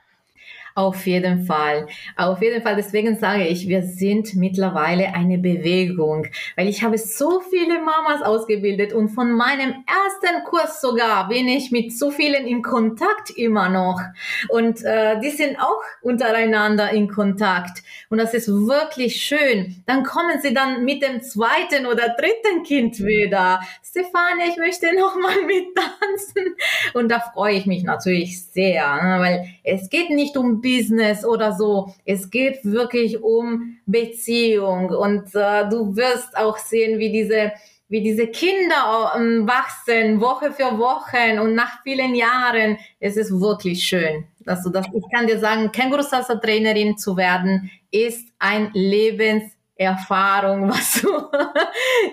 Auf 0.74 1.06
jeden 1.06 1.44
Fall. 1.44 1.86
Auf 2.16 2.40
jeden 2.40 2.62
Fall. 2.62 2.76
Deswegen 2.76 3.16
sage 3.16 3.46
ich, 3.46 3.68
wir 3.68 3.82
sind 3.82 4.34
mittlerweile 4.34 5.14
eine 5.14 5.36
Bewegung, 5.36 6.26
weil 6.56 6.68
ich 6.68 6.82
habe 6.82 6.96
so 6.96 7.40
viele 7.40 7.78
Mamas 7.80 8.22
ausgebildet 8.22 8.94
und 8.94 9.10
von 9.10 9.32
meinem 9.32 9.84
ersten 9.86 10.44
Kurs 10.44 10.80
sogar 10.80 11.28
bin 11.28 11.46
ich 11.48 11.70
mit 11.70 11.96
so 11.96 12.10
vielen 12.10 12.46
in 12.46 12.62
Kontakt 12.62 13.30
immer 13.36 13.68
noch. 13.68 14.00
Und 14.48 14.82
äh, 14.84 15.20
die 15.20 15.30
sind 15.30 15.58
auch 15.58 15.82
untereinander 16.00 16.90
in 16.90 17.08
Kontakt. 17.08 17.82
Und 18.08 18.18
das 18.18 18.32
ist 18.32 18.48
wirklich 18.48 19.22
schön. 19.22 19.82
Dann 19.86 20.04
kommen 20.04 20.40
sie 20.40 20.54
dann 20.54 20.84
mit 20.84 21.02
dem 21.02 21.22
zweiten 21.22 21.86
oder 21.86 22.14
dritten 22.18 22.62
Kind 22.62 22.98
wieder. 23.00 23.60
Stefanie, 23.84 24.50
ich 24.50 24.56
möchte 24.56 24.94
noch 24.98 25.16
mal 25.16 25.42
mittanzen. 25.46 26.56
Und 26.94 27.10
da 27.10 27.20
freue 27.20 27.56
ich 27.56 27.66
mich 27.66 27.82
natürlich 27.82 28.46
sehr, 28.46 28.96
ne? 29.02 29.20
weil 29.20 29.48
es 29.64 29.90
geht 29.90 30.08
nicht 30.08 30.36
um 30.38 30.61
Business 30.62 31.24
oder 31.24 31.52
so. 31.52 31.92
Es 32.04 32.30
geht 32.30 32.64
wirklich 32.64 33.22
um 33.22 33.76
Beziehung 33.84 34.90
und 34.90 35.34
äh, 35.34 35.68
du 35.68 35.96
wirst 35.96 36.36
auch 36.36 36.56
sehen, 36.56 36.98
wie 36.98 37.12
diese 37.12 37.52
wie 37.92 38.00
diese 38.00 38.26
Kinder 38.26 39.12
ähm, 39.14 39.46
wachsen 39.46 40.18
Woche 40.18 40.50
für 40.50 40.78
Woche 40.78 41.38
und 41.42 41.54
nach 41.54 41.82
vielen 41.82 42.14
Jahren. 42.14 42.78
Es 42.98 43.18
ist 43.18 43.38
wirklich 43.38 43.82
schön. 43.82 44.24
Also 44.46 44.70
das, 44.70 44.86
ich 44.94 45.04
kann 45.14 45.26
dir 45.26 45.38
sagen, 45.38 45.70
Känguru 45.72 46.00
Salsa 46.02 46.36
Trainerin 46.36 46.96
zu 46.96 47.18
werden 47.18 47.70
ist 47.90 48.28
ein 48.38 48.70
Lebenserfahrung, 48.72 50.68
was 50.70 51.06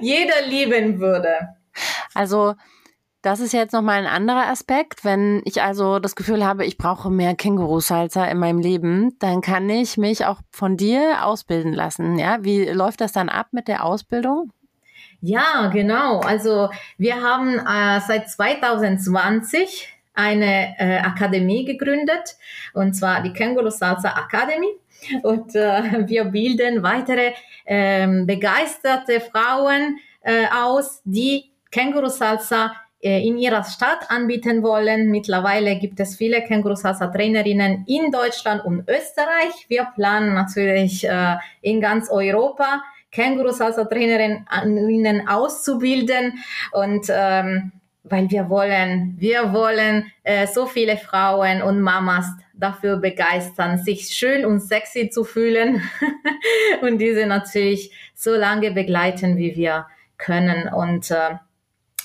jeder 0.01 0.45
lieben 0.49 0.99
würde. 0.99 1.55
Also 2.13 2.55
das 3.21 3.39
ist 3.41 3.53
jetzt 3.53 3.73
nochmal 3.73 3.99
ein 3.99 4.07
anderer 4.07 4.47
Aspekt. 4.47 5.03
Wenn 5.03 5.41
ich 5.45 5.61
also 5.61 5.99
das 5.99 6.15
Gefühl 6.15 6.45
habe, 6.45 6.65
ich 6.65 6.77
brauche 6.77 7.09
mehr 7.09 7.35
Känguru-Salsa 7.35 8.25
in 8.25 8.37
meinem 8.39 8.59
Leben, 8.59 9.17
dann 9.19 9.41
kann 9.41 9.69
ich 9.69 9.97
mich 9.97 10.25
auch 10.25 10.39
von 10.51 10.77
dir 10.77 11.25
ausbilden 11.25 11.73
lassen. 11.73 12.17
Ja, 12.17 12.37
wie 12.41 12.65
läuft 12.65 13.01
das 13.01 13.11
dann 13.11 13.29
ab 13.29 13.47
mit 13.51 13.67
der 13.67 13.83
Ausbildung? 13.83 14.51
Ja, 15.21 15.67
genau. 15.67 16.19
Also 16.19 16.69
wir 16.97 17.21
haben 17.21 17.59
äh, 17.59 17.99
seit 17.99 18.29
2020 18.29 19.89
eine 20.13 20.75
äh, 20.77 20.99
Akademie 20.99 21.65
gegründet, 21.65 22.37
und 22.73 22.93
zwar 22.93 23.21
die 23.21 23.33
Känguru 23.33 23.69
Salsa 23.69 24.09
Academy. 24.17 24.67
Und 25.23 25.55
äh, 25.55 26.07
wir 26.07 26.25
bilden 26.25 26.83
weitere 26.83 27.33
ähm, 27.65 28.25
begeisterte 28.25 29.19
Frauen 29.19 29.97
äh, 30.21 30.45
aus, 30.47 31.01
die 31.03 31.51
Känguru 31.71 32.07
Salsa 32.07 32.73
in 33.01 33.37
ihrer 33.37 33.63
Stadt 33.63 34.09
anbieten 34.09 34.61
wollen. 34.61 35.09
Mittlerweile 35.09 35.77
gibt 35.77 35.99
es 35.99 36.17
viele 36.17 36.41
Känguru-Salsa-Trainerinnen 36.41 37.85
in 37.87 38.11
Deutschland 38.11 38.65
und 38.65 38.89
Österreich. 38.89 39.67
Wir 39.69 39.87
planen 39.95 40.33
natürlich 40.33 41.07
äh, 41.07 41.37
in 41.61 41.79
ganz 41.79 42.09
Europa 42.09 42.81
Känguru-Salsa-Trainerinnen 43.11 45.27
auszubilden 45.27 46.43
und 46.73 47.07
ähm, 47.09 47.71
weil 48.03 48.29
wir 48.29 48.49
wollen, 48.49 49.15
wir 49.17 49.53
wollen 49.53 50.11
äh, 50.23 50.47
so 50.47 50.65
viele 50.65 50.97
Frauen 50.97 51.61
und 51.61 51.81
Mamas 51.81 52.25
dafür 52.53 52.97
begeistern, 52.97 53.77
sich 53.77 54.09
schön 54.09 54.45
und 54.45 54.59
sexy 54.59 55.09
zu 55.09 55.23
fühlen 55.23 55.81
und 56.81 56.97
diese 56.97 57.25
natürlich 57.25 57.91
so 58.13 58.35
lange 58.35 58.71
begleiten, 58.71 59.37
wie 59.37 59.55
wir 59.55 59.85
können 60.17 60.67
und 60.67 61.11
äh, 61.11 61.35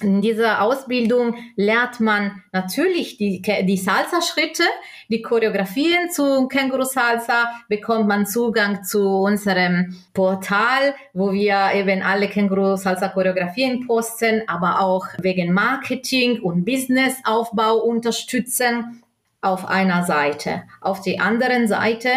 in 0.01 0.21
dieser 0.21 0.63
Ausbildung 0.63 1.37
lernt 1.57 2.01
man 2.01 2.43
natürlich 2.53 3.17
die, 3.17 3.41
die 3.43 3.77
Salsa-Schritte, 3.77 4.65
die 5.09 5.23
Choreografien 5.23 6.11
zu 6.11 6.49
Känguru 6.49 6.85
Salsa, 6.85 7.51
bekommt 7.69 8.09
man 8.09 8.27
Zugang 8.27 8.83
zu 8.83 9.07
unserem 9.07 9.97
Portal, 10.13 10.95
wo 11.13 11.33
wir 11.33 11.73
eben 11.75 12.03
alle 12.03 12.29
Känguru 12.29 12.77
Salsa 12.77 13.09
Choreografien 13.09 13.87
posten, 13.87 14.43
aber 14.49 14.81
auch 14.81 15.07
wegen 15.19 15.53
Marketing 15.53 16.41
und 16.41 16.65
Businessaufbau 16.65 17.77
unterstützen 17.77 19.03
auf 19.41 19.69
einer 19.69 20.05
Seite. 20.05 20.65
Auf 20.81 21.03
der 21.03 21.23
anderen 21.23 21.69
Seite 21.69 22.11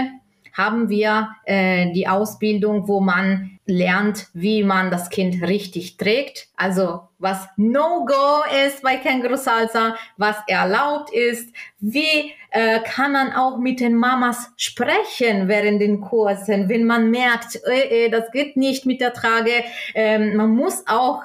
haben 0.53 0.89
wir 0.89 1.29
äh, 1.45 1.91
die 1.93 2.07
Ausbildung, 2.07 2.87
wo 2.87 2.99
man 2.99 3.56
lernt, 3.67 4.27
wie 4.33 4.63
man 4.63 4.89
das 4.89 5.09
Kind 5.09 5.43
richtig 5.43 5.97
trägt. 5.97 6.47
Also 6.55 7.01
was 7.19 7.47
No-Go 7.57 8.43
ist 8.65 8.81
bei 8.81 8.97
Känguru 8.97 9.35
Salsa, 9.35 9.95
was 10.17 10.37
erlaubt 10.47 11.13
ist, 11.13 11.53
wie 11.79 12.33
äh, 12.51 12.79
kann 12.79 13.11
man 13.11 13.33
auch 13.33 13.57
mit 13.57 13.79
den 13.79 13.95
Mamas 13.95 14.51
sprechen 14.55 15.47
während 15.47 15.81
den 15.81 16.01
Kursen, 16.01 16.69
wenn 16.69 16.85
man 16.85 17.11
merkt, 17.11 17.59
äh, 17.67 18.05
äh, 18.05 18.09
das 18.09 18.31
geht 18.31 18.55
nicht 18.55 18.85
mit 18.85 19.01
der 19.01 19.13
Trage. 19.13 19.63
Ähm, 19.93 20.37
man 20.37 20.49
muss 20.51 20.83
auch 20.87 21.23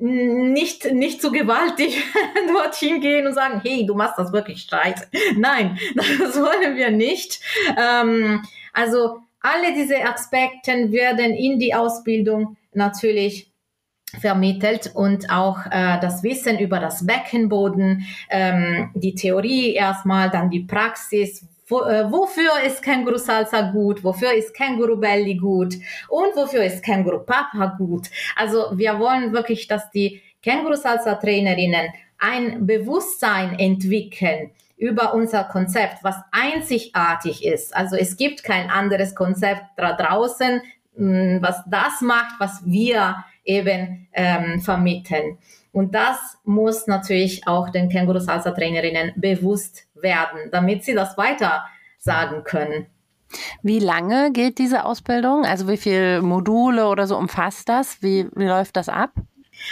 nicht, 0.00 0.92
nicht 0.92 1.20
zu 1.20 1.32
gewaltig 1.32 2.02
dorthin 2.52 3.00
gehen 3.00 3.26
und 3.26 3.34
sagen, 3.34 3.60
hey, 3.64 3.84
du 3.84 3.94
machst 3.94 4.18
das 4.18 4.32
wirklich 4.32 4.62
scheiße. 4.62 5.08
Nein, 5.36 5.78
das 5.94 6.36
wollen 6.36 6.76
wir 6.76 6.90
nicht. 6.90 7.40
Ähm, 7.76 8.42
also 8.72 9.22
alle 9.40 9.74
diese 9.74 10.04
Aspekte 10.04 10.90
werden 10.92 11.32
in 11.34 11.58
die 11.58 11.74
Ausbildung 11.74 12.56
natürlich 12.72 13.50
vermittelt 14.20 14.92
und 14.94 15.30
auch 15.30 15.58
äh, 15.66 16.00
das 16.00 16.22
Wissen 16.22 16.58
über 16.58 16.80
das 16.80 17.06
Beckenboden, 17.06 18.06
ähm, 18.30 18.90
die 18.94 19.14
Theorie 19.14 19.74
erstmal, 19.74 20.30
dann 20.30 20.50
die 20.50 20.64
Praxis, 20.64 21.46
wo, 21.66 21.82
äh, 21.82 22.10
wofür 22.10 22.62
ist 22.66 22.82
Känguru 22.82 23.18
Salsa 23.18 23.70
gut, 23.70 24.02
wofür 24.02 24.32
ist 24.32 24.54
Känguru 24.54 24.96
Belly 24.96 25.36
gut? 25.36 25.74
Und 26.08 26.34
wofür 26.34 26.64
ist 26.64 26.82
Känguru 26.82 27.18
Papa 27.20 27.74
gut. 27.76 28.08
Also 28.34 28.66
wir 28.72 28.98
wollen 28.98 29.32
wirklich, 29.32 29.68
dass 29.68 29.90
die 29.90 30.22
Känguru 30.42 30.74
Salsa 30.74 31.16
Trainerinnen 31.16 31.88
ein 32.18 32.66
Bewusstsein 32.66 33.58
entwickeln 33.58 34.50
über 34.78 35.12
unser 35.12 35.44
Konzept, 35.44 36.02
was 36.02 36.16
einzigartig 36.30 37.44
ist. 37.44 37.76
Also 37.76 37.96
es 37.96 38.16
gibt 38.16 38.44
kein 38.44 38.70
anderes 38.70 39.14
Konzept 39.14 39.64
da 39.76 39.92
draußen, 39.92 40.62
mm, 40.96 41.38
was 41.42 41.62
das 41.66 42.00
macht, 42.00 42.38
was 42.38 42.62
wir 42.64 43.24
eben 43.44 44.08
ähm, 44.12 44.60
vermitteln. 44.60 45.38
Und 45.72 45.94
das 45.94 46.38
muss 46.44 46.86
natürlich 46.86 47.46
auch 47.46 47.70
den 47.70 47.88
Känguru 47.88 48.18
Salsa 48.18 48.52
Trainerinnen 48.52 49.12
bewusst 49.16 49.86
werden, 49.94 50.50
damit 50.50 50.84
sie 50.84 50.94
das 50.94 51.16
weiter 51.18 51.64
sagen 51.98 52.44
können. 52.44 52.86
Wie 53.62 53.78
lange 53.78 54.32
geht 54.32 54.58
diese 54.58 54.84
Ausbildung? 54.84 55.44
Also 55.44 55.68
wie 55.68 55.76
viele 55.76 56.22
Module 56.22 56.88
oder 56.88 57.06
so 57.06 57.16
umfasst 57.16 57.68
das? 57.68 58.02
Wie, 58.02 58.26
wie 58.34 58.46
läuft 58.46 58.76
das 58.76 58.88
ab? 58.88 59.12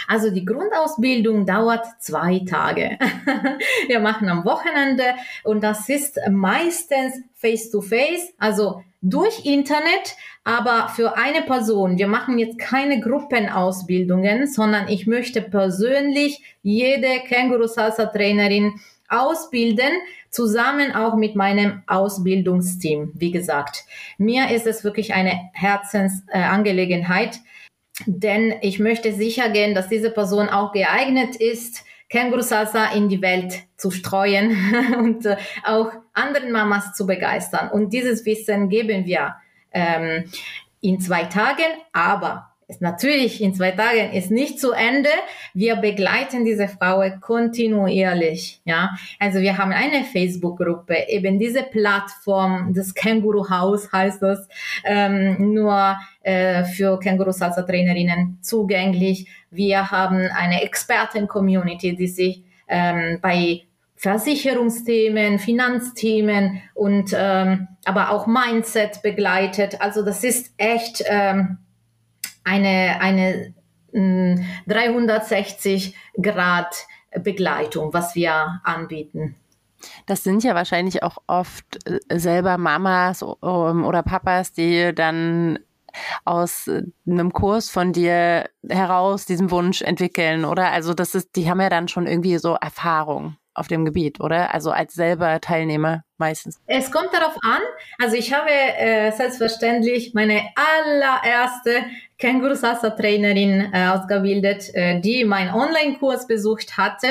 Also 0.07 0.29
die 0.29 0.45
Grundausbildung 0.45 1.45
dauert 1.45 1.85
zwei 1.99 2.41
Tage. 2.47 2.97
Wir 3.87 3.99
machen 3.99 4.29
am 4.29 4.45
Wochenende 4.45 5.03
und 5.43 5.63
das 5.63 5.89
ist 5.89 6.19
meistens 6.29 7.15
face-to-face, 7.35 8.33
also 8.37 8.83
durch 9.01 9.45
Internet, 9.45 10.15
aber 10.43 10.89
für 10.89 11.17
eine 11.17 11.41
Person. 11.41 11.97
Wir 11.97 12.07
machen 12.07 12.39
jetzt 12.39 12.57
keine 12.57 12.99
Gruppenausbildungen, 12.99 14.47
sondern 14.47 14.87
ich 14.87 15.07
möchte 15.07 15.41
persönlich 15.41 16.41
jede 16.63 17.19
Känguru-Salsa-Trainerin 17.27 18.79
ausbilden, 19.09 19.91
zusammen 20.29 20.93
auch 20.93 21.15
mit 21.15 21.35
meinem 21.35 21.83
Ausbildungsteam. 21.87 23.11
Wie 23.13 23.31
gesagt, 23.31 23.85
mir 24.17 24.49
ist 24.51 24.67
es 24.67 24.83
wirklich 24.83 25.13
eine 25.13 25.49
Herzensangelegenheit, 25.53 27.39
denn 28.05 28.55
ich 28.61 28.79
möchte 28.79 29.13
sicher 29.13 29.49
gehen, 29.49 29.73
dass 29.73 29.87
diese 29.87 30.11
Person 30.11 30.49
auch 30.49 30.71
geeignet 30.71 31.35
ist, 31.35 31.83
Känguru 32.09 32.41
Salsa 32.41 32.91
in 32.93 33.09
die 33.09 33.21
Welt 33.21 33.63
zu 33.75 33.91
streuen 33.91 34.55
und 34.97 35.25
äh, 35.25 35.37
auch 35.65 35.91
anderen 36.13 36.51
Mamas 36.51 36.93
zu 36.93 37.05
begeistern. 37.05 37.69
Und 37.69 37.91
dieses 37.91 38.25
Wissen 38.25 38.69
geben 38.69 39.05
wir 39.05 39.35
ähm, 39.71 40.25
in 40.79 40.99
zwei 40.99 41.25
Tagen, 41.25 41.65
aber 41.91 42.53
ist 42.67 42.81
natürlich 42.81 43.41
in 43.41 43.53
zwei 43.53 43.71
Tagen 43.71 44.11
ist 44.11 44.29
nicht 44.29 44.59
zu 44.59 44.73
Ende. 44.73 45.09
Wir 45.53 45.77
begleiten 45.77 46.43
diese 46.43 46.67
Frau 46.67 47.01
kontinuierlich. 47.21 48.61
Ja, 48.65 48.97
also 49.19 49.39
wir 49.39 49.57
haben 49.57 49.71
eine 49.71 50.03
Facebook-Gruppe, 50.03 51.07
eben 51.07 51.39
diese 51.39 51.63
Plattform, 51.63 52.73
das 52.73 52.93
Känguru 52.93 53.49
Haus 53.49 53.91
heißt 53.93 54.21
das, 54.21 54.49
ähm, 54.83 55.53
nur 55.53 55.97
äh, 56.23 56.65
für 56.65 56.99
Känguru 56.99 57.31
Salsa 57.31 57.61
Trainerinnen 57.61 58.39
zugänglich. 58.41 59.27
Wir 59.49 59.89
haben 59.89 60.29
eine 60.35 60.61
Experten-Community, 60.61 61.95
die 61.95 62.07
sich 62.07 62.43
ähm, 62.67 63.19
bei 63.21 63.61
Versicherungsthemen, 63.95 65.39
Finanzthemen 65.39 66.61
und 66.75 67.15
ähm, 67.17 67.69
aber 67.85 68.11
auch 68.11 68.27
Mindset 68.27 69.01
begleitet. 69.01 69.79
Also 69.79 70.03
das 70.03 70.23
ist 70.25 70.53
echt 70.57 71.03
ähm, 71.07 71.59
eine, 72.47 73.01
eine 73.01 73.53
360 73.93 75.85
hm, 75.85 75.93
Grad 76.21 76.87
Begleitung, 77.19 77.93
was 77.93 78.15
wir 78.15 78.59
anbieten. 78.63 79.35
Das 80.05 80.23
sind 80.23 80.43
ja 80.43 80.55
wahrscheinlich 80.55 81.03
auch 81.03 81.17
oft 81.27 81.87
äh, 81.87 82.19
selber 82.19 82.57
Mamas 82.57 83.21
ähm, 83.21 83.85
oder 83.85 84.03
Papas, 84.03 84.51
die 84.51 84.93
dann 84.93 85.59
aus 86.25 86.67
äh, 86.67 86.83
einem 87.07 87.31
Kurs 87.31 87.69
von 87.69 87.93
dir 87.93 88.49
heraus 88.67 89.25
diesen 89.25 89.51
Wunsch 89.51 89.81
entwickeln, 89.81 90.45
oder? 90.45 90.71
Also 90.71 90.93
das 90.93 91.15
ist, 91.15 91.35
die 91.35 91.49
haben 91.49 91.61
ja 91.61 91.69
dann 91.69 91.87
schon 91.87 92.07
irgendwie 92.07 92.37
so 92.37 92.55
Erfahrung 92.55 93.37
auf 93.57 93.67
dem 93.67 93.85
Gebiet, 93.85 94.19
oder? 94.19 94.53
Also 94.53 94.71
als 94.71 94.93
selber 94.93 95.41
Teilnehmer 95.41 96.03
meistens. 96.17 96.59
Es 96.67 96.91
kommt 96.91 97.09
darauf 97.13 97.35
an. 97.43 97.61
Also 98.01 98.15
ich 98.15 98.33
habe 98.33 98.49
äh, 98.49 99.11
selbstverständlich 99.11 100.13
meine 100.13 100.41
allererste 100.55 101.83
Känguru 102.17 102.55
Salsa 102.55 102.91
Trainerin 102.91 103.71
äh, 103.73 103.87
ausgebildet, 103.87 104.73
äh, 104.73 104.99
die 104.99 105.25
meinen 105.25 105.53
Online-Kurs 105.53 106.27
besucht 106.27 106.77
hatte 106.77 107.07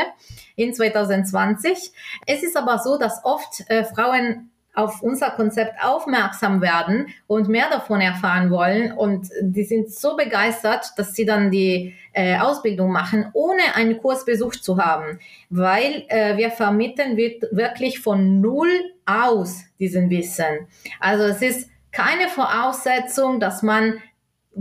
in 0.57 0.75
2020. 0.75 1.93
Es 2.27 2.43
ist 2.43 2.57
aber 2.57 2.79
so, 2.79 2.99
dass 2.99 3.25
oft 3.25 3.69
äh, 3.69 3.85
Frauen 3.85 4.51
auf 4.77 5.03
unser 5.03 5.31
Konzept 5.31 5.83
aufmerksam 5.83 6.61
werden 6.61 7.09
und 7.27 7.49
mehr 7.49 7.69
davon 7.71 8.03
erfahren 8.03 8.51
wollen. 8.51 8.93
Und 8.93 9.31
die 9.41 9.65
sind 9.65 9.91
so 9.91 10.17
begeistert, 10.17 10.93
dass 10.97 11.15
sie 11.15 11.25
dann 11.25 11.51
die 11.51 11.95
äh, 12.13 12.39
Ausbildung 12.39 12.93
machen, 12.93 13.31
ohne 13.33 13.75
einen 13.75 13.99
Kurs 13.99 14.27
besucht 14.27 14.63
zu 14.63 14.77
haben, 14.77 15.19
weil 15.49 16.05
äh, 16.09 16.37
wir 16.37 16.51
vermitteln 16.51 17.17
wirklich 17.17 18.01
von 18.01 18.41
null 18.43 18.69
aus 19.07 19.65
diesen 19.79 20.11
Wissen. 20.11 20.69
Also 21.01 21.25
es 21.25 21.41
ist 21.41 21.71
keine 21.91 22.29
Voraussetzung, 22.29 23.41
dass 23.41 23.63
man 23.63 24.03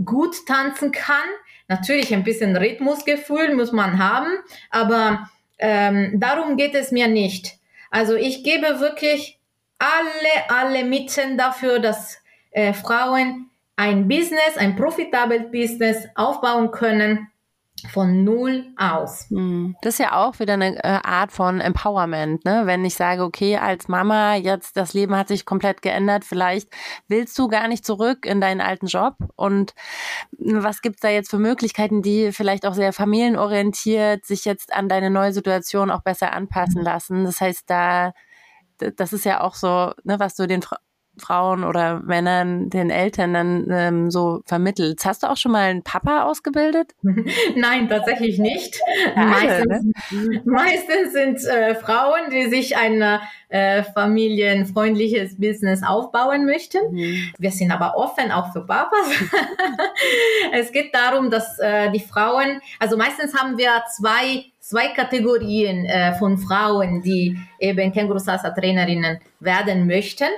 gut 0.02 0.34
tanzen 0.46 0.92
kann. 0.92 1.28
Natürlich 1.68 2.14
ein 2.14 2.24
bisschen 2.24 2.56
Rhythmusgefühl 2.56 3.54
muss 3.54 3.72
man 3.72 3.98
haben, 3.98 4.30
aber 4.70 5.28
ähm, 5.58 6.18
darum 6.18 6.56
geht 6.56 6.74
es 6.74 6.90
mir 6.90 7.08
nicht. 7.08 7.58
Also 7.90 8.14
ich 8.14 8.44
gebe 8.44 8.80
wirklich 8.80 9.35
alle, 9.78 10.50
alle 10.50 10.84
Mitten 10.84 11.36
dafür, 11.36 11.78
dass 11.78 12.18
äh, 12.50 12.72
Frauen 12.72 13.50
ein 13.76 14.08
Business, 14.08 14.56
ein 14.56 14.76
profitables 14.76 15.50
Business 15.50 16.06
aufbauen 16.14 16.70
können 16.70 17.28
von 17.92 18.24
null 18.24 18.72
aus. 18.76 19.26
Hm. 19.28 19.76
Das 19.82 19.94
ist 19.94 19.98
ja 19.98 20.16
auch 20.16 20.38
wieder 20.38 20.54
eine 20.54 20.82
äh, 20.82 21.00
Art 21.04 21.30
von 21.30 21.60
Empowerment, 21.60 22.44
ne? 22.44 22.62
Wenn 22.64 22.84
ich 22.84 22.94
sage, 22.94 23.22
okay, 23.22 23.58
als 23.58 23.88
Mama, 23.88 24.34
jetzt 24.34 24.76
das 24.76 24.94
Leben 24.94 25.14
hat 25.14 25.28
sich 25.28 25.44
komplett 25.44 25.82
geändert, 25.82 26.24
vielleicht 26.24 26.70
willst 27.06 27.38
du 27.38 27.48
gar 27.48 27.68
nicht 27.68 27.84
zurück 27.84 28.24
in 28.24 28.40
deinen 28.40 28.62
alten 28.62 28.86
Job 28.86 29.16
und 29.36 29.74
was 30.38 30.80
gibt's 30.80 31.02
da 31.02 31.10
jetzt 31.10 31.30
für 31.30 31.38
Möglichkeiten, 31.38 32.00
die 32.00 32.32
vielleicht 32.32 32.66
auch 32.66 32.74
sehr 32.74 32.92
familienorientiert 32.92 34.24
sich 34.24 34.46
jetzt 34.46 34.72
an 34.72 34.88
deine 34.88 35.10
neue 35.10 35.32
Situation 35.32 35.90
auch 35.90 36.02
besser 36.02 36.32
anpassen 36.32 36.82
lassen? 36.82 37.24
Das 37.24 37.40
heißt, 37.42 37.64
da 37.66 38.12
das 38.96 39.12
ist 39.12 39.24
ja 39.24 39.40
auch 39.40 39.54
so, 39.54 39.92
ne, 40.04 40.18
was 40.18 40.34
du 40.36 40.46
den 40.46 40.62
Fra 40.62 40.78
Frauen 41.18 41.64
oder 41.64 42.00
Männern, 42.00 42.68
den 42.68 42.90
Eltern 42.90 43.32
dann 43.32 43.66
ähm, 43.70 44.10
so 44.10 44.42
vermittelt. 44.44 45.04
Hast 45.04 45.22
du 45.22 45.30
auch 45.30 45.36
schon 45.36 45.52
mal 45.52 45.70
einen 45.70 45.82
Papa 45.82 46.24
ausgebildet? 46.24 46.94
Nein, 47.56 47.88
tatsächlich 47.88 48.38
nicht. 48.38 48.78
Ja, 49.14 49.24
meistens, 49.24 49.84
ne? 50.10 50.42
meistens 50.44 51.12
sind 51.12 51.44
äh, 51.46 51.74
Frauen, 51.74 52.30
die 52.30 52.48
sich 52.48 52.76
ein 52.76 53.02
äh, 53.48 53.82
familienfreundliches 53.82 55.38
Business 55.38 55.82
aufbauen 55.82 56.44
möchten. 56.44 56.92
Mhm. 56.92 57.32
Wir 57.38 57.50
sind 57.50 57.70
aber 57.70 57.96
offen 57.96 58.30
auch 58.30 58.52
für 58.52 58.66
Papas. 58.66 59.08
es 60.52 60.72
geht 60.72 60.94
darum, 60.94 61.30
dass 61.30 61.58
äh, 61.58 61.90
die 61.92 62.00
Frauen, 62.00 62.60
also 62.78 62.96
meistens 62.96 63.34
haben 63.34 63.56
wir 63.56 63.70
zwei 63.96 64.44
zwei 64.68 64.88
Kategorien 64.88 65.84
äh, 65.86 66.14
von 66.14 66.38
Frauen, 66.38 67.00
die 67.00 67.38
eben 67.60 67.92
Känguru 67.92 68.18
Salsa 68.18 68.50
Trainerinnen 68.50 69.20
werden 69.38 69.86
möchten. 69.86 70.28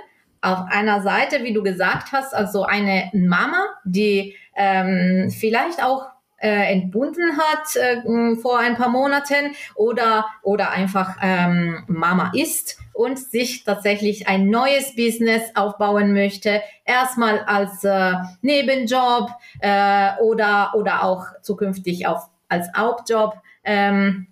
Auf 0.43 0.59
einer 0.70 1.01
Seite, 1.01 1.43
wie 1.43 1.55
du 1.55 1.62
gesagt 1.62 2.12
hast, 2.12 2.35
also 2.35 2.62
eine 2.62 3.11
Mama, 3.14 3.64
die 3.85 4.37
ähm, 4.55 5.31
vielleicht 5.31 5.83
auch 5.83 6.07
äh, 6.41 6.72
entbunden 6.72 7.39
hat 7.39 7.74
äh, 7.76 8.37
vor 8.37 8.59
ein 8.59 8.76
paar 8.76 8.91
Monaten 8.91 9.57
oder 9.74 10.26
oder 10.43 10.70
einfach 10.70 11.16
ähm, 11.20 11.83
Mama 11.89 12.31
ist 12.33 12.79
und 12.93 13.18
sich 13.18 13.64
tatsächlich 13.64 14.29
ein 14.29 14.49
neues 14.49 14.95
Business 14.95 15.43
aufbauen 15.57 16.12
möchte, 16.12 16.62
erstmal 16.85 17.41
als 17.41 17.83
äh, 17.83 18.12
Nebenjob 18.43 19.31
äh, 19.61 20.11
oder 20.22 20.74
oder 20.76 21.03
auch 21.03 21.24
zukünftig 21.43 22.07
auf 22.07 22.29
als 22.49 22.68
Hauptjob 22.76 23.35
ähm, 23.68 24.26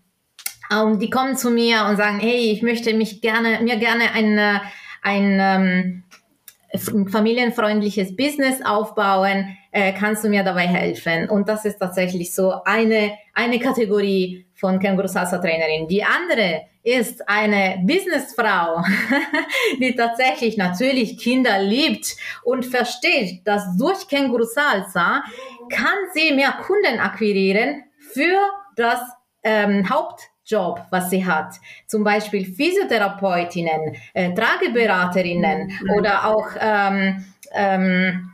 und 0.70 1.00
die 1.00 1.10
kommen 1.10 1.36
zu 1.36 1.50
mir 1.50 1.84
und 1.88 1.96
sagen, 1.96 2.18
hey, 2.18 2.50
ich 2.50 2.62
möchte 2.62 2.92
mich 2.94 3.20
gerne, 3.20 3.60
mir 3.62 3.76
gerne 3.76 4.10
ein, 4.12 4.60
ein 5.02 5.38
ähm, 5.40 6.02
familienfreundliches 7.08 8.16
Business 8.16 8.64
aufbauen, 8.64 9.56
äh, 9.70 9.92
kannst 9.92 10.24
du 10.24 10.28
mir 10.28 10.42
dabei 10.42 10.66
helfen? 10.66 11.28
Und 11.28 11.48
das 11.48 11.64
ist 11.64 11.78
tatsächlich 11.78 12.34
so 12.34 12.52
eine, 12.64 13.12
eine 13.34 13.58
Kategorie 13.58 14.46
von 14.54 14.78
Känguru 14.78 15.06
Salsa 15.06 15.38
Trainerin. 15.38 15.86
Die 15.86 16.02
andere 16.02 16.62
ist 16.82 17.28
eine 17.28 17.82
Businessfrau, 17.84 18.82
die 19.80 19.94
tatsächlich 19.94 20.56
natürlich 20.56 21.18
Kinder 21.18 21.60
liebt 21.60 22.16
und 22.42 22.64
versteht, 22.64 23.46
dass 23.46 23.76
durch 23.76 24.08
Känguru 24.08 24.44
Salsa 24.44 25.22
kann 25.68 25.98
sie 26.14 26.32
mehr 26.32 26.52
Kunden 26.52 26.98
akquirieren 26.98 27.84
für 27.98 28.38
das 28.76 29.00
ähm, 29.46 29.88
Hauptjob, 29.88 30.82
was 30.90 31.08
sie 31.08 31.24
hat. 31.24 31.54
Zum 31.86 32.02
Beispiel 32.02 32.44
Physiotherapeutinnen, 32.44 33.96
äh, 34.12 34.34
Trageberaterinnen 34.34 35.68
mhm. 35.68 35.90
oder 35.96 36.26
auch 36.26 36.48
ähm, 36.60 37.24
ähm, 37.54 38.32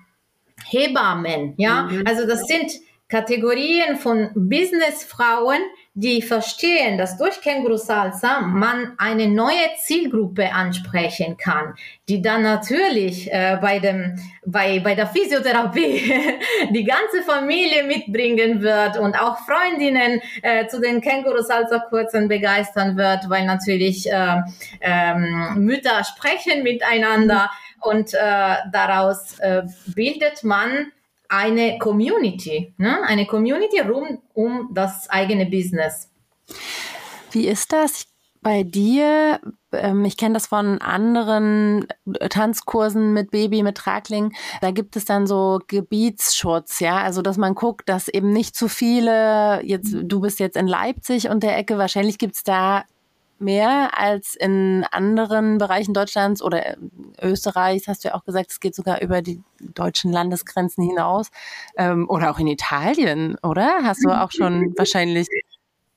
Hebammen. 0.64 1.54
Ja, 1.58 1.82
mhm. 1.82 2.04
also 2.06 2.26
das 2.26 2.46
sind 2.46 2.72
Kategorien 3.08 3.96
von 3.96 4.30
Businessfrauen, 4.34 5.60
die 5.94 6.22
verstehen, 6.22 6.96
dass 6.96 7.18
durch 7.18 7.40
Känguru 7.42 7.76
Salsa 7.76 8.40
man 8.40 8.94
eine 8.96 9.28
neue 9.28 9.68
Zielgruppe 9.78 10.50
ansprechen 10.50 11.36
kann, 11.36 11.74
die 12.08 12.22
dann 12.22 12.42
natürlich 12.42 13.30
äh, 13.30 13.58
bei 13.60 13.78
dem 13.78 14.18
bei 14.46 14.80
bei 14.80 14.94
der 14.94 15.06
Physiotherapie 15.06 16.14
die 16.70 16.84
ganze 16.84 17.22
Familie 17.26 17.84
mitbringen 17.84 18.62
wird 18.62 18.96
und 18.96 19.20
auch 19.20 19.36
Freundinnen 19.40 20.22
äh, 20.42 20.66
zu 20.66 20.80
den 20.80 21.02
Känguru 21.02 21.42
Salsa 21.42 21.80
Kursen 21.80 22.26
begeistern 22.26 22.96
wird, 22.96 23.28
weil 23.28 23.44
natürlich 23.44 24.10
äh, 24.10 24.36
ähm, 24.80 25.56
Mütter 25.56 26.04
sprechen 26.04 26.62
miteinander 26.62 27.50
und 27.80 28.14
äh, 28.14 28.54
daraus 28.72 29.38
äh, 29.40 29.64
bildet 29.94 30.42
man 30.42 30.90
eine 31.32 31.78
Community, 31.78 32.74
ne? 32.76 33.02
eine 33.04 33.26
Community 33.26 33.80
rund 33.80 34.20
um 34.34 34.68
das 34.72 35.08
eigene 35.08 35.46
Business. 35.46 36.10
Wie 37.30 37.48
ist 37.48 37.72
das 37.72 38.04
bei 38.42 38.64
dir? 38.64 39.40
Ähm, 39.72 40.04
ich 40.04 40.18
kenne 40.18 40.34
das 40.34 40.48
von 40.48 40.82
anderen 40.82 41.86
Tanzkursen 42.28 43.14
mit 43.14 43.30
Baby, 43.30 43.62
mit 43.62 43.78
Tragling. 43.78 44.34
Da 44.60 44.72
gibt 44.72 44.94
es 44.94 45.06
dann 45.06 45.26
so 45.26 45.60
Gebietsschutz, 45.68 46.80
ja, 46.80 46.98
also 46.98 47.22
dass 47.22 47.38
man 47.38 47.54
guckt, 47.54 47.88
dass 47.88 48.08
eben 48.08 48.30
nicht 48.30 48.54
zu 48.54 48.68
viele, 48.68 49.64
jetzt, 49.64 49.94
du 50.02 50.20
bist 50.20 50.38
jetzt 50.38 50.58
in 50.58 50.66
Leipzig 50.66 51.30
und 51.30 51.42
der 51.42 51.56
Ecke, 51.56 51.78
wahrscheinlich 51.78 52.18
gibt 52.18 52.34
es 52.34 52.42
da 52.42 52.84
mehr 53.42 53.98
als 53.98 54.34
in 54.34 54.86
anderen 54.90 55.58
Bereichen 55.58 55.92
Deutschlands 55.92 56.42
oder 56.42 56.76
Österreichs, 57.20 57.88
hast 57.88 58.04
du 58.04 58.08
ja 58.08 58.14
auch 58.14 58.24
gesagt, 58.24 58.50
es 58.50 58.60
geht 58.60 58.74
sogar 58.74 59.02
über 59.02 59.20
die 59.20 59.42
deutschen 59.60 60.12
Landesgrenzen 60.12 60.84
hinaus. 60.84 61.30
Ähm, 61.76 62.08
oder 62.08 62.30
auch 62.30 62.38
in 62.38 62.46
Italien, 62.46 63.36
oder? 63.42 63.80
Hast 63.82 64.04
du 64.04 64.10
auch 64.10 64.30
schon 64.30 64.72
wahrscheinlich 64.78 65.28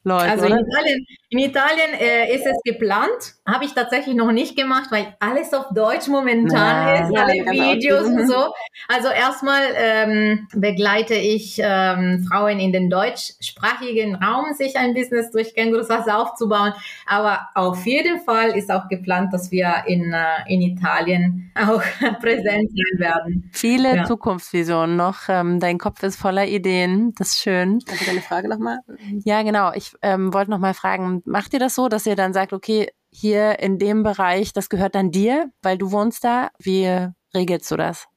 Leute, 0.07 0.29
also 0.29 0.45
in 0.45 0.53
Italien, 0.53 1.07
in 1.29 1.39
Italien 1.39 1.93
äh, 1.99 2.35
ist 2.35 2.45
es 2.45 2.55
geplant, 2.63 3.33
habe 3.47 3.65
ich 3.65 3.73
tatsächlich 3.73 4.15
noch 4.15 4.31
nicht 4.31 4.55
gemacht, 4.55 4.91
weil 4.91 5.15
alles 5.19 5.51
auf 5.51 5.65
Deutsch 5.73 6.07
momentan 6.07 6.95
ja, 6.95 7.03
ist, 7.03 7.17
alle 7.17 7.37
ja, 7.37 7.51
Videos 7.51 8.05
und 8.05 8.27
so. 8.27 8.53
Also 8.87 9.09
erstmal 9.09 9.63
ähm, 9.75 10.47
begleite 10.53 11.15
ich 11.15 11.59
ähm, 11.61 12.25
Frauen 12.29 12.59
in 12.59 12.71
den 12.71 12.89
deutschsprachigen 12.89 14.15
Raum, 14.15 14.53
sich 14.53 14.77
ein 14.77 14.93
Business 14.93 15.31
durch 15.31 15.53
Kängurus 15.55 15.89
aufzubauen. 15.89 16.73
Aber 17.05 17.47
auf 17.55 17.85
jeden 17.85 18.19
Fall 18.21 18.51
ist 18.51 18.71
auch 18.71 18.87
geplant, 18.87 19.33
dass 19.33 19.51
wir 19.51 19.83
in, 19.87 20.13
äh, 20.13 20.53
in 20.53 20.61
Italien 20.61 21.51
auch 21.55 21.81
präsent 22.19 22.69
sein 22.71 22.99
werden. 22.99 23.49
Viele 23.53 23.95
ja. 23.95 24.03
Zukunftsvisionen 24.03 24.95
noch. 24.95 25.29
Ähm, 25.29 25.59
dein 25.59 25.77
Kopf 25.77 26.03
ist 26.03 26.17
voller 26.17 26.45
Ideen. 26.45 27.13
Das 27.17 27.29
ist 27.29 27.39
schön. 27.39 27.79
Also 27.89 28.05
deine 28.05 28.21
Frage 28.21 28.49
nochmal? 28.49 28.79
Ja, 29.23 29.41
genau. 29.43 29.71
Ich 29.73 29.93
ähm, 30.01 30.33
wollte 30.33 30.51
noch 30.51 30.59
mal 30.59 30.73
fragen, 30.73 31.21
macht 31.25 31.53
ihr 31.53 31.59
das 31.59 31.75
so, 31.75 31.87
dass 31.87 32.05
ihr 32.05 32.15
dann 32.15 32.33
sagt, 32.33 32.53
okay, 32.53 32.89
hier 33.09 33.59
in 33.59 33.79
dem 33.79 34.03
Bereich, 34.03 34.51
das 34.51 34.69
gehört 34.69 34.95
dann 34.95 35.11
dir, 35.11 35.49
weil 35.61 35.77
du 35.77 35.91
wohnst 35.91 36.23
da? 36.23 36.49
Wie 36.59 37.07
regelst 37.33 37.71
du 37.71 37.77
das? 37.77 38.07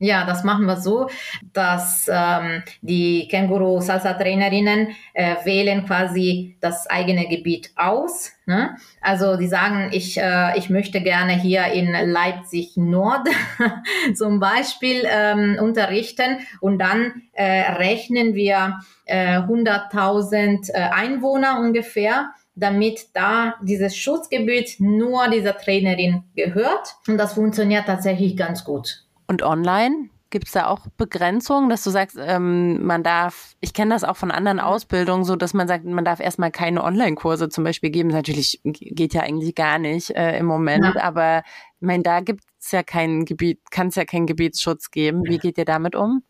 Ja, 0.00 0.26
das 0.26 0.42
machen 0.42 0.66
wir 0.66 0.76
so, 0.76 1.08
dass 1.52 2.10
ähm, 2.12 2.64
die 2.82 3.28
Känguru 3.28 3.80
Salsa 3.80 4.14
Trainerinnen 4.14 4.88
äh, 5.12 5.36
wählen 5.44 5.86
quasi 5.86 6.56
das 6.60 6.88
eigene 6.88 7.28
Gebiet 7.28 7.70
aus. 7.76 8.32
Ne? 8.44 8.76
Also 9.00 9.36
die 9.36 9.46
sagen, 9.46 9.90
ich, 9.92 10.18
äh, 10.18 10.58
ich 10.58 10.68
möchte 10.68 11.00
gerne 11.00 11.34
hier 11.34 11.66
in 11.66 11.92
Leipzig 11.92 12.76
Nord 12.76 13.28
zum 14.14 14.40
Beispiel 14.40 15.04
ähm, 15.08 15.58
unterrichten 15.60 16.38
und 16.60 16.80
dann 16.80 17.22
äh, 17.32 17.72
rechnen 17.74 18.34
wir 18.34 18.80
äh, 19.04 19.38
100.000 19.38 20.70
äh, 20.70 20.76
Einwohner 20.76 21.60
ungefähr 21.60 22.34
damit 22.56 23.08
da 23.14 23.56
dieses 23.62 23.96
Schutzgebiet 23.96 24.76
nur 24.78 25.28
dieser 25.28 25.56
Trainerin 25.56 26.22
gehört. 26.36 26.94
Und 27.08 27.18
das 27.18 27.34
funktioniert 27.34 27.86
tatsächlich 27.86 28.36
ganz 28.36 28.64
gut. 28.64 29.03
Und 29.26 29.42
online? 29.42 30.08
Gibt 30.30 30.46
es 30.46 30.52
da 30.52 30.66
auch 30.66 30.86
Begrenzungen, 30.96 31.68
dass 31.68 31.84
du 31.84 31.90
sagst, 31.90 32.18
ähm, 32.20 32.84
man 32.84 33.04
darf, 33.04 33.54
ich 33.60 33.72
kenne 33.72 33.94
das 33.94 34.02
auch 34.02 34.16
von 34.16 34.32
anderen 34.32 34.58
Ausbildungen, 34.58 35.24
so 35.24 35.36
dass 35.36 35.54
man 35.54 35.68
sagt, 35.68 35.84
man 35.84 36.04
darf 36.04 36.18
erstmal 36.18 36.50
keine 36.50 36.82
Online-Kurse 36.82 37.48
zum 37.48 37.62
Beispiel 37.62 37.90
geben. 37.90 38.08
Natürlich 38.08 38.60
geht 38.64 39.14
ja 39.14 39.22
eigentlich 39.22 39.54
gar 39.54 39.78
nicht 39.78 40.10
äh, 40.10 40.36
im 40.38 40.46
Moment, 40.46 40.96
ja. 40.96 41.02
aber 41.02 41.44
ich 41.80 41.86
meine, 41.86 42.02
da 42.02 42.20
gibt 42.20 42.42
es 42.58 42.72
ja 42.72 42.82
kein 42.82 43.24
Gebiet, 43.24 43.60
kann 43.70 43.88
es 43.88 43.94
ja 43.94 44.04
keinen 44.04 44.26
Gebietsschutz 44.26 44.90
geben. 44.90 45.22
Wie 45.24 45.38
geht 45.38 45.56
ihr 45.56 45.64
damit 45.64 45.94
um? 45.94 46.24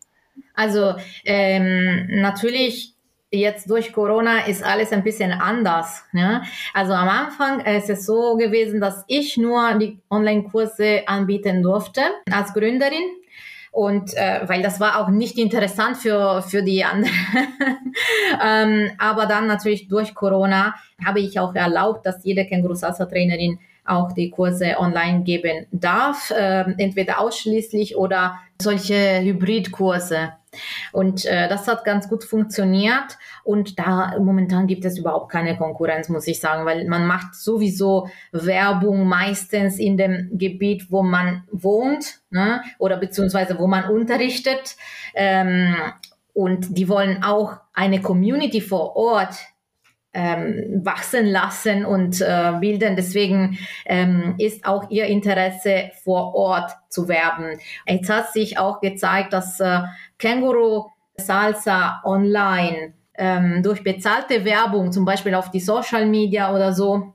Also 0.52 0.94
ähm, 1.24 2.06
natürlich 2.08 2.93
jetzt 3.34 3.68
durch 3.70 3.92
Corona 3.92 4.46
ist 4.46 4.64
alles 4.64 4.92
ein 4.92 5.02
bisschen 5.02 5.32
anders. 5.32 6.04
Ne? 6.12 6.42
Also 6.72 6.92
am 6.92 7.08
Anfang 7.08 7.60
ist 7.60 7.90
es 7.90 8.06
so 8.06 8.36
gewesen, 8.36 8.80
dass 8.80 9.04
ich 9.06 9.36
nur 9.36 9.74
die 9.74 10.00
Online-Kurse 10.10 11.02
anbieten 11.06 11.62
durfte 11.62 12.02
als 12.30 12.52
Gründerin. 12.54 13.04
Und 13.70 14.14
äh, 14.14 14.42
weil 14.46 14.62
das 14.62 14.78
war 14.78 15.00
auch 15.00 15.08
nicht 15.08 15.36
interessant 15.36 15.96
für, 15.96 16.42
für 16.42 16.62
die 16.62 16.84
anderen. 16.84 17.12
ähm, 18.44 18.90
aber 18.98 19.26
dann 19.26 19.48
natürlich 19.48 19.88
durch 19.88 20.14
Corona 20.14 20.76
habe 21.04 21.18
ich 21.18 21.40
auch 21.40 21.54
erlaubt, 21.56 22.06
dass 22.06 22.24
jede 22.24 22.46
Känguru-Salsa-Trainerin 22.46 23.58
auch 23.84 24.12
die 24.12 24.30
Kurse 24.30 24.78
online 24.78 25.24
geben 25.24 25.66
darf, 25.72 26.30
äh, 26.30 26.64
entweder 26.78 27.20
ausschließlich 27.20 27.96
oder 27.96 28.38
solche 28.60 29.20
Hybridkurse. 29.20 30.32
Und 30.92 31.24
äh, 31.26 31.48
das 31.48 31.68
hat 31.68 31.84
ganz 31.84 32.08
gut 32.08 32.24
funktioniert. 32.24 33.18
Und 33.42 33.78
da 33.78 34.18
momentan 34.18 34.66
gibt 34.66 34.84
es 34.84 34.98
überhaupt 34.98 35.30
keine 35.30 35.56
Konkurrenz, 35.56 36.08
muss 36.08 36.26
ich 36.26 36.40
sagen, 36.40 36.64
weil 36.66 36.86
man 36.86 37.06
macht 37.06 37.34
sowieso 37.34 38.08
Werbung 38.32 39.06
meistens 39.06 39.78
in 39.78 39.96
dem 39.96 40.30
Gebiet, 40.32 40.90
wo 40.90 41.02
man 41.02 41.44
wohnt 41.50 42.20
ne? 42.30 42.62
oder 42.78 42.96
beziehungsweise 42.96 43.58
wo 43.58 43.66
man 43.66 43.90
unterrichtet. 43.90 44.76
Ähm, 45.14 45.76
und 46.32 46.76
die 46.76 46.88
wollen 46.88 47.22
auch 47.22 47.58
eine 47.72 48.02
Community 48.02 48.60
vor 48.60 48.96
Ort 48.96 49.36
ähm, 50.14 50.80
wachsen 50.84 51.26
lassen 51.26 51.84
und 51.84 52.20
äh, 52.20 52.52
bilden. 52.60 52.96
Deswegen 52.96 53.58
ähm, 53.84 54.36
ist 54.38 54.64
auch 54.64 54.90
ihr 54.90 55.06
Interesse 55.06 55.90
vor 56.02 56.34
Ort 56.34 56.72
zu 56.88 57.08
werben. 57.08 57.58
Jetzt 57.86 58.08
hat 58.08 58.32
sich 58.32 58.58
auch 58.58 58.80
gezeigt, 58.80 59.32
dass 59.32 59.60
äh, 59.60 59.80
Känguru 60.18 60.86
Salsa 61.16 62.00
online 62.04 62.94
ähm, 63.16 63.62
durch 63.62 63.82
bezahlte 63.84 64.44
Werbung, 64.44 64.92
zum 64.92 65.04
Beispiel 65.04 65.34
auf 65.34 65.50
die 65.50 65.60
Social 65.60 66.06
Media 66.06 66.54
oder 66.54 66.72
so, 66.72 67.14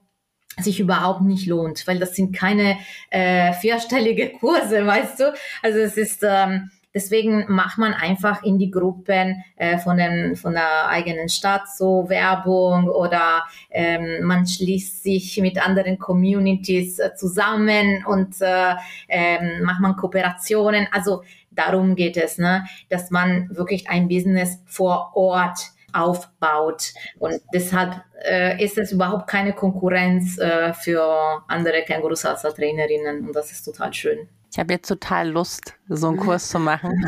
sich 0.58 0.80
überhaupt 0.80 1.22
nicht 1.22 1.48
lohnt, 1.48 1.88
weil 1.88 2.00
das 2.00 2.16
sind 2.16 2.36
keine 2.36 2.78
äh, 3.10 3.54
vierstellige 3.54 4.30
Kurse, 4.40 4.86
weißt 4.86 5.20
du? 5.20 5.34
Also 5.62 5.80
es 5.80 5.98
ist 5.98 6.24
ähm, 6.28 6.70
Deswegen 6.94 7.46
macht 7.48 7.78
man 7.78 7.94
einfach 7.94 8.44
in 8.44 8.58
die 8.58 8.72
Gruppen 8.72 9.44
äh, 9.58 9.78
von, 9.78 9.98
den, 9.98 10.36
von 10.36 10.54
der 10.54 10.88
eigenen 10.88 11.30
Stadt 11.30 11.70
so 11.70 12.10
Werbung 12.10 12.90
oder 12.90 13.44
ähm, 13.70 14.26
man 14.26 14.48
schließt 14.48 15.04
sich 15.04 15.38
mit 15.38 15.64
anderen 15.64 16.00
Communities 16.00 16.98
äh, 16.98 17.14
zusammen 17.16 18.04
und 18.06 18.42
äh, 18.42 18.74
ähm, 19.08 19.64
macht 19.64 19.82
man 19.82 19.96
Kooperationen. 19.96 20.88
Also 20.92 21.22
darum 21.52 21.96
geht 21.96 22.18
es, 22.18 22.40
ne? 22.40 22.66
dass 22.90 23.12
man 23.12 23.56
wirklich 23.56 23.90
ein 23.90 24.08
Business 24.08 24.60
vor 24.66 25.12
Ort 25.16 25.60
aufbaut. 25.94 26.94
Und 27.20 27.42
deshalb 27.54 28.02
äh, 28.24 28.64
ist 28.64 28.78
es 28.78 28.92
überhaupt 28.92 29.28
keine 29.28 29.54
Konkurrenz 29.54 30.38
äh, 30.38 30.74
für 30.74 31.44
andere 31.48 31.84
Känguru-Salsa-Trainerinnen 31.84 33.28
und 33.28 33.36
das 33.36 33.52
ist 33.52 33.64
total 33.64 33.94
schön. 33.94 34.28
Ich 34.52 34.58
habe 34.58 34.74
jetzt 34.74 34.88
total 34.88 35.30
Lust, 35.30 35.76
so 35.90 36.08
einen 36.08 36.18
Kurs 36.18 36.50
zu 36.50 36.58
machen. 36.58 36.92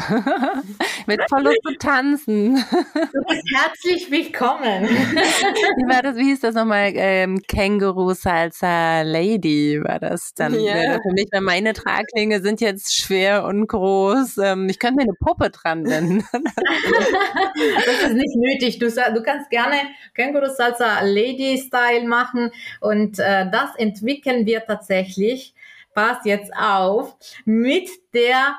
Mit 1.08 1.20
voll 1.28 1.42
Lust 1.42 1.58
zu 1.66 1.76
tanzen. 1.80 2.54
Du 2.56 3.24
bist 3.28 3.44
herzlich 3.56 4.12
willkommen. 4.12 4.84
Wie 4.84 5.90
war 5.90 6.04
das? 6.04 6.18
Wie 6.18 6.26
hieß 6.26 6.42
das 6.42 6.54
nochmal? 6.54 6.92
Ähm, 6.94 7.42
Känguru 7.48 8.14
Salsa 8.14 9.02
Lady 9.02 9.82
war 9.84 10.00
das 10.00 10.36
dann 10.36 10.54
ja. 10.54 11.00
für 11.02 11.14
mich, 11.14 11.30
weil 11.32 11.42
meine 11.42 11.74
Traglinge 11.74 12.42
sind 12.42 12.62
jetzt 12.62 12.96
schwer 12.96 13.46
und 13.46 13.66
groß. 13.66 14.38
Ähm, 14.38 14.70
ich 14.70 14.78
könnte 14.78 14.98
mir 14.98 15.04
eine 15.04 15.18
Puppe 15.20 15.50
dran 15.50 15.82
nennen. 15.82 16.24
das 16.32 18.04
ist 18.04 18.14
nicht 18.14 18.36
nötig. 18.36 18.78
Du, 18.78 18.88
du 18.88 19.24
kannst 19.24 19.50
gerne 19.50 19.78
Känguru 20.14 20.48
Salsa 20.48 21.02
Lady 21.02 21.58
Style 21.58 22.08
machen 22.08 22.52
und 22.82 23.18
äh, 23.18 23.50
das 23.50 23.76
entwickeln 23.78 24.46
wir 24.46 24.64
tatsächlich 24.64 25.56
pass 25.94 26.20
jetzt 26.26 26.52
auf, 26.56 27.16
mit 27.46 27.90
der 28.14 28.56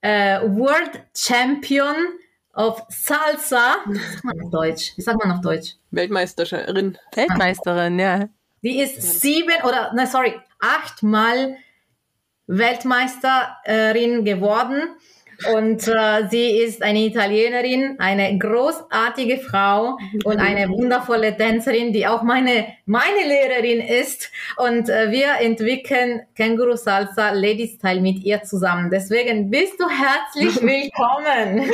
äh, 0.00 0.40
World 0.42 1.02
Champion 1.16 1.96
of 2.54 2.82
Salsa. 2.88 3.76
Wie 3.86 3.98
sagt 3.98 4.24
man 4.24 4.40
auf 4.42 4.50
Deutsch? 4.50 4.92
Wie 4.96 5.02
sagt 5.02 5.18
man 5.24 5.32
auf 5.32 5.40
Deutsch? 5.40 5.74
Weltmeisterin. 5.90 6.98
Weltmeisterin, 7.14 7.98
ja. 7.98 8.28
Die 8.62 8.80
ist 8.80 9.20
sieben 9.20 9.62
oder, 9.64 9.92
ne, 9.94 10.06
sorry, 10.06 10.40
achtmal 10.60 11.56
Weltmeisterin 12.46 14.24
geworden 14.24 14.82
und 15.52 15.86
äh, 15.88 16.28
sie 16.30 16.58
ist 16.58 16.82
eine 16.82 17.00
Italienerin, 17.00 17.96
eine 17.98 18.38
großartige 18.38 19.38
Frau 19.38 19.98
und 20.24 20.38
eine 20.38 20.68
wundervolle 20.68 21.36
Tänzerin, 21.36 21.92
die 21.92 22.06
auch 22.06 22.22
meine, 22.22 22.66
meine 22.86 23.26
Lehrerin 23.26 23.80
ist. 23.80 24.30
Und 24.56 24.88
äh, 24.88 25.10
wir 25.10 25.40
entwickeln 25.40 26.22
Känguru 26.34 26.76
Salsa 26.76 27.30
Lady 27.30 27.68
Style 27.68 28.00
mit 28.00 28.22
ihr 28.24 28.42
zusammen. 28.42 28.90
Deswegen 28.90 29.50
bist 29.50 29.80
du 29.80 29.86
herzlich 29.88 30.54
willkommen. 30.62 31.70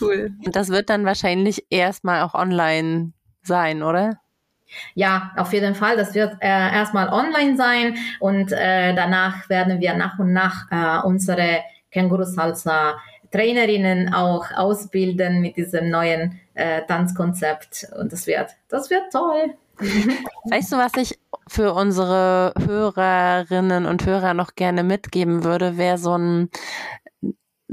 cool. 0.00 0.32
Und 0.44 0.56
das 0.56 0.68
wird 0.68 0.90
dann 0.90 1.04
wahrscheinlich 1.04 1.66
erstmal 1.70 2.22
auch 2.22 2.34
online 2.34 3.12
sein, 3.42 3.82
oder? 3.82 4.18
Ja, 4.94 5.32
auf 5.36 5.52
jeden 5.52 5.74
Fall. 5.74 5.96
Das 5.96 6.14
wird 6.14 6.36
äh, 6.40 6.48
erstmal 6.48 7.08
online 7.08 7.56
sein 7.56 7.96
und 8.20 8.52
äh, 8.52 8.94
danach 8.94 9.48
werden 9.48 9.80
wir 9.80 9.94
nach 9.94 10.18
und 10.18 10.32
nach 10.32 10.66
äh, 10.70 11.06
unsere 11.06 11.60
Känguru 11.94 12.24
Salsa 12.24 12.96
Trainerinnen 13.30 14.14
auch 14.14 14.46
ausbilden 14.54 15.40
mit 15.40 15.56
diesem 15.56 15.90
neuen 15.90 16.38
äh, 16.54 16.82
Tanzkonzept 16.86 17.88
und 17.98 18.12
das 18.12 18.26
wird, 18.28 18.50
das 18.68 18.90
wird 18.90 19.10
toll. 19.10 19.54
Weißt 20.50 20.70
du, 20.70 20.76
was 20.76 20.92
ich 20.96 21.18
für 21.48 21.74
unsere 21.74 22.54
Hörerinnen 22.64 23.86
und 23.86 24.06
Hörer 24.06 24.34
noch 24.34 24.54
gerne 24.54 24.84
mitgeben 24.84 25.42
würde, 25.42 25.76
wäre 25.76 25.98
so 25.98 26.16
ein 26.16 26.50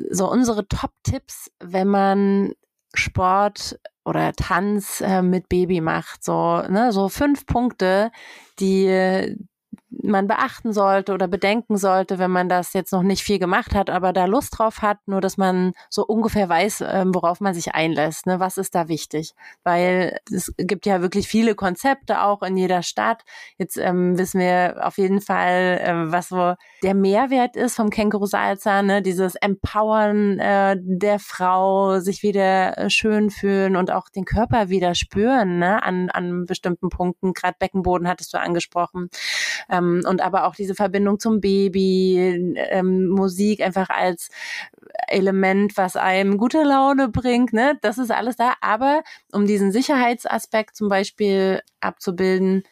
so 0.10 0.32
unsere 0.32 0.68
Top-Tipps, 0.68 1.52
wenn 1.60 1.88
man 1.90 2.54
Sport 2.96 3.80
oder 4.04 4.34
Tanz 4.34 5.02
äh, 5.02 5.22
mit 5.22 5.48
Baby 5.50 5.82
macht. 5.82 6.24
So, 6.24 6.64
ne, 6.68 6.92
so 6.92 7.10
fünf 7.10 7.46
Punkte, 7.46 8.12
die, 8.60 9.38
man 9.92 10.28
beachten 10.28 10.72
sollte 10.72 11.14
oder 11.14 11.28
bedenken 11.28 11.78
sollte, 11.78 12.18
wenn 12.18 12.32
man 12.32 12.48
das 12.48 12.74
jetzt 12.74 12.94
noch 12.94 13.04
nicht 13.04 13.24
viel 13.24 13.40
gemacht 13.40 13.76
hat, 13.76 13.90
aber 13.90 14.14
da 14.14 14.26
Lust 14.26 14.58
drauf 14.58 14.82
hat, 14.82 15.00
nur 15.06 15.20
dass 15.20 15.38
man 15.38 15.74
so 15.90 16.06
ungefähr 16.06 16.48
weiß, 16.48 16.84
ähm, 16.88 17.14
worauf 17.14 17.42
man 17.42 17.54
sich 17.54 17.76
einlässt. 17.76 18.26
Ne? 18.26 18.40
Was 18.40 18.58
ist 18.58 18.74
da 18.74 18.88
wichtig? 18.88 19.34
Weil 19.64 20.18
es 20.32 20.54
gibt 20.58 20.86
ja 20.86 21.02
wirklich 21.02 21.28
viele 21.28 21.56
Konzepte 21.56 22.24
auch 22.24 22.42
in 22.42 22.56
jeder 22.56 22.84
Stadt. 22.84 23.24
Jetzt 23.58 23.78
ähm, 23.78 24.18
wissen 24.18 24.40
wir 24.40 24.78
auf 24.82 24.98
jeden 24.98 25.20
Fall, 25.20 25.82
äh, 25.84 26.12
was 26.12 26.30
so 26.30 26.56
der 26.84 26.96
Mehrwert 26.96 27.56
ist 27.56 27.76
vom 27.76 27.90
Känguru 27.90 28.26
Salsa, 28.26 28.82
ne? 28.82 29.02
dieses 29.02 29.36
Empowern 29.36 30.40
äh, 30.40 30.78
der 30.80 31.20
Frau, 31.20 32.00
sich 32.00 32.24
wieder 32.24 32.78
äh, 32.78 32.90
schön 32.90 33.30
fühlen 33.30 33.76
und 33.76 33.92
auch 33.92 34.08
den 34.10 34.26
Körper 34.26 34.70
wieder 34.70 34.96
spüren 34.96 35.60
ne? 35.60 35.84
an, 35.84 36.10
an 36.10 36.46
bestimmten 36.46 36.90
Punkten. 36.90 37.34
Gerade 37.34 37.58
Beckenboden 37.60 38.08
hattest 38.08 38.34
du 38.34 38.40
angesprochen. 38.40 39.10
Ähm, 39.70 39.81
ähm, 39.82 40.04
und 40.08 40.22
aber 40.22 40.46
auch 40.46 40.56
diese 40.56 40.76
Verbindung 40.76 41.20
zum 41.20 41.42
Baby, 41.42 42.56
ähm, 42.56 43.08
Musik 43.08 43.62
einfach 43.62 43.90
als 43.90 44.30
Element, 45.08 45.78
was 45.78 45.96
einem 45.96 46.38
gute 46.38 46.64
Laune 46.64 47.10
bringt, 47.10 47.54
ne? 47.54 47.78
Das 47.82 47.98
ist 47.98 48.12
alles 48.12 48.36
da. 48.36 48.54
Aber 48.62 49.04
um 49.32 49.46
diesen 49.46 49.72
Sicherheitsaspekt 49.72 50.76
zum 50.76 50.90
Beispiel 50.90 51.62
abzubilden, 51.80 52.64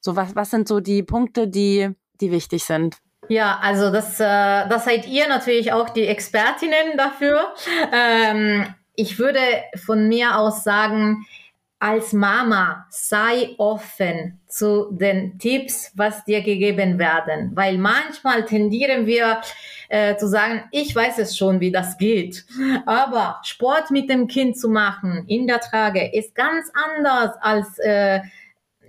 so 0.00 0.16
was, 0.16 0.34
was 0.34 0.50
sind 0.50 0.68
so 0.68 0.80
die 0.80 1.02
Punkte, 1.02 1.48
die, 1.48 1.90
die 2.20 2.30
wichtig 2.30 2.64
sind? 2.64 2.98
Ja, 3.28 3.58
also 3.62 3.90
das, 3.90 4.20
äh, 4.20 4.68
das 4.68 4.84
seid 4.84 5.06
ihr 5.06 5.28
natürlich 5.28 5.72
auch 5.72 5.88
die 5.90 6.06
Expertinnen 6.06 6.96
dafür. 6.96 7.54
Ähm, 7.92 8.66
ich 8.96 9.18
würde 9.18 9.40
von 9.84 10.08
mir 10.08 10.38
aus 10.38 10.62
sagen, 10.62 11.26
als 11.84 12.14
Mama 12.14 12.86
sei 12.88 13.54
offen 13.58 14.40
zu 14.48 14.88
den 14.90 15.38
Tipps, 15.38 15.92
was 15.94 16.24
dir 16.24 16.40
gegeben 16.40 16.98
werden, 16.98 17.50
weil 17.54 17.76
manchmal 17.76 18.46
tendieren 18.46 19.04
wir 19.04 19.42
äh, 19.90 20.16
zu 20.16 20.26
sagen, 20.26 20.64
ich 20.70 20.96
weiß 20.96 21.18
es 21.18 21.36
schon, 21.36 21.60
wie 21.60 21.70
das 21.70 21.98
geht, 21.98 22.46
aber 22.86 23.38
Sport 23.42 23.90
mit 23.90 24.08
dem 24.08 24.28
Kind 24.28 24.56
zu 24.58 24.70
machen 24.70 25.26
in 25.28 25.46
der 25.46 25.60
Trage 25.60 26.10
ist 26.10 26.34
ganz 26.34 26.72
anders 26.72 27.36
als 27.42 27.78
äh, 27.80 28.20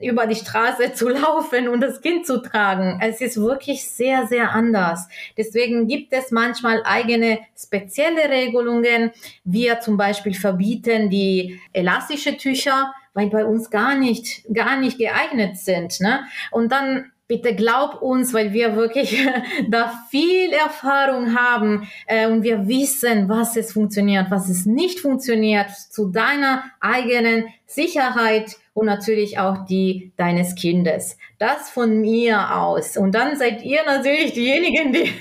über 0.02 0.28
die 0.28 0.36
Straße 0.36 0.94
zu 0.94 1.10
laufen 1.10 1.68
und 1.68 1.82
das 1.82 2.02
Kind 2.02 2.26
zu 2.26 2.42
tragen. 2.42 3.00
Es 3.02 3.22
ist 3.22 3.38
wirklich 3.38 3.88
sehr, 3.88 4.28
sehr 4.28 4.52
anders. 4.52 5.08
Deswegen 5.38 5.88
gibt 5.88 6.14
es 6.14 6.32
manchmal 6.32 6.82
eigene 6.86 7.40
spezielle 7.58 8.30
Regelungen. 8.30 9.12
Wir 9.44 9.80
zum 9.80 9.98
Beispiel 9.98 10.34
verbieten 10.34 11.10
die 11.10 11.60
elastische 11.74 12.38
Tücher, 12.38 12.94
weil 13.14 13.30
bei 13.30 13.46
uns 13.46 13.70
gar 13.70 13.96
nicht, 13.96 14.44
gar 14.54 14.78
nicht 14.78 14.98
geeignet 14.98 15.58
sind. 15.58 16.00
Ne? 16.02 16.26
Und 16.52 16.72
dann 16.72 17.12
bitte 17.28 17.56
glaub 17.56 18.02
uns, 18.02 18.34
weil 18.34 18.54
wir 18.54 18.76
wirklich 18.76 19.18
da 19.70 19.92
viel 20.10 20.52
Erfahrung 20.52 21.36
haben 21.36 21.88
äh, 22.08 22.28
und 22.28 22.44
wir 22.44 22.68
wissen, 22.68 23.30
was 23.30 23.56
es 23.56 23.74
funktioniert, 23.74 24.30
was 24.30 24.50
es 24.50 24.66
nicht 24.66 25.00
funktioniert, 25.00 25.72
zu 25.72 26.10
deiner 26.10 26.64
eigenen 26.80 27.46
Sicherheit 27.66 28.58
und 28.76 28.86
natürlich 28.86 29.40
auch 29.40 29.66
die 29.66 30.12
deines 30.18 30.54
Kindes. 30.54 31.18
Das 31.40 31.70
von 31.70 32.02
mir 32.02 32.58
aus. 32.58 32.98
Und 32.98 33.16
dann 33.16 33.38
seid 33.38 33.64
ihr 33.64 33.84
natürlich 33.86 34.34
diejenigen, 34.34 34.92
die 34.92 35.14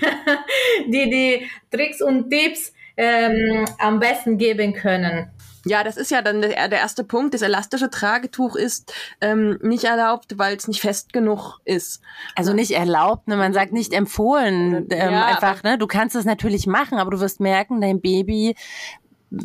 die, 0.89 1.09
die 1.09 1.47
Tricks 1.71 2.03
und 2.03 2.31
Tipps 2.31 2.73
ähm, 2.97 3.65
am 3.79 4.01
besten 4.01 4.39
geben 4.39 4.75
können. 4.75 5.31
Ja, 5.67 5.83
das 5.83 5.97
ist 5.97 6.11
ja 6.11 6.21
dann 6.21 6.43
der, 6.43 6.69
der 6.69 6.79
erste 6.81 7.05
Punkt. 7.05 7.33
Das 7.33 7.43
elastische 7.43 7.89
Tragetuch 7.89 8.55
ist 8.57 8.93
ähm, 9.21 9.59
nicht 9.63 9.85
erlaubt, 9.85 10.37
weil 10.37 10.57
es 10.57 10.69
nicht 10.69 10.81
fest 10.81 11.13
genug 11.13 11.61
ist. 11.65 12.03
Also 12.35 12.53
nicht 12.53 12.73
erlaubt, 12.73 13.29
ne? 13.29 13.37
man 13.37 13.55
sagt 13.55 13.73
nicht 13.73 13.95
empfohlen. 13.95 14.87
Ähm, 14.91 15.13
ja, 15.13 15.27
einfach, 15.27 15.63
ne? 15.63 15.79
Du 15.79 15.87
kannst 15.87 16.17
es 16.17 16.25
natürlich 16.25 16.67
machen, 16.67 16.99
aber 16.99 17.13
du 17.13 17.21
wirst 17.21 17.41
merken, 17.41 17.81
dein 17.81 18.01
Baby 18.01 18.57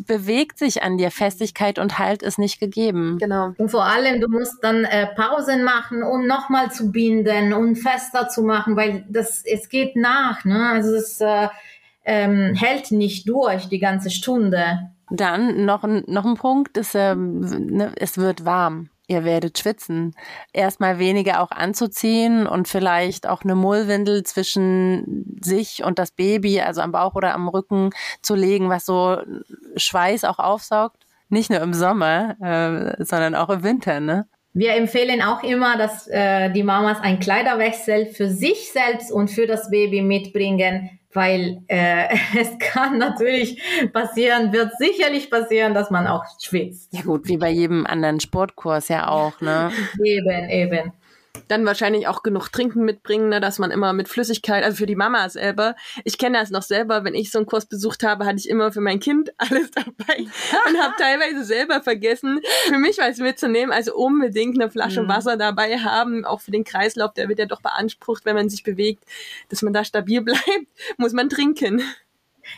bewegt 0.06 0.58
sich 0.58 0.82
an 0.82 0.98
dir. 0.98 1.10
Festigkeit 1.10 1.78
und 1.78 1.98
Halt 1.98 2.22
ist 2.22 2.38
nicht 2.38 2.60
gegeben. 2.60 3.18
Genau. 3.18 3.52
Und 3.58 3.70
vor 3.70 3.84
allem, 3.84 4.20
du 4.20 4.28
musst 4.28 4.62
dann 4.62 4.84
äh, 4.84 5.06
Pausen 5.14 5.64
machen, 5.64 6.02
um 6.02 6.26
nochmal 6.26 6.70
zu 6.70 6.90
binden 6.90 7.52
und 7.52 7.76
fester 7.76 8.28
zu 8.28 8.42
machen, 8.42 8.76
weil 8.76 9.04
das 9.08 9.42
es 9.44 9.68
geht 9.68 9.96
nach. 9.96 10.44
Ne? 10.44 10.70
Also 10.70 10.94
es 10.94 11.20
äh, 11.20 11.48
ähm, 12.04 12.54
hält 12.54 12.90
nicht 12.90 13.28
durch 13.28 13.68
die 13.68 13.78
ganze 13.78 14.10
Stunde. 14.10 14.90
Dann 15.10 15.64
noch 15.64 15.82
ein, 15.82 16.04
noch 16.06 16.24
ein 16.24 16.34
Punkt, 16.34 16.76
ist, 16.76 16.94
ähm, 16.94 17.40
ne, 17.40 17.92
es 17.96 18.16
wird 18.16 18.44
warm. 18.44 18.90
Ihr 19.10 19.24
werdet 19.24 19.58
schwitzen. 19.58 20.14
Erstmal 20.52 21.00
weniger 21.00 21.42
auch 21.42 21.50
anzuziehen 21.50 22.46
und 22.46 22.68
vielleicht 22.68 23.28
auch 23.28 23.42
eine 23.42 23.56
Mullwindel 23.56 24.22
zwischen 24.22 25.36
sich 25.42 25.82
und 25.82 25.98
das 25.98 26.12
Baby, 26.12 26.60
also 26.60 26.80
am 26.80 26.92
Bauch 26.92 27.16
oder 27.16 27.34
am 27.34 27.48
Rücken 27.48 27.90
zu 28.22 28.36
legen, 28.36 28.68
was 28.68 28.86
so 28.86 29.18
Schweiß 29.74 30.22
auch 30.22 30.38
aufsaugt. 30.38 31.06
Nicht 31.28 31.50
nur 31.50 31.60
im 31.60 31.74
Sommer, 31.74 32.36
äh, 32.40 33.04
sondern 33.04 33.34
auch 33.34 33.48
im 33.48 33.64
Winter, 33.64 33.98
ne? 33.98 34.28
Wir 34.52 34.74
empfehlen 34.74 35.22
auch 35.22 35.42
immer, 35.42 35.76
dass 35.76 36.06
äh, 36.06 36.50
die 36.50 36.62
Mamas 36.62 37.00
einen 37.00 37.18
Kleiderwechsel 37.18 38.06
für 38.06 38.28
sich 38.28 38.70
selbst 38.70 39.10
und 39.10 39.28
für 39.28 39.48
das 39.48 39.70
Baby 39.70 40.02
mitbringen, 40.02 40.99
weil 41.12 41.62
äh, 41.68 42.08
es 42.38 42.58
kann 42.58 42.98
natürlich 42.98 43.62
passieren, 43.92 44.52
wird 44.52 44.72
sicherlich 44.78 45.30
passieren, 45.30 45.74
dass 45.74 45.90
man 45.90 46.06
auch 46.06 46.24
schwitzt. 46.40 46.92
Ja 46.92 47.02
gut, 47.02 47.28
wie 47.28 47.36
bei 47.36 47.50
jedem 47.50 47.86
anderen 47.86 48.20
Sportkurs 48.20 48.88
ja 48.88 49.08
auch, 49.08 49.40
ne? 49.40 49.70
eben, 50.04 50.48
eben 50.48 50.92
dann 51.48 51.66
wahrscheinlich 51.66 52.06
auch 52.06 52.22
genug 52.22 52.48
Trinken 52.50 52.84
mitbringen, 52.84 53.28
ne, 53.28 53.40
dass 53.40 53.58
man 53.58 53.70
immer 53.70 53.92
mit 53.92 54.08
Flüssigkeit, 54.08 54.64
also 54.64 54.76
für 54.76 54.86
die 54.86 54.96
Mama 54.96 55.28
selber. 55.28 55.74
Ich 56.04 56.18
kenne 56.18 56.38
das 56.38 56.50
noch 56.50 56.62
selber, 56.62 57.04
wenn 57.04 57.14
ich 57.14 57.30
so 57.30 57.38
einen 57.38 57.46
Kurs 57.46 57.66
besucht 57.66 58.02
habe, 58.02 58.24
hatte 58.24 58.38
ich 58.38 58.48
immer 58.48 58.72
für 58.72 58.80
mein 58.80 59.00
Kind 59.00 59.32
alles 59.38 59.70
dabei 59.70 60.18
und 60.18 60.80
habe 60.80 60.94
teilweise 60.98 61.44
selber 61.44 61.82
vergessen, 61.82 62.40
für 62.66 62.78
mich 62.78 62.98
was 62.98 63.18
mitzunehmen. 63.18 63.72
Also 63.72 63.94
unbedingt 63.94 64.60
eine 64.60 64.70
Flasche 64.70 65.02
mhm. 65.02 65.08
Wasser 65.08 65.36
dabei 65.36 65.78
haben, 65.78 66.24
auch 66.24 66.40
für 66.40 66.50
den 66.50 66.64
Kreislauf, 66.64 67.14
der 67.14 67.28
wird 67.28 67.38
ja 67.38 67.46
doch 67.46 67.62
beansprucht, 67.62 68.24
wenn 68.24 68.36
man 68.36 68.48
sich 68.48 68.62
bewegt, 68.62 69.04
dass 69.48 69.62
man 69.62 69.72
da 69.72 69.84
stabil 69.84 70.20
bleibt, 70.22 70.66
muss 70.96 71.12
man 71.12 71.28
trinken. 71.28 71.82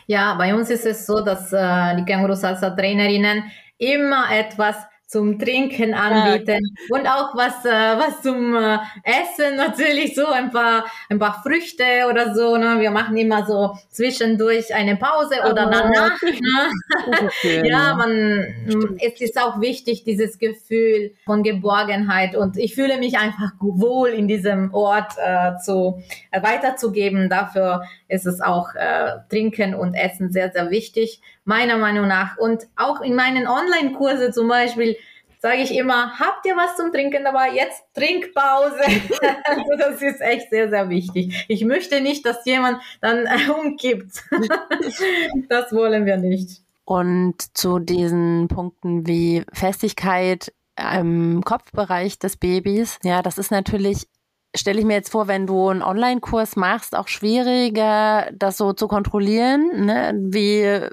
Ja, 0.07 0.35
bei 0.35 0.55
uns 0.55 0.69
ist 0.69 0.85
es 0.85 1.05
so, 1.05 1.21
dass 1.21 1.51
äh, 1.53 1.95
die 1.95 2.05
Känguru 2.05 2.33
Salsa 2.33 2.71
Trainerinnen 2.71 3.51
immer 3.77 4.31
etwas 4.31 4.77
zum 5.13 5.37
Trinken 5.37 5.93
anbieten 5.93 6.59
ja. 6.59 6.97
und 6.97 7.07
auch 7.07 7.35
was, 7.35 7.63
äh, 7.65 7.69
was 7.69 8.23
zum 8.23 8.55
äh, 8.55 8.79
Essen 9.03 9.57
natürlich 9.57 10.15
so 10.15 10.25
ein 10.25 10.49
paar, 10.49 10.85
ein 11.07 11.19
paar 11.19 11.43
Früchte 11.43 11.83
oder 12.09 12.33
so. 12.33 12.57
Ne? 12.57 12.79
Wir 12.79 12.89
machen 12.89 13.15
immer 13.15 13.45
so 13.45 13.77
zwischendurch 13.89 14.73
eine 14.73 14.95
Pause 14.95 15.35
oder 15.41 15.67
oh. 15.67 15.71
danach. 15.71 16.19
Ne? 16.23 17.61
ja, 17.63 17.93
man, 17.93 18.97
es 18.99 19.21
ist 19.21 19.39
auch 19.39 19.61
wichtig, 19.61 20.03
dieses 20.03 20.39
Gefühl 20.39 21.11
von 21.25 21.43
Geborgenheit 21.43 22.35
und 22.35 22.57
ich 22.57 22.73
fühle 22.73 22.97
mich 22.97 23.19
einfach 23.19 23.51
wohl 23.59 24.09
in 24.09 24.27
diesem 24.27 24.73
Ort 24.73 25.13
äh, 25.23 25.57
zu, 25.63 26.01
äh, 26.31 26.41
weiterzugeben. 26.41 27.29
Dafür 27.29 27.83
ist 28.07 28.25
es 28.25 28.41
auch 28.41 28.73
äh, 28.73 29.11
Trinken 29.29 29.75
und 29.75 29.93
Essen 29.93 30.31
sehr, 30.31 30.51
sehr 30.51 30.71
wichtig, 30.71 31.21
meiner 31.45 31.77
Meinung 31.77 32.07
nach. 32.07 32.37
Und 32.37 32.63
auch 32.75 33.01
in 33.01 33.15
meinen 33.15 33.47
Online-Kurse 33.47 34.31
zum 34.31 34.47
Beispiel 34.47 34.95
sage 35.43 35.61
ich 35.61 35.75
immer, 35.75 36.17
habt 36.17 36.45
ihr 36.45 36.55
was 36.55 36.77
zum 36.77 36.93
Trinken 36.93 37.25
dabei? 37.25 37.51
Jetzt 37.53 37.83
Trinkpause. 37.93 38.79
also 39.43 39.71
das 39.77 40.01
ist 40.01 40.21
echt 40.21 40.49
sehr, 40.49 40.69
sehr 40.69 40.89
wichtig. 40.89 41.45
Ich 41.49 41.65
möchte 41.65 41.99
nicht, 41.99 42.25
dass 42.25 42.45
jemand 42.45 42.81
dann 43.01 43.27
umkippt. 43.63 44.23
das 45.49 45.73
wollen 45.73 46.05
wir 46.05 46.17
nicht. 46.17 46.61
Und 46.85 47.57
zu 47.57 47.79
diesen 47.79 48.47
Punkten 48.47 49.05
wie 49.05 49.43
Festigkeit 49.51 50.53
im 50.79 51.41
Kopfbereich 51.43 52.19
des 52.19 52.37
Babys, 52.37 52.99
ja, 53.03 53.21
das 53.21 53.37
ist 53.37 53.51
natürlich 53.51 54.07
stelle 54.55 54.79
ich 54.79 54.85
mir 54.85 54.93
jetzt 54.93 55.09
vor, 55.09 55.27
wenn 55.27 55.47
du 55.47 55.69
einen 55.69 55.81
Online-Kurs 55.81 56.55
machst, 56.55 56.95
auch 56.95 57.07
schwieriger, 57.07 58.29
das 58.33 58.57
so 58.57 58.71
zu 58.71 58.87
kontrollieren. 58.87 59.85
Ne? 59.85 60.13
Wie 60.15 60.89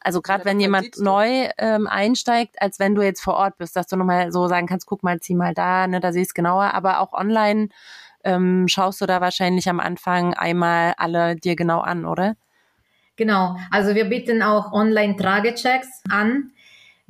Also 0.00 0.22
gerade 0.22 0.44
wenn 0.44 0.60
jemand 0.60 0.98
neu 0.98 1.48
ähm, 1.58 1.86
einsteigt, 1.86 2.60
als 2.60 2.78
wenn 2.78 2.94
du 2.94 3.02
jetzt 3.02 3.20
vor 3.20 3.34
Ort 3.34 3.58
bist, 3.58 3.76
dass 3.76 3.86
du 3.86 3.96
nochmal 3.96 4.32
so 4.32 4.48
sagen 4.48 4.66
kannst, 4.66 4.86
guck 4.86 5.02
mal, 5.02 5.20
zieh 5.20 5.34
mal 5.34 5.54
da, 5.54 5.86
ne, 5.86 6.00
da 6.00 6.12
siehst 6.12 6.34
genauer. 6.34 6.74
Aber 6.74 7.00
auch 7.00 7.12
online 7.12 7.68
ähm, 8.24 8.66
schaust 8.68 9.00
du 9.00 9.06
da 9.06 9.20
wahrscheinlich 9.20 9.68
am 9.68 9.80
Anfang 9.80 10.34
einmal 10.34 10.94
alle 10.96 11.36
dir 11.36 11.56
genau 11.56 11.80
an, 11.80 12.06
oder? 12.06 12.36
Genau. 13.16 13.56
Also 13.70 13.94
wir 13.94 14.06
bieten 14.06 14.42
auch 14.42 14.72
Online-Tragechecks 14.72 16.02
an 16.08 16.52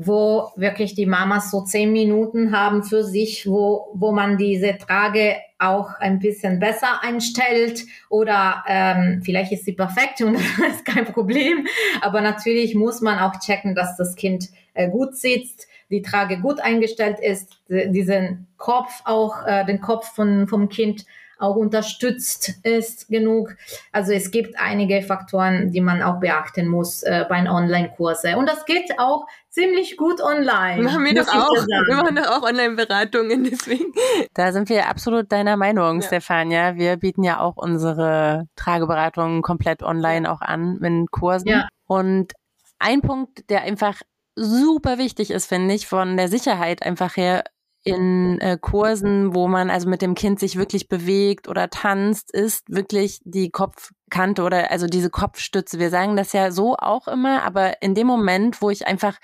wo 0.02 0.50
wirklich 0.56 0.94
die 0.94 1.04
Mamas 1.04 1.50
so 1.50 1.60
zehn 1.60 1.92
Minuten 1.92 2.56
haben 2.56 2.82
für 2.82 3.04
sich, 3.04 3.46
wo, 3.46 3.90
wo 3.92 4.12
man 4.12 4.38
diese 4.38 4.78
Trage 4.78 5.36
auch 5.60 5.94
ein 6.00 6.18
bisschen 6.18 6.58
besser 6.58 7.02
einstellt 7.02 7.84
oder 8.08 8.64
ähm, 8.66 9.22
vielleicht 9.24 9.52
ist 9.52 9.64
sie 9.64 9.72
perfekt 9.72 10.20
und 10.22 10.34
ist 10.70 10.84
kein 10.84 11.04
Problem. 11.04 11.66
Aber 12.00 12.20
natürlich 12.20 12.74
muss 12.74 13.00
man 13.00 13.18
auch 13.18 13.38
checken, 13.40 13.74
dass 13.74 13.96
das 13.96 14.16
Kind 14.16 14.48
äh, 14.74 14.88
gut 14.88 15.16
sitzt, 15.16 15.68
die 15.90 16.02
Trage 16.02 16.38
gut 16.40 16.60
eingestellt 16.60 17.18
ist, 17.20 17.60
diesen 17.68 18.46
Kopf 18.56 19.02
auch, 19.04 19.44
äh, 19.46 19.64
den 19.64 19.80
Kopf 19.80 20.14
von, 20.14 20.46
vom 20.46 20.68
Kind 20.68 21.04
auch 21.40 21.56
unterstützt 21.56 22.54
ist 22.62 23.08
genug. 23.08 23.56
Also 23.92 24.12
es 24.12 24.30
gibt 24.30 24.58
einige 24.58 25.02
Faktoren, 25.02 25.72
die 25.72 25.80
man 25.80 26.02
auch 26.02 26.20
beachten 26.20 26.68
muss 26.68 27.02
äh, 27.02 27.24
bei 27.28 27.50
Online-Kurse. 27.50 28.36
Und 28.36 28.48
das 28.48 28.66
geht 28.66 28.98
auch 28.98 29.26
ziemlich 29.50 29.96
gut 29.96 30.20
online. 30.20 30.82
Machen 30.82 31.04
wir 31.04 31.14
doch 31.14 31.28
auch. 31.28 31.52
Wir 31.52 31.96
machen 31.96 32.16
doch 32.16 32.28
auch 32.28 32.42
Online-Beratungen, 32.42 33.44
deswegen. 33.50 33.92
Da 34.34 34.52
sind 34.52 34.68
wir 34.68 34.88
absolut 34.88 35.30
deiner 35.30 35.56
Meinung, 35.56 36.00
ja. 36.00 36.06
Stefania. 36.06 36.76
Wir 36.76 36.96
bieten 36.96 37.22
ja 37.22 37.40
auch 37.40 37.56
unsere 37.56 38.46
Trageberatungen 38.56 39.42
komplett 39.42 39.82
online 39.82 40.30
auch 40.30 40.40
an 40.40 40.78
mit 40.80 41.10
Kursen. 41.10 41.48
Ja. 41.48 41.68
Und 41.86 42.32
ein 42.78 43.02
Punkt, 43.02 43.50
der 43.50 43.62
einfach 43.62 44.00
super 44.36 44.98
wichtig 44.98 45.30
ist, 45.30 45.46
finde 45.46 45.74
ich, 45.74 45.86
von 45.86 46.16
der 46.16 46.28
Sicherheit 46.28 46.82
einfach 46.82 47.16
her, 47.16 47.44
in 47.82 48.38
äh, 48.40 48.58
Kursen, 48.60 49.34
wo 49.34 49.48
man 49.48 49.70
also 49.70 49.88
mit 49.88 50.02
dem 50.02 50.14
Kind 50.14 50.38
sich 50.38 50.56
wirklich 50.56 50.88
bewegt 50.88 51.48
oder 51.48 51.70
tanzt, 51.70 52.32
ist 52.32 52.64
wirklich 52.68 53.20
die 53.24 53.50
Kopfkante 53.50 54.42
oder 54.42 54.70
also 54.70 54.86
diese 54.86 55.10
Kopfstütze. 55.10 55.78
Wir 55.78 55.90
sagen 55.90 56.16
das 56.16 56.32
ja 56.32 56.50
so 56.50 56.76
auch 56.76 57.08
immer, 57.08 57.42
aber 57.42 57.82
in 57.82 57.94
dem 57.94 58.06
Moment, 58.06 58.60
wo 58.60 58.70
ich 58.70 58.86
einfach 58.86 59.18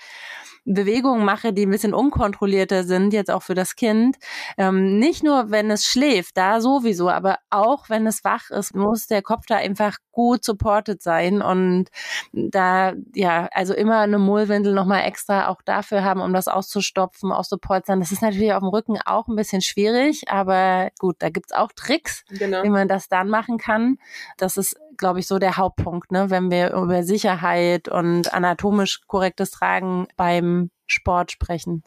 Bewegungen 0.67 1.23
mache, 1.23 1.53
die 1.53 1.65
ein 1.65 1.71
bisschen 1.71 1.93
unkontrollierter 1.93 2.83
sind, 2.83 3.13
jetzt 3.13 3.31
auch 3.31 3.41
für 3.41 3.55
das 3.55 3.75
Kind. 3.75 4.17
Ähm, 4.57 4.99
nicht 4.99 5.23
nur, 5.23 5.49
wenn 5.49 5.71
es 5.71 5.85
schläft, 5.85 6.35
da 6.35 6.59
sowieso, 6.59 7.09
aber 7.09 7.37
auch 7.49 7.89
wenn 7.89 8.05
es 8.05 8.23
wach 8.25 8.49
ist, 8.49 8.75
muss 8.75 9.07
der 9.07 9.21
Kopf 9.21 9.45
da 9.47 9.55
einfach 9.55 9.97
gut 10.11 10.43
supported 10.43 11.01
sein 11.01 11.41
und 11.41 11.89
da, 12.33 12.93
ja, 13.13 13.47
also 13.53 13.73
immer 13.73 13.99
eine 13.99 14.19
Mullwindel 14.19 14.73
nochmal 14.73 15.05
extra 15.05 15.47
auch 15.47 15.61
dafür 15.63 16.03
haben, 16.03 16.21
um 16.21 16.33
das 16.33 16.47
auszustopfen, 16.47 17.31
auszupolstern. 17.31 17.99
Das 17.99 18.11
ist 18.11 18.21
natürlich 18.21 18.53
auf 18.53 18.61
dem 18.61 18.69
Rücken 18.69 18.97
auch 19.05 19.27
ein 19.27 19.35
bisschen 19.35 19.61
schwierig, 19.61 20.29
aber 20.29 20.89
gut, 20.99 21.15
da 21.19 21.29
gibt's 21.29 21.53
auch 21.53 21.71
Tricks, 21.75 22.25
genau. 22.29 22.63
wie 22.63 22.69
man 22.69 22.87
das 22.87 23.07
dann 23.07 23.29
machen 23.29 23.57
kann. 23.57 23.99
Das 24.37 24.57
ist 24.57 24.75
glaube 24.97 25.19
ich, 25.19 25.27
so 25.27 25.39
der 25.39 25.57
Hauptpunkt, 25.57 26.11
ne? 26.11 26.29
wenn 26.29 26.51
wir 26.51 26.73
über 26.73 27.03
Sicherheit 27.03 27.87
und 27.87 28.33
anatomisch 28.33 29.01
korrektes 29.07 29.51
Tragen 29.51 30.07
beim 30.17 30.56
Sport 30.87 31.31
sprechen. 31.31 31.83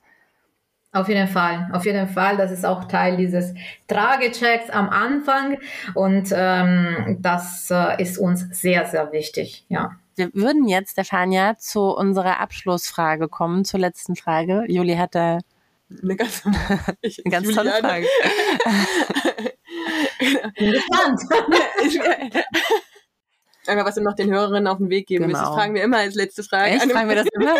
Auf 0.93 1.09
jeden 1.09 1.29
Fall, 1.29 1.71
auf 1.73 1.85
jeden 1.85 2.09
Fall. 2.09 2.37
Das 2.37 2.51
ist 2.51 2.67
auch 2.67 2.85
Teil 2.85 3.17
dieses 3.17 3.55
Tragechecks 3.87 4.71
am 4.71 4.89
Anfang 4.89 5.59
und 5.95 6.33
ähm, 6.35 7.19
das 7.21 7.71
äh, 7.71 8.03
ist 8.03 8.19
uns 8.19 8.47
sehr, 8.51 8.87
sehr 8.87 9.13
wichtig, 9.13 9.65
ja. 9.69 9.93
Wir 10.17 10.35
würden 10.35 10.67
jetzt, 10.67 10.93
Stefania, 10.93 11.57
zu 11.57 11.81
unserer 11.97 12.41
Abschlussfrage 12.41 13.29
kommen, 13.29 13.65
zur 13.65 13.79
letzten 13.81 14.17
Frage. 14.17 14.65
Juli 14.67 14.97
hat 14.97 15.15
da 15.15 15.39
eine 16.03 16.17
ganz, 16.17 16.43
ich, 17.01 17.25
eine 17.25 17.33
ganz 17.33 17.55
tolle 17.55 17.71
Frage. 17.71 18.07
Bin 20.59 20.73
gespannt. 20.73 21.21
Einfach 23.67 23.87
was 23.87 23.97
wir 23.97 24.03
noch 24.03 24.15
den 24.15 24.31
Hörerinnen 24.31 24.67
auf 24.67 24.79
den 24.79 24.91
Weg 24.91 25.07
geben 25.07 25.29
genau. 25.29 25.39
Das 25.39 25.49
fragen 25.49 25.75
wir 25.75 25.85
immer 25.85 25.99
als 25.99 26.15
letzte 26.15 26.43
Frage. 26.43 26.73
Echt? 26.73 26.91
Fragen 26.91 27.09
wir 27.09 27.17
das 27.17 27.27
immer? 27.33 27.55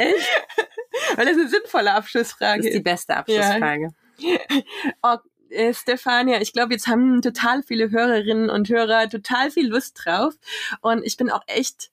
Echt? 0.00 0.46
Weil 1.16 1.26
das 1.26 1.36
eine 1.36 1.48
sinnvolle 1.48 1.92
Abschlussfrage 1.92 2.60
ist. 2.60 2.66
Das 2.66 2.74
ist 2.74 2.78
die 2.78 2.82
beste 2.82 3.16
Abschlussfrage. 3.16 3.88
Ja. 4.18 4.38
Oh, 5.02 5.16
äh, 5.48 5.72
Stefania, 5.72 6.42
ich 6.42 6.52
glaube, 6.52 6.74
jetzt 6.74 6.86
haben 6.88 7.22
total 7.22 7.62
viele 7.62 7.90
Hörerinnen 7.90 8.50
und 8.50 8.68
Hörer 8.68 9.08
total 9.08 9.50
viel 9.50 9.68
Lust 9.68 9.98
drauf. 10.04 10.34
Und 10.82 11.04
ich 11.04 11.16
bin 11.16 11.30
auch 11.30 11.42
echt 11.46 11.90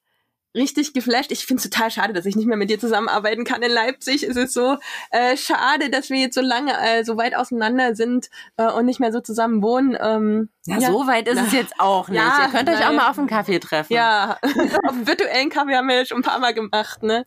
richtig 0.58 0.94
geflasht. 0.94 1.32
Ich 1.32 1.46
finde 1.46 1.62
es 1.64 1.70
total 1.70 1.90
schade, 1.92 2.14
dass 2.14 2.26
ich 2.26 2.36
nicht 2.36 2.48
mehr 2.48 2.58
mit 2.58 2.70
dir 2.70 2.80
zusammenarbeiten 2.80 3.46
kann 3.46 3.62
in 3.62 3.72
Leipzig. 3.72 4.24
Es 4.24 4.36
ist 4.36 4.54
so 4.54 4.78
äh, 5.12 5.38
schade, 5.38 5.90
dass 5.90 6.10
wir 6.10 6.20
jetzt 6.20 6.36
so 6.36 6.42
lange, 6.42 6.74
äh, 6.74 7.04
so 7.06 7.16
weit 7.16 7.36
auseinander 7.36 7.96
sind 7.96 8.30
äh, 8.58 8.70
und 8.70 8.86
nicht 8.86 9.00
mehr 9.00 9.12
so 9.14 9.22
zusammen 9.22 9.62
wohnen. 9.62 9.98
Ähm, 10.02 10.50
ja, 10.66 10.80
ja, 10.80 10.92
so 10.92 11.08
weit 11.08 11.28
ist 11.28 11.36
Na, 11.36 11.46
es 11.46 11.54
jetzt 11.54 11.74
auch 11.80 12.10
nicht. 12.10 12.20
Ja, 12.20 12.46
Ihr 12.46 12.52
könnt 12.52 12.70
euch 12.70 12.86
auch 12.86 12.92
mal 12.92 13.10
auf 13.10 13.18
einen 13.18 13.28
Kaffee 13.28 13.60
treffen. 13.60 13.94
Ja, 13.94 14.38
auf 14.44 14.94
einen 14.94 15.08
virtuellen 15.08 15.50
Kaffee 15.50 15.76
haben 15.76 15.88
wir 15.88 15.96
ja 15.96 16.06
schon 16.06 16.18
ein 16.18 16.24
paar 16.24 16.40
Mal 16.40 16.54
gemacht. 16.54 17.04
Ne? 17.04 17.26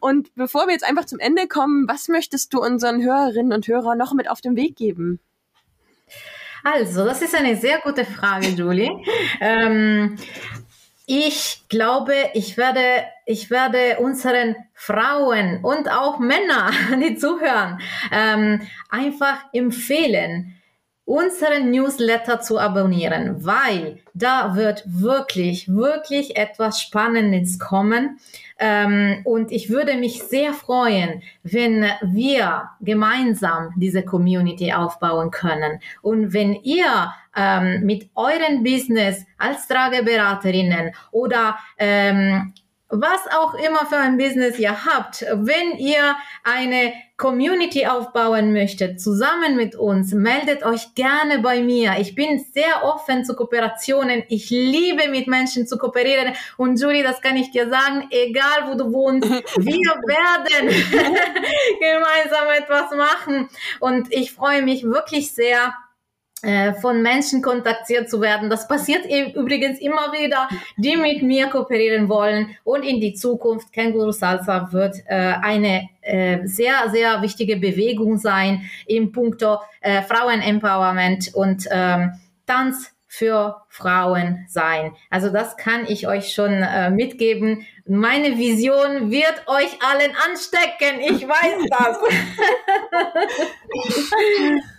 Und 0.00 0.34
bevor 0.34 0.66
wir 0.66 0.72
jetzt 0.72 0.84
einfach 0.84 1.04
zum 1.04 1.20
Ende 1.20 1.46
kommen, 1.46 1.86
was 1.86 2.08
möchtest 2.08 2.52
du 2.52 2.60
unseren 2.60 3.02
Hörerinnen 3.02 3.52
und 3.52 3.68
Hörern 3.68 3.98
noch 3.98 4.12
mit 4.14 4.28
auf 4.28 4.40
den 4.40 4.56
Weg 4.56 4.74
geben? 4.76 5.20
Also, 6.64 7.04
das 7.04 7.20
ist 7.20 7.34
eine 7.34 7.56
sehr 7.56 7.78
gute 7.80 8.06
Frage, 8.06 8.48
Julie. 8.48 8.90
ähm, 9.40 10.16
ich 11.06 11.64
glaube, 11.68 12.14
ich 12.32 12.56
werde, 12.56 12.80
ich 13.26 13.50
werde 13.50 13.98
unseren 13.98 14.56
Frauen 14.72 15.62
und 15.62 15.90
auch 15.90 16.18
Männer, 16.18 16.70
die 17.02 17.16
zuhören, 17.16 17.80
ähm, 18.10 18.62
einfach 18.88 19.38
empfehlen, 19.52 20.54
unseren 21.04 21.70
Newsletter 21.70 22.40
zu 22.40 22.58
abonnieren, 22.58 23.44
weil 23.44 23.98
da 24.14 24.56
wird 24.56 24.84
wirklich, 24.86 25.68
wirklich 25.68 26.36
etwas 26.36 26.80
Spannendes 26.80 27.58
kommen. 27.58 28.18
Ähm, 28.58 29.20
und 29.24 29.50
ich 29.50 29.68
würde 29.68 29.96
mich 29.96 30.22
sehr 30.22 30.52
freuen, 30.52 31.22
wenn 31.42 31.86
wir 32.02 32.70
gemeinsam 32.80 33.70
diese 33.76 34.04
Community 34.04 34.72
aufbauen 34.72 35.30
können. 35.30 35.80
Und 36.02 36.32
wenn 36.32 36.54
ihr 36.62 37.12
ähm, 37.36 37.80
mit 37.84 38.08
euren 38.14 38.62
Business 38.62 39.24
als 39.38 39.66
Trageberaterinnen 39.66 40.94
oder 41.10 41.58
ähm, 41.78 42.54
was 42.88 43.26
auch 43.32 43.54
immer 43.54 43.86
für 43.86 43.96
ein 43.96 44.18
Business 44.18 44.58
ihr 44.58 44.84
habt, 44.84 45.24
wenn 45.32 45.78
ihr 45.78 46.16
eine 46.44 46.92
Community 47.16 47.86
aufbauen 47.86 48.52
möchtet, 48.52 49.00
zusammen 49.00 49.56
mit 49.56 49.76
uns, 49.76 50.12
meldet 50.12 50.64
euch 50.64 50.94
gerne 50.94 51.38
bei 51.38 51.62
mir. 51.62 51.94
Ich 51.98 52.14
bin 52.14 52.44
sehr 52.52 52.84
offen 52.84 53.24
zu 53.24 53.36
Kooperationen. 53.36 54.24
Ich 54.28 54.50
liebe 54.50 55.08
mit 55.08 55.28
Menschen 55.28 55.66
zu 55.66 55.78
kooperieren. 55.78 56.34
Und 56.56 56.80
Julie, 56.80 57.04
das 57.04 57.20
kann 57.20 57.36
ich 57.36 57.52
dir 57.52 57.70
sagen, 57.70 58.08
egal 58.10 58.68
wo 58.68 58.74
du 58.74 58.92
wohnst, 58.92 59.30
wir 59.30 59.90
werden 60.06 60.68
gemeinsam 61.80 62.48
etwas 62.58 62.90
machen. 62.96 63.48
Und 63.78 64.12
ich 64.12 64.32
freue 64.32 64.62
mich 64.62 64.82
wirklich 64.82 65.32
sehr, 65.32 65.72
von 66.80 67.02
Menschen 67.02 67.42
kontaktiert 67.42 68.10
zu 68.10 68.20
werden. 68.20 68.50
Das 68.50 68.68
passiert 68.68 69.06
übrigens 69.06 69.80
immer 69.80 70.12
wieder, 70.12 70.48
die 70.76 70.96
mit 70.96 71.22
mir 71.22 71.46
kooperieren 71.48 72.08
wollen. 72.08 72.56
Und 72.64 72.82
in 72.82 73.00
die 73.00 73.14
Zukunft, 73.14 73.72
Känguru 73.72 74.12
Salsa 74.12 74.72
wird 74.72 74.96
äh, 75.06 75.34
eine 75.42 75.88
äh, 76.02 76.46
sehr, 76.46 76.90
sehr 76.90 77.22
wichtige 77.22 77.56
Bewegung 77.56 78.18
sein 78.18 78.68
im 78.86 79.12
Punkto 79.12 79.58
äh, 79.80 80.02
Frauenempowerment 80.02 81.34
und 81.34 81.66
ähm, 81.70 82.12
Tanz 82.46 82.90
für 83.06 83.62
Frauen 83.68 84.44
sein. 84.48 84.92
Also 85.08 85.30
das 85.30 85.56
kann 85.56 85.86
ich 85.86 86.08
euch 86.08 86.32
schon 86.32 86.52
äh, 86.52 86.90
mitgeben. 86.90 87.64
Meine 87.86 88.36
Vision 88.38 89.10
wird 89.10 89.46
euch 89.46 89.78
allen 89.82 90.12
anstecken. 90.26 91.00
Ich 91.00 91.26
weiß 91.26 91.68
das. 91.70 91.98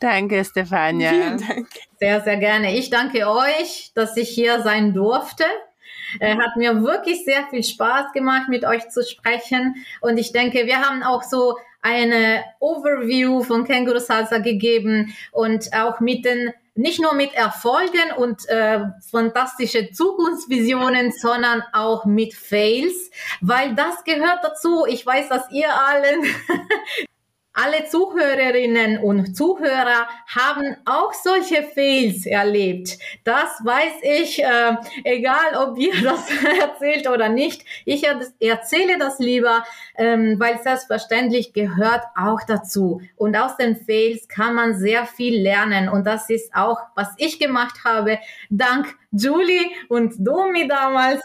Danke, 0.00 0.44
Stefania. 0.44 1.10
Vielen 1.10 1.38
Dank. 1.38 1.68
Sehr, 1.98 2.20
sehr 2.22 2.36
gerne. 2.36 2.76
Ich 2.76 2.90
danke 2.90 3.28
euch, 3.28 3.92
dass 3.94 4.16
ich 4.16 4.28
hier 4.28 4.62
sein 4.62 4.94
durfte. 4.94 5.44
Äh, 6.20 6.36
hat 6.36 6.56
mir 6.56 6.82
wirklich 6.82 7.24
sehr 7.24 7.46
viel 7.50 7.64
Spaß 7.64 8.12
gemacht, 8.12 8.48
mit 8.48 8.64
euch 8.64 8.88
zu 8.88 9.02
sprechen. 9.02 9.74
Und 10.00 10.18
ich 10.18 10.32
denke, 10.32 10.66
wir 10.66 10.80
haben 10.80 11.02
auch 11.02 11.22
so 11.22 11.56
eine 11.82 12.44
Overview 12.58 13.42
von 13.42 13.64
Känguru 13.64 13.98
Salsa 13.98 14.38
gegeben 14.38 15.14
und 15.32 15.72
auch 15.72 16.00
mit 16.00 16.24
den 16.24 16.52
nicht 16.76 17.00
nur 17.00 17.14
mit 17.14 17.32
Erfolgen 17.32 18.12
und 18.18 18.46
äh, 18.48 18.80
fantastische 19.10 19.90
Zukunftsvisionen, 19.92 21.10
sondern 21.10 21.62
auch 21.72 22.04
mit 22.04 22.34
Fails, 22.34 23.10
weil 23.40 23.74
das 23.74 24.04
gehört 24.04 24.40
dazu. 24.42 24.84
Ich 24.86 25.04
weiß, 25.04 25.30
dass 25.30 25.50
ihr 25.50 25.68
allen 25.74 26.22
alle 27.56 27.86
Zuhörerinnen 27.86 28.98
und 28.98 29.34
Zuhörer 29.34 30.06
haben 30.28 30.76
auch 30.84 31.14
solche 31.14 31.62
Fails 31.62 32.26
erlebt. 32.26 32.98
Das 33.24 33.48
weiß 33.64 33.94
ich, 34.02 34.44
äh, 34.44 34.76
egal 35.04 35.56
ob 35.56 35.78
ihr 35.78 35.94
das 36.04 36.28
erzählt 36.60 37.08
oder 37.08 37.30
nicht. 37.30 37.64
Ich 37.86 38.04
erzähle 38.40 38.98
das 38.98 39.18
lieber, 39.18 39.64
ähm, 39.98 40.36
weil 40.38 40.60
selbstverständlich 40.62 41.52
gehört 41.52 42.02
auch 42.16 42.40
dazu. 42.46 43.00
Und 43.16 43.36
aus 43.36 43.56
den 43.56 43.76
Fails 43.76 44.28
kann 44.28 44.54
man 44.54 44.78
sehr 44.78 45.06
viel 45.06 45.40
lernen. 45.40 45.88
Und 45.88 46.06
das 46.06 46.30
ist 46.30 46.54
auch, 46.54 46.78
was 46.94 47.08
ich 47.16 47.38
gemacht 47.38 47.84
habe, 47.84 48.18
dank 48.50 48.94
Julie 49.12 49.70
und 49.88 50.14
Domi 50.18 50.68
damals. 50.68 51.20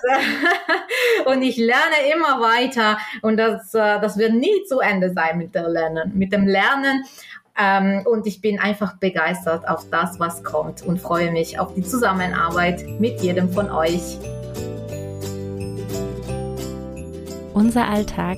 und 1.25 1.41
ich 1.41 1.57
lerne 1.57 2.11
immer 2.13 2.39
weiter 2.41 2.97
und 3.21 3.37
das, 3.37 3.73
äh, 3.73 3.99
das 3.99 4.17
wird 4.17 4.33
nie 4.33 4.63
zu 4.67 4.79
Ende 4.79 5.11
sein 5.13 5.37
mit, 5.37 5.55
der 5.55 5.67
Lernen, 5.67 6.11
mit 6.15 6.31
dem 6.31 6.47
Lernen. 6.47 7.03
Ähm, 7.59 8.03
und 8.05 8.25
ich 8.27 8.41
bin 8.41 8.59
einfach 8.59 8.97
begeistert 8.97 9.67
auf 9.67 9.89
das, 9.89 10.19
was 10.19 10.43
kommt 10.43 10.83
und 10.83 10.99
freue 11.01 11.31
mich 11.31 11.59
auf 11.59 11.73
die 11.73 11.83
Zusammenarbeit 11.83 12.85
mit 12.99 13.21
jedem 13.21 13.49
von 13.49 13.69
euch. 13.69 14.17
Unser 17.53 17.89
Alltag 17.89 18.37